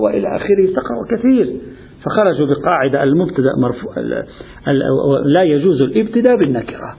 وإلى 0.03 0.35
آخره. 0.35 0.65
استقرأوا 0.69 1.05
كثير. 1.09 1.55
فخرجوا 2.05 2.47
بقاعدة 2.47 3.03
المبتدأ 3.03 3.51
مرفوع 3.61 3.93
لا 5.25 5.43
يجوز 5.43 5.81
الابتداء 5.81 6.35
بالنكرة. 6.35 6.95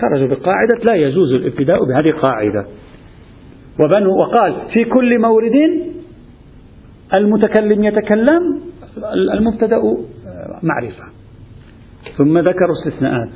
خرجوا 0.00 0.28
بقاعدة 0.28 0.84
لا 0.84 0.94
يجوز 0.94 1.32
الابتداء 1.32 1.84
بهذه 1.84 2.10
القاعدة 2.10 2.66
وبنوا 3.84 4.12
وقال 4.12 4.54
في 4.72 4.84
كل 4.84 5.20
مورد 5.20 5.54
المتكلم 7.14 7.84
يتكلم 7.84 8.60
المبتدأ 9.34 9.76
معرفة. 10.62 11.04
ثم 12.18 12.38
ذكروا 12.38 12.74
استثناءات. 12.84 13.32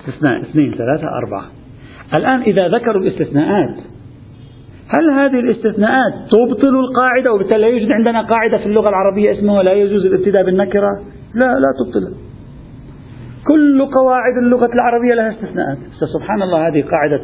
استثناء 0.00 0.40
اثنين 0.42 0.70
ثلاثة 0.70 1.08
أربعة. 1.24 1.50
الآن 2.14 2.40
إذا 2.40 2.68
ذكروا 2.68 3.02
الاستثناءات 3.02 3.76
هل 4.88 5.10
هذه 5.10 5.40
الاستثناءات 5.40 6.12
تبطل 6.30 6.76
القاعدة 6.78 7.32
وبالتالي 7.32 7.58
لا 7.58 7.68
يوجد 7.68 7.92
عندنا 7.92 8.22
قاعدة 8.22 8.58
في 8.58 8.66
اللغة 8.66 8.88
العربية 8.88 9.32
اسمها 9.32 9.62
لا 9.62 9.72
يجوز 9.72 10.06
الابتداء 10.06 10.44
بالنكرة؟ 10.44 10.90
لا 11.34 11.46
لا 11.46 11.72
تبطل. 11.78 12.16
كل 13.46 13.86
قواعد 13.86 14.36
اللغة 14.42 14.72
العربية 14.74 15.14
لها 15.14 15.30
استثناءات. 15.30 15.78
سبحان 16.14 16.42
الله 16.42 16.68
هذه 16.68 16.82
قاعدة. 16.82 17.20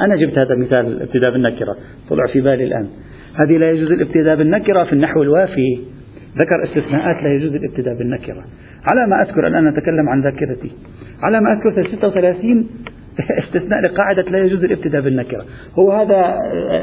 أنا 0.00 0.16
جبت 0.16 0.38
هذا 0.38 0.56
مثال 0.56 0.86
الابتداء 0.86 1.30
بالنكرة 1.32 1.76
طلع 2.10 2.26
في 2.32 2.40
بالي 2.40 2.64
الآن. 2.64 2.88
هذه 3.34 3.58
لا 3.58 3.70
يجوز 3.70 3.92
الابتداء 3.92 4.36
بالنكرة 4.36 4.84
في 4.84 4.92
النحو 4.92 5.22
الوافي. 5.22 5.78
ذكر 6.38 6.64
استثناءات 6.64 7.22
لا 7.22 7.32
يجوز 7.32 7.54
الابتداء 7.54 7.98
بالنكرة. 7.98 8.44
على 8.92 9.10
ما 9.10 9.22
أذكر 9.22 9.46
الآن 9.46 9.68
أتكلم 9.68 10.08
عن 10.08 10.22
ذاكرتي. 10.22 10.72
على 11.22 11.40
ما 11.40 11.52
أذكر 11.52 11.96
36 11.96 12.68
استثناء 13.44 13.80
لقاعدة 13.80 14.22
لا 14.22 14.38
يجوز 14.38 14.64
الابتداء 14.64 15.00
بالنكرة. 15.00 15.44
هو 15.78 15.92
هذا 15.92 16.38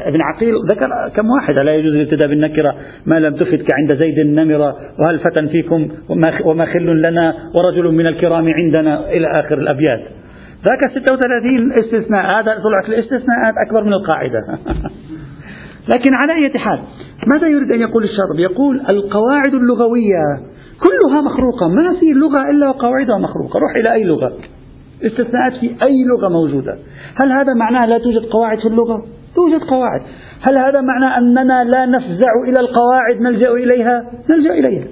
ابن 0.06 0.20
عقيل 0.20 0.54
ذكر 0.70 0.88
كم 1.16 1.30
واحدة 1.30 1.62
لا 1.62 1.74
يجوز 1.74 1.94
الابتداء 1.94 2.28
بالنكرة. 2.28 2.74
ما 3.06 3.20
لم 3.20 3.34
تفد 3.34 3.62
كعند 3.62 3.98
زيد 3.98 4.18
النمرة 4.18 4.76
وهل 4.98 5.18
فتى 5.18 5.48
فيكم 5.48 5.88
وما 6.44 6.64
خل 6.64 6.86
لنا 6.86 7.34
ورجل 7.60 7.94
من 7.94 8.06
الكرام 8.06 8.48
عندنا 8.48 9.10
إلى 9.10 9.40
آخر 9.40 9.58
الأبيات. 9.58 10.00
ذاك 10.64 11.04
36 11.04 11.72
استثناء 11.72 12.26
هذا 12.26 12.62
طلعت 12.62 12.88
الاستثناءات 12.88 13.54
أكبر 13.66 13.84
من 13.84 13.92
القاعدة. 13.92 14.40
لكن 15.94 16.14
على 16.14 16.32
أي 16.32 16.58
حال 16.58 16.80
ماذا 17.26 17.46
يريد 17.46 17.72
أن 17.72 17.80
يقول 17.80 18.04
الشاطبي 18.04 18.42
يقول 18.42 18.80
القواعد 18.90 19.54
اللغوية 19.54 20.22
كلها 20.80 21.20
مخروقة 21.20 21.68
ما 21.68 22.00
في 22.00 22.06
لغة 22.06 22.50
إلا 22.50 22.68
وقواعدها 22.68 23.18
مخروقة 23.18 23.58
روح 23.58 23.76
إلى 23.76 23.92
أي 23.92 24.04
لغة؟ 24.04 24.32
استثناءات 25.02 25.52
في 25.52 25.66
أي 25.82 26.04
لغة 26.04 26.28
موجودة. 26.28 26.78
هل 27.14 27.32
هذا 27.32 27.54
معناه 27.54 27.86
لا 27.86 27.98
توجد 27.98 28.24
قواعد 28.24 28.58
في 28.58 28.68
اللغة؟ 28.68 29.04
توجد 29.34 29.60
قواعد. 29.70 30.00
هل 30.48 30.58
هذا 30.58 30.80
معناه 30.80 31.18
أننا 31.18 31.64
لا 31.64 31.86
نفزع 31.86 32.32
إلى 32.48 32.60
القواعد 32.60 33.20
نلجأ 33.20 33.50
إليها؟ 33.50 34.10
نلجأ 34.30 34.52
إليها. 34.52 34.86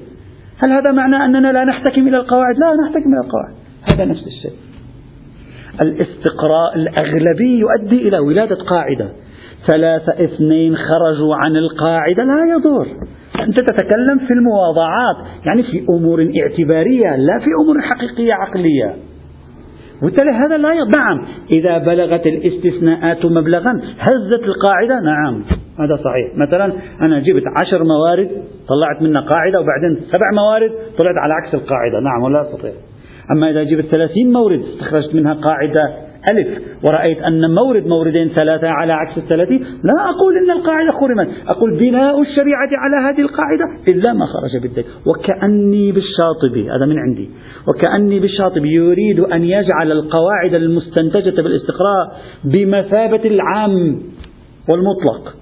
هل 0.59 0.72
هذا 0.72 0.92
معناه 0.92 1.24
أننا 1.24 1.52
لا 1.52 1.64
نحتكم 1.64 2.09
إلى 2.09 2.16
القواعد؟ 2.16 2.59
لا 2.59 2.66
نحتكم 2.84 3.12
إلى 3.12 3.20
القواعد. 3.20 3.54
هذا 3.92 4.04
نفس 4.04 4.26
الشيء. 4.26 4.59
الاستقراء 5.80 6.76
الأغلبي 6.76 7.59
يؤدي 7.59 8.09
إلى 8.09 8.18
ولادة 8.18 8.57
قاعدة. 8.57 9.09
ثلاثة 9.66 10.24
اثنين 10.24 10.76
خرجوا 10.76 11.36
عن 11.36 11.57
القاعدة 11.57 12.24
لا 12.24 12.40
يضر. 12.54 12.86
أنت 13.40 13.61
تتكلم 13.61 14.18
في 14.26 14.32
المواضعات 14.32 15.16
يعني 15.46 15.62
في 15.62 15.86
أمور 15.90 16.30
اعتبارية 16.42 17.16
لا 17.16 17.38
في 17.38 17.50
أمور 17.62 17.80
حقيقية 17.80 18.34
عقلية. 18.34 18.96
وبالتالي 20.03 20.30
هذا 20.30 20.57
لا 20.57 20.74
نعم. 20.97 21.26
إذا 21.51 21.78
بلغت 21.78 22.26
الاستثناءات 22.26 23.26
مبلغا 23.26 23.80
هزت 23.99 24.42
القاعدة 24.44 25.01
نعم. 25.01 25.44
هذا 25.78 25.97
صحيح. 25.97 26.36
مثلا 26.36 26.72
أنا 27.01 27.18
جبت 27.18 27.42
عشر 27.62 27.84
موارد 27.84 28.30
طلعت 28.68 29.03
منها 29.03 29.20
قاعدة 29.20 29.61
وبعدين 29.61 29.97
سبع 30.12 30.30
موارد 30.34 30.70
طلعت 30.99 31.14
على 31.22 31.34
عكس 31.34 31.55
القاعدة. 31.55 32.01
نعم 32.01 32.22
ولا 32.22 32.42
أستطيع. 32.42 32.72
أما 33.30 33.51
إذا 33.51 33.62
جبت 33.62 33.84
ثلاثين 33.84 34.32
مورد 34.32 34.61
استخرجت 34.61 35.14
منها 35.14 35.34
قاعدة 35.34 36.05
ألف. 36.31 36.49
ورأيت 36.85 37.18
أن 37.18 37.55
مورد 37.55 37.87
موردين 37.87 38.29
ثلاثة 38.29 38.68
على 38.68 38.93
عكس 38.93 39.18
الثلاثين. 39.18 39.61
لا 39.61 40.11
أقول 40.11 40.37
أن 40.37 40.51
القاعدة 40.51 40.93
خرمت. 40.93 41.29
أقول 41.49 41.79
بناء 41.79 42.22
الشريعة 42.22 42.68
على 42.72 43.09
هذه 43.09 43.20
القاعدة. 43.20 43.64
إلا 43.89 44.12
ما 44.12 44.27
خرج 44.27 44.62
بالدليل. 44.62 44.85
وكأني 45.07 45.93
بالشاطبي. 45.93 46.70
هذا 46.70 46.87
من 46.87 46.99
عندي. 46.99 47.31
وكأني 47.68 48.20
بالشاطبي. 48.20 48.68
يريد 48.74 49.20
أن 49.20 49.43
يجعل 49.43 49.93
القواعد 49.93 50.55
المستنتجة 50.55 51.43
بالاستقراء 51.43 52.16
بمثابة 52.45 53.24
العام 53.24 53.99
والمطلق. 54.68 55.35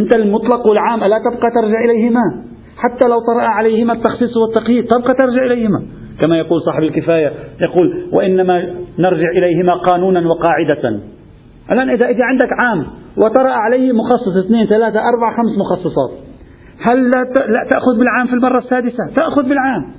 أنت 0.00 0.14
المطلق 0.14 0.66
والعام 0.66 1.04
ألا 1.04 1.18
تبقى 1.18 1.50
ترجع 1.50 1.84
إليهما؟ 1.84 2.44
حتى 2.76 3.08
لو 3.08 3.18
طرأ 3.18 3.42
عليهما 3.42 3.92
التخصيص 3.92 4.36
والتقييد 4.36 4.84
تبقى 4.84 5.14
ترجع 5.14 5.44
إليهما. 5.46 5.82
كما 6.20 6.38
يقول 6.38 6.62
صاحب 6.62 6.82
الكفاية 6.82 7.32
يقول 7.60 8.08
وإنما 8.12 8.74
نرجع 8.98 9.28
إليهما 9.38 9.74
قانونا 9.74 10.28
وقاعدة. 10.28 11.00
الآن 11.72 11.90
إذا 11.90 12.06
إذا 12.06 12.24
عندك 12.24 12.48
عام 12.62 12.86
وطرأ 13.16 13.50
عليه 13.50 13.92
مخصص 13.92 14.44
اثنين 14.46 14.66
ثلاثة 14.66 15.00
أربعة 15.08 15.36
خمس 15.36 15.58
مخصصات 15.58 16.10
هل 16.90 17.10
لا 17.48 17.68
تأخذ 17.70 17.98
بالعام 17.98 18.26
في 18.26 18.32
المرة 18.32 18.58
السادسة؟ 18.58 19.06
تأخذ 19.16 19.42
بالعام. 19.42 19.92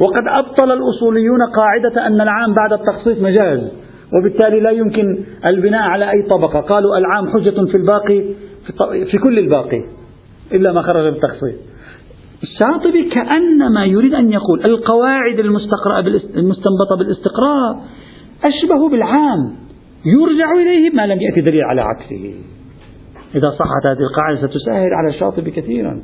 وقد 0.00 0.22
أبطل 0.28 0.72
الأصوليون 0.72 1.38
قاعدة 1.56 2.06
أن 2.06 2.20
العام 2.20 2.54
بعد 2.54 2.72
التخصيص 2.72 3.18
مجاز 3.18 3.72
وبالتالي 4.18 4.60
لا 4.60 4.70
يمكن 4.70 5.18
البناء 5.46 5.82
على 5.82 6.10
أي 6.10 6.22
طبقة. 6.22 6.60
قالوا 6.60 6.98
العام 6.98 7.28
حجة 7.28 7.70
في 7.70 7.76
الباقي 7.76 8.24
في 9.10 9.18
كل 9.18 9.38
الباقي 9.38 9.84
إلا 10.52 10.72
ما 10.72 10.82
خرج 10.82 11.12
بالتخصيص. 11.12 11.69
الشاطبي 12.42 13.10
كأنما 13.10 13.84
يريد 13.84 14.14
أن 14.14 14.32
يقول 14.32 14.60
القواعد 14.64 15.38
المستقرأة 15.38 16.00
المستنبطة 16.36 16.96
بالاستقراء 16.98 17.84
أشبه 18.44 18.88
بالعام 18.88 19.56
يرجع 20.04 20.52
إليه 20.52 20.90
ما 20.90 21.06
لم 21.06 21.20
يأتي 21.20 21.40
دليل 21.40 21.64
على 21.64 21.80
عكسه. 21.80 22.34
إذا 23.34 23.50
صحت 23.50 23.86
هذه 23.86 24.02
القاعدة 24.10 24.36
ستسهل 24.36 24.94
على 24.94 25.08
الشاطبي 25.08 25.50
كثيرا. 25.50 26.02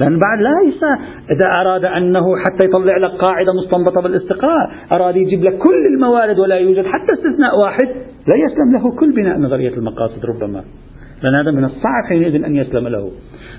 لأن 0.00 0.18
بعد 0.18 0.38
ليس 0.38 0.82
إذا 1.30 1.46
أراد 1.60 1.84
أنه 1.84 2.36
حتى 2.36 2.64
يطلع 2.64 2.96
لك 2.96 3.10
قاعدة 3.10 3.52
مستنبطة 3.52 4.00
بالاستقراء 4.02 4.70
أراد 4.92 5.16
يجيب 5.16 5.44
لك 5.44 5.58
كل 5.58 5.86
الموارد 5.86 6.38
ولا 6.38 6.56
يوجد 6.56 6.86
حتى 6.86 7.12
استثناء 7.12 7.58
واحد 7.58 7.86
لا 8.26 8.34
يسلم 8.46 8.72
له 8.72 8.96
كل 9.00 9.12
بناء 9.12 9.38
نظرية 9.38 9.74
المقاصد 9.74 10.24
ربما. 10.24 10.64
لأن 11.22 11.34
هذا 11.34 11.50
من 11.50 11.64
الصعب 11.64 12.04
حينئذ 12.08 12.44
أن 12.44 12.56
يسلم 12.56 12.88
له. 12.88 13.10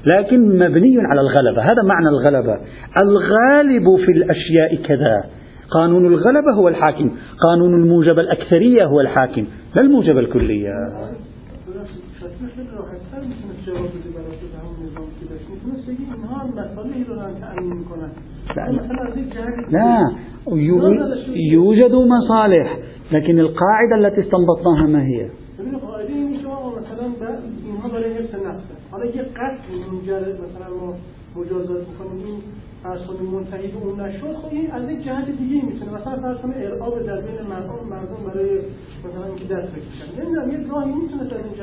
لكن 0.05 0.59
مبني 0.59 0.97
على 0.99 1.21
الغلبة. 1.21 1.61
هذا 1.61 1.83
معنى 1.83 2.07
الغلبة. 2.09 2.57
الغالب 3.03 4.05
في 4.05 4.11
الأشياء 4.11 4.75
كذا. 4.75 5.23
قانون 5.71 6.05
الغلبة 6.05 6.53
هو 6.53 6.67
الحاكم. 6.67 7.11
قانون 7.39 7.83
الموجب 7.83 8.19
الأكثرية 8.19 8.85
هو 8.85 9.01
الحاكم 9.01 9.45
لا 9.75 9.81
الموجب 9.81 10.17
الكلية. 10.17 10.71
لا 19.69 20.11
يوجد 21.51 21.91
مصالح 21.91 22.77
لكن 23.11 23.39
القاعدة 23.39 23.95
التي 23.97 24.21
استنبطناها 24.21 24.87
ما 24.87 25.03
هي؟ 25.03 25.29
حالا 29.01 29.15
یه 29.15 29.21
قطع 29.21 29.73
منجر 29.91 30.19
مثلا 30.19 30.69
ما 30.81 30.95
مجازات 31.35 31.87
میکنیم 31.87 32.25
این 32.25 32.41
فرض 32.83 33.01
منتهی 33.33 33.71
اون 33.81 34.01
نشد 34.01 34.33
خب 34.33 34.49
این 34.51 34.71
از 34.71 34.89
یک 34.89 35.05
جهت 35.05 35.25
دیگه 35.25 35.65
میتونه. 35.65 35.91
مثلا 35.91 36.35
کنید 36.35 36.57
ارعاب 36.57 37.05
در 37.05 37.21
بین 37.21 37.41
مردم 37.49 37.89
مردم 37.89 38.19
برای 38.33 38.59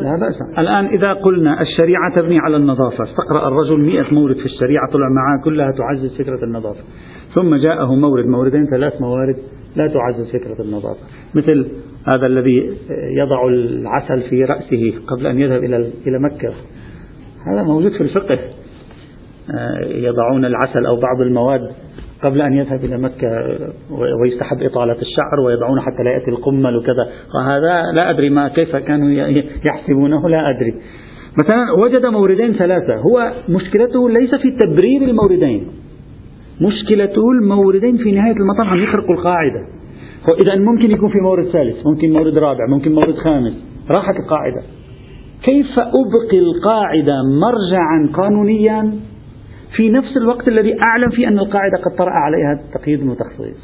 لا 0.01 0.16
بأس. 0.16 0.34
الآن 0.59 0.86
إذا 0.86 1.12
قلنا 1.12 1.61
الشريعة 1.61 2.14
تبني 2.16 2.39
على 2.39 2.57
النظافة 2.57 3.05
استقرأ 3.05 3.49
الرجل 3.49 3.80
مئة 3.80 4.14
مورد 4.14 4.36
في 4.36 4.47
الشريعة 4.47 4.91
طلع 4.93 5.09
معها 5.09 5.45
كلها 5.45 5.70
تعزز 5.70 6.18
فكرة 6.18 6.45
النظافة. 6.45 6.80
ثم 7.34 7.57
جاءه 7.57 7.95
مورد 7.95 8.26
موردين 8.26 8.66
ثلاث 8.66 9.01
موارد 9.01 9.36
لا 9.76 9.86
تعزز 9.89 10.30
فكرة 10.32 10.62
النظافة. 10.62 11.01
مثل 11.34 11.66
هذا 12.07 12.26
الذي 12.26 12.76
يضع 13.20 13.49
العسل 13.49 14.20
في 14.30 14.45
رأسه 14.45 14.93
قبل 15.07 15.26
أن 15.26 15.41
يذهب 15.41 15.64
إلى 15.64 15.76
إلى 16.07 16.18
مكة. 16.18 16.53
هذا 17.53 17.62
موجود 17.62 17.92
في 17.92 18.01
الفقه. 18.01 18.38
آه، 19.55 19.84
يضعون 19.84 20.44
العسل 20.44 20.86
أو 20.86 20.96
بعض 20.96 21.20
المواد 21.20 21.70
قبل 22.24 22.40
أن 22.40 22.53
يذهب 22.53 22.84
إلى 22.84 22.99
مكة 22.99 23.59
ويستحب 24.22 24.62
إطالة 24.62 24.96
الشعر 25.03 25.40
ويضعون 25.46 25.80
حتى 25.80 26.03
لا 26.03 26.11
يأتي 26.11 26.30
القمل 26.30 26.76
وكذا. 26.76 27.09
وهذا 27.34 27.82
لا 27.94 28.11
أدري 28.11 28.30
ما 28.30 28.49
كيف 28.49 28.76
كانوا 28.76 29.11
يحسبونه 29.64 30.28
لا 30.28 30.51
أدري. 30.51 30.74
مثلا 31.44 31.72
وجد 31.78 32.07
موردين 32.07 32.53
ثلاثة. 32.53 32.96
هو 32.96 33.32
مشكلته 33.49 34.11
ليس 34.11 34.34
في 34.34 34.51
تبرير 34.51 35.03
الموردين. 35.03 35.68
مشكلته 36.61 37.30
الموردين 37.30 37.96
في 37.96 38.12
نهاية 38.12 38.36
المطاف 38.36 38.66
عم 38.66 38.82
يخرقوا 38.82 39.14
القاعدة. 39.14 39.61
إذا 40.40 40.59
ممكن 40.59 40.90
يكون 40.90 41.09
في 41.09 41.18
مورد 41.18 41.46
ثالث 41.46 41.86
ممكن 41.86 42.12
مورد 42.12 42.38
رابع 42.38 42.66
ممكن 42.68 42.92
مورد 42.92 43.14
خامس. 43.14 43.64
راحت 43.90 44.16
القاعدة. 44.16 44.62
كيف 45.43 45.78
أبقي 45.78 46.39
القاعدة 46.39 47.14
مرجعا 47.41 48.11
قانونيا 48.14 48.93
في 49.76 49.89
نفس 49.91 50.16
الوقت 50.16 50.49
الذي 50.49 50.80
أعلم 50.82 51.11
فيه 51.11 51.28
أن 51.28 51.39
القاعدة 51.39 51.78
قد 51.84 51.97
طرأ 51.99 52.11
عليها 52.11 52.61
تقييد 52.74 53.03
وتخصيص؟ 53.03 53.57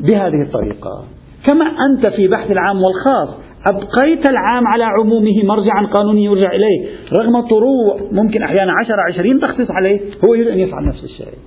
بهذه 0.00 0.42
الطريقة. 0.46 1.04
كما 1.46 1.64
أنت 1.64 2.06
في 2.06 2.28
بحث 2.28 2.50
العام 2.50 2.76
والخاص 2.82 3.28
أبقيت 3.72 4.30
العام 4.30 4.66
على 4.66 4.84
عمومه 4.84 5.44
مرجعا 5.44 5.86
قانوني 5.86 6.24
يرجع 6.24 6.50
إليه 6.52 6.88
رغم 7.18 7.40
طروع 7.40 8.00
ممكن 8.12 8.42
أحيانا 8.42 8.72
عشر 8.80 8.96
عشرين 9.08 9.40
تخصيص 9.40 9.70
عليه 9.70 10.00
هو 10.24 10.34
يريد 10.34 10.48
أن 10.48 10.58
يفعل 10.58 10.88
نفس 10.88 11.04
الشيء. 11.04 11.38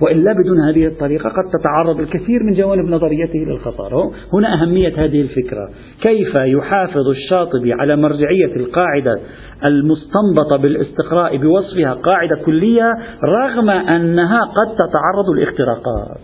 وإلا 0.00 0.32
بدون 0.32 0.60
هذه 0.60 0.86
الطريقة 0.86 1.28
قد 1.28 1.60
تتعرض 1.60 2.00
الكثير 2.00 2.42
من 2.42 2.52
جوانب 2.52 2.88
نظريته 2.88 3.38
للخطر 3.38 4.10
هنا 4.32 4.62
أهمية 4.62 5.04
هذه 5.04 5.20
الفكرة. 5.20 5.68
كيف 6.02 6.34
يحافظ 6.34 7.08
الشاطبي 7.08 7.72
على 7.72 7.96
مرجعية 7.96 8.56
القاعدة 8.56 9.20
المستنبطة 9.64 10.56
بالاستقراء 10.56 11.36
بوصفها 11.36 11.94
قاعدة 11.94 12.36
كلية 12.46 12.94
رغم 13.24 13.70
أنها 13.70 14.40
قد 14.40 14.74
تتعرض 14.74 15.28
لاختراقات؟ 15.38 16.20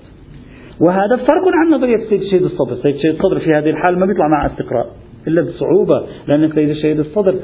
وهذا 0.81 1.17
فرق 1.17 1.45
عن 1.55 1.79
نظرية 1.79 1.97
السيد 1.97 2.21
الشهيد 2.21 2.43
الصدر. 2.43 2.73
السيد 2.73 2.95
الشهيد 2.95 3.15
الصدر 3.15 3.39
في 3.39 3.55
هذه 3.55 3.71
الحال 3.71 3.99
ما 3.99 4.07
بيطلع 4.07 4.29
مع 4.29 4.47
استقراء 4.47 4.87
إلا 5.29 5.43
بصعوبة 5.43 6.07
لأن 6.29 6.45
السيد 6.45 6.69
الشهيد 6.69 6.99
الصدر 6.99 7.35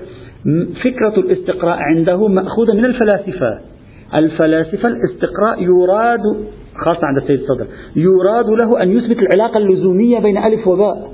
فكرة 0.84 1.20
الاستقراء 1.20 1.76
عنده 1.80 2.28
مأخوذة 2.28 2.72
من 2.74 2.84
الفلاسفة. 2.84 3.71
الفلاسفة 4.14 4.88
الاستقراء 4.88 5.62
يراد 5.62 6.20
خاصة 6.76 7.06
عند 7.06 7.16
السيد 7.16 7.40
الصدر 7.40 7.66
يراد 7.96 8.46
له 8.62 8.82
أن 8.82 8.90
يثبت 8.90 9.18
العلاقة 9.18 9.58
اللزومية 9.58 10.18
بين 10.18 10.38
ألف 10.38 10.68
وباء. 10.68 11.12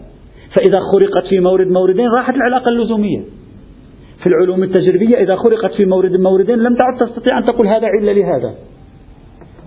فإذا 0.56 0.80
خرقت 0.92 1.26
في 1.30 1.40
مورد 1.40 1.66
موردين 1.66 2.08
راحت 2.08 2.34
العلاقة 2.34 2.68
اللزومية. 2.68 3.20
في 4.22 4.26
العلوم 4.26 4.62
التجريبية 4.62 5.16
إذا 5.16 5.36
خرقت 5.36 5.74
في 5.76 5.84
مورد 5.84 6.20
موردين 6.20 6.58
لم 6.58 6.76
تعد 6.76 7.08
تستطيع 7.08 7.38
أن 7.38 7.44
تقول 7.44 7.66
هذا 7.66 7.86
علة 7.86 8.12
لهذا. 8.12 8.54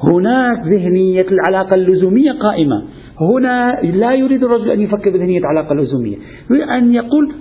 هناك 0.04 0.68
ذهنية 0.68 1.26
العلاقة 1.32 1.76
اللزومية 1.76 2.32
قائمة. 2.32 2.84
هنا 3.22 3.80
لا 3.82 4.14
يريد 4.14 4.44
الرجل 4.44 4.72
أن 4.72 4.82
يفكر 4.82 5.10
بذهنية 5.10 5.40
العلاقة 5.40 5.72
اللزومية. 5.72 6.18
يريد 6.50 6.70
أن 6.70 6.94
يقول 6.94 7.34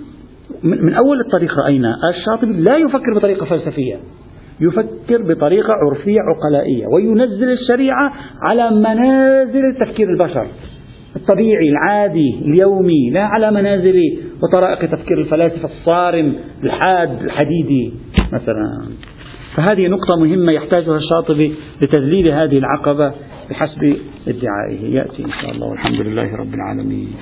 من 0.63 0.93
أول 0.93 1.19
الطريق 1.19 1.59
رأينا 1.59 1.95
الشاطبي 2.09 2.53
لا 2.53 2.77
يفكر 2.77 3.13
بطريقة 3.15 3.45
فلسفية. 3.45 3.99
يفكر 4.61 5.21
بطريقة 5.33 5.73
عرفية 5.73 6.19
عقلائية 6.19 6.85
وينزل 6.93 7.51
الشريعة 7.51 8.13
على 8.41 8.71
منازل 8.71 9.63
تفكير 9.85 10.07
البشر 10.09 10.47
الطبيعي 11.15 11.69
العادي 11.69 12.39
اليومي 12.45 13.09
لا 13.13 13.25
على 13.25 13.51
منازل 13.51 14.01
وطرائق 14.43 14.91
تفكير 14.91 15.21
الفلاسفة 15.21 15.65
الصارم 15.65 16.35
الحاد 16.63 17.21
الحديدي 17.21 17.93
مثلا. 18.33 18.87
فهذه 19.55 19.87
نقطة 19.87 20.15
مهمة 20.19 20.51
يحتاجها 20.51 20.97
الشاطبي 20.97 21.53
لتذليل 21.83 22.27
هذه 22.27 22.57
العقبة 22.57 23.13
بحسب 23.49 23.97
ادعائه. 24.27 24.95
يأتي 24.95 25.25
إن 25.25 25.31
شاء 25.41 25.51
الله. 25.51 25.67
والحمد 25.67 26.01
لله 26.01 26.35
رب 26.35 26.53
العالمين. 26.53 27.13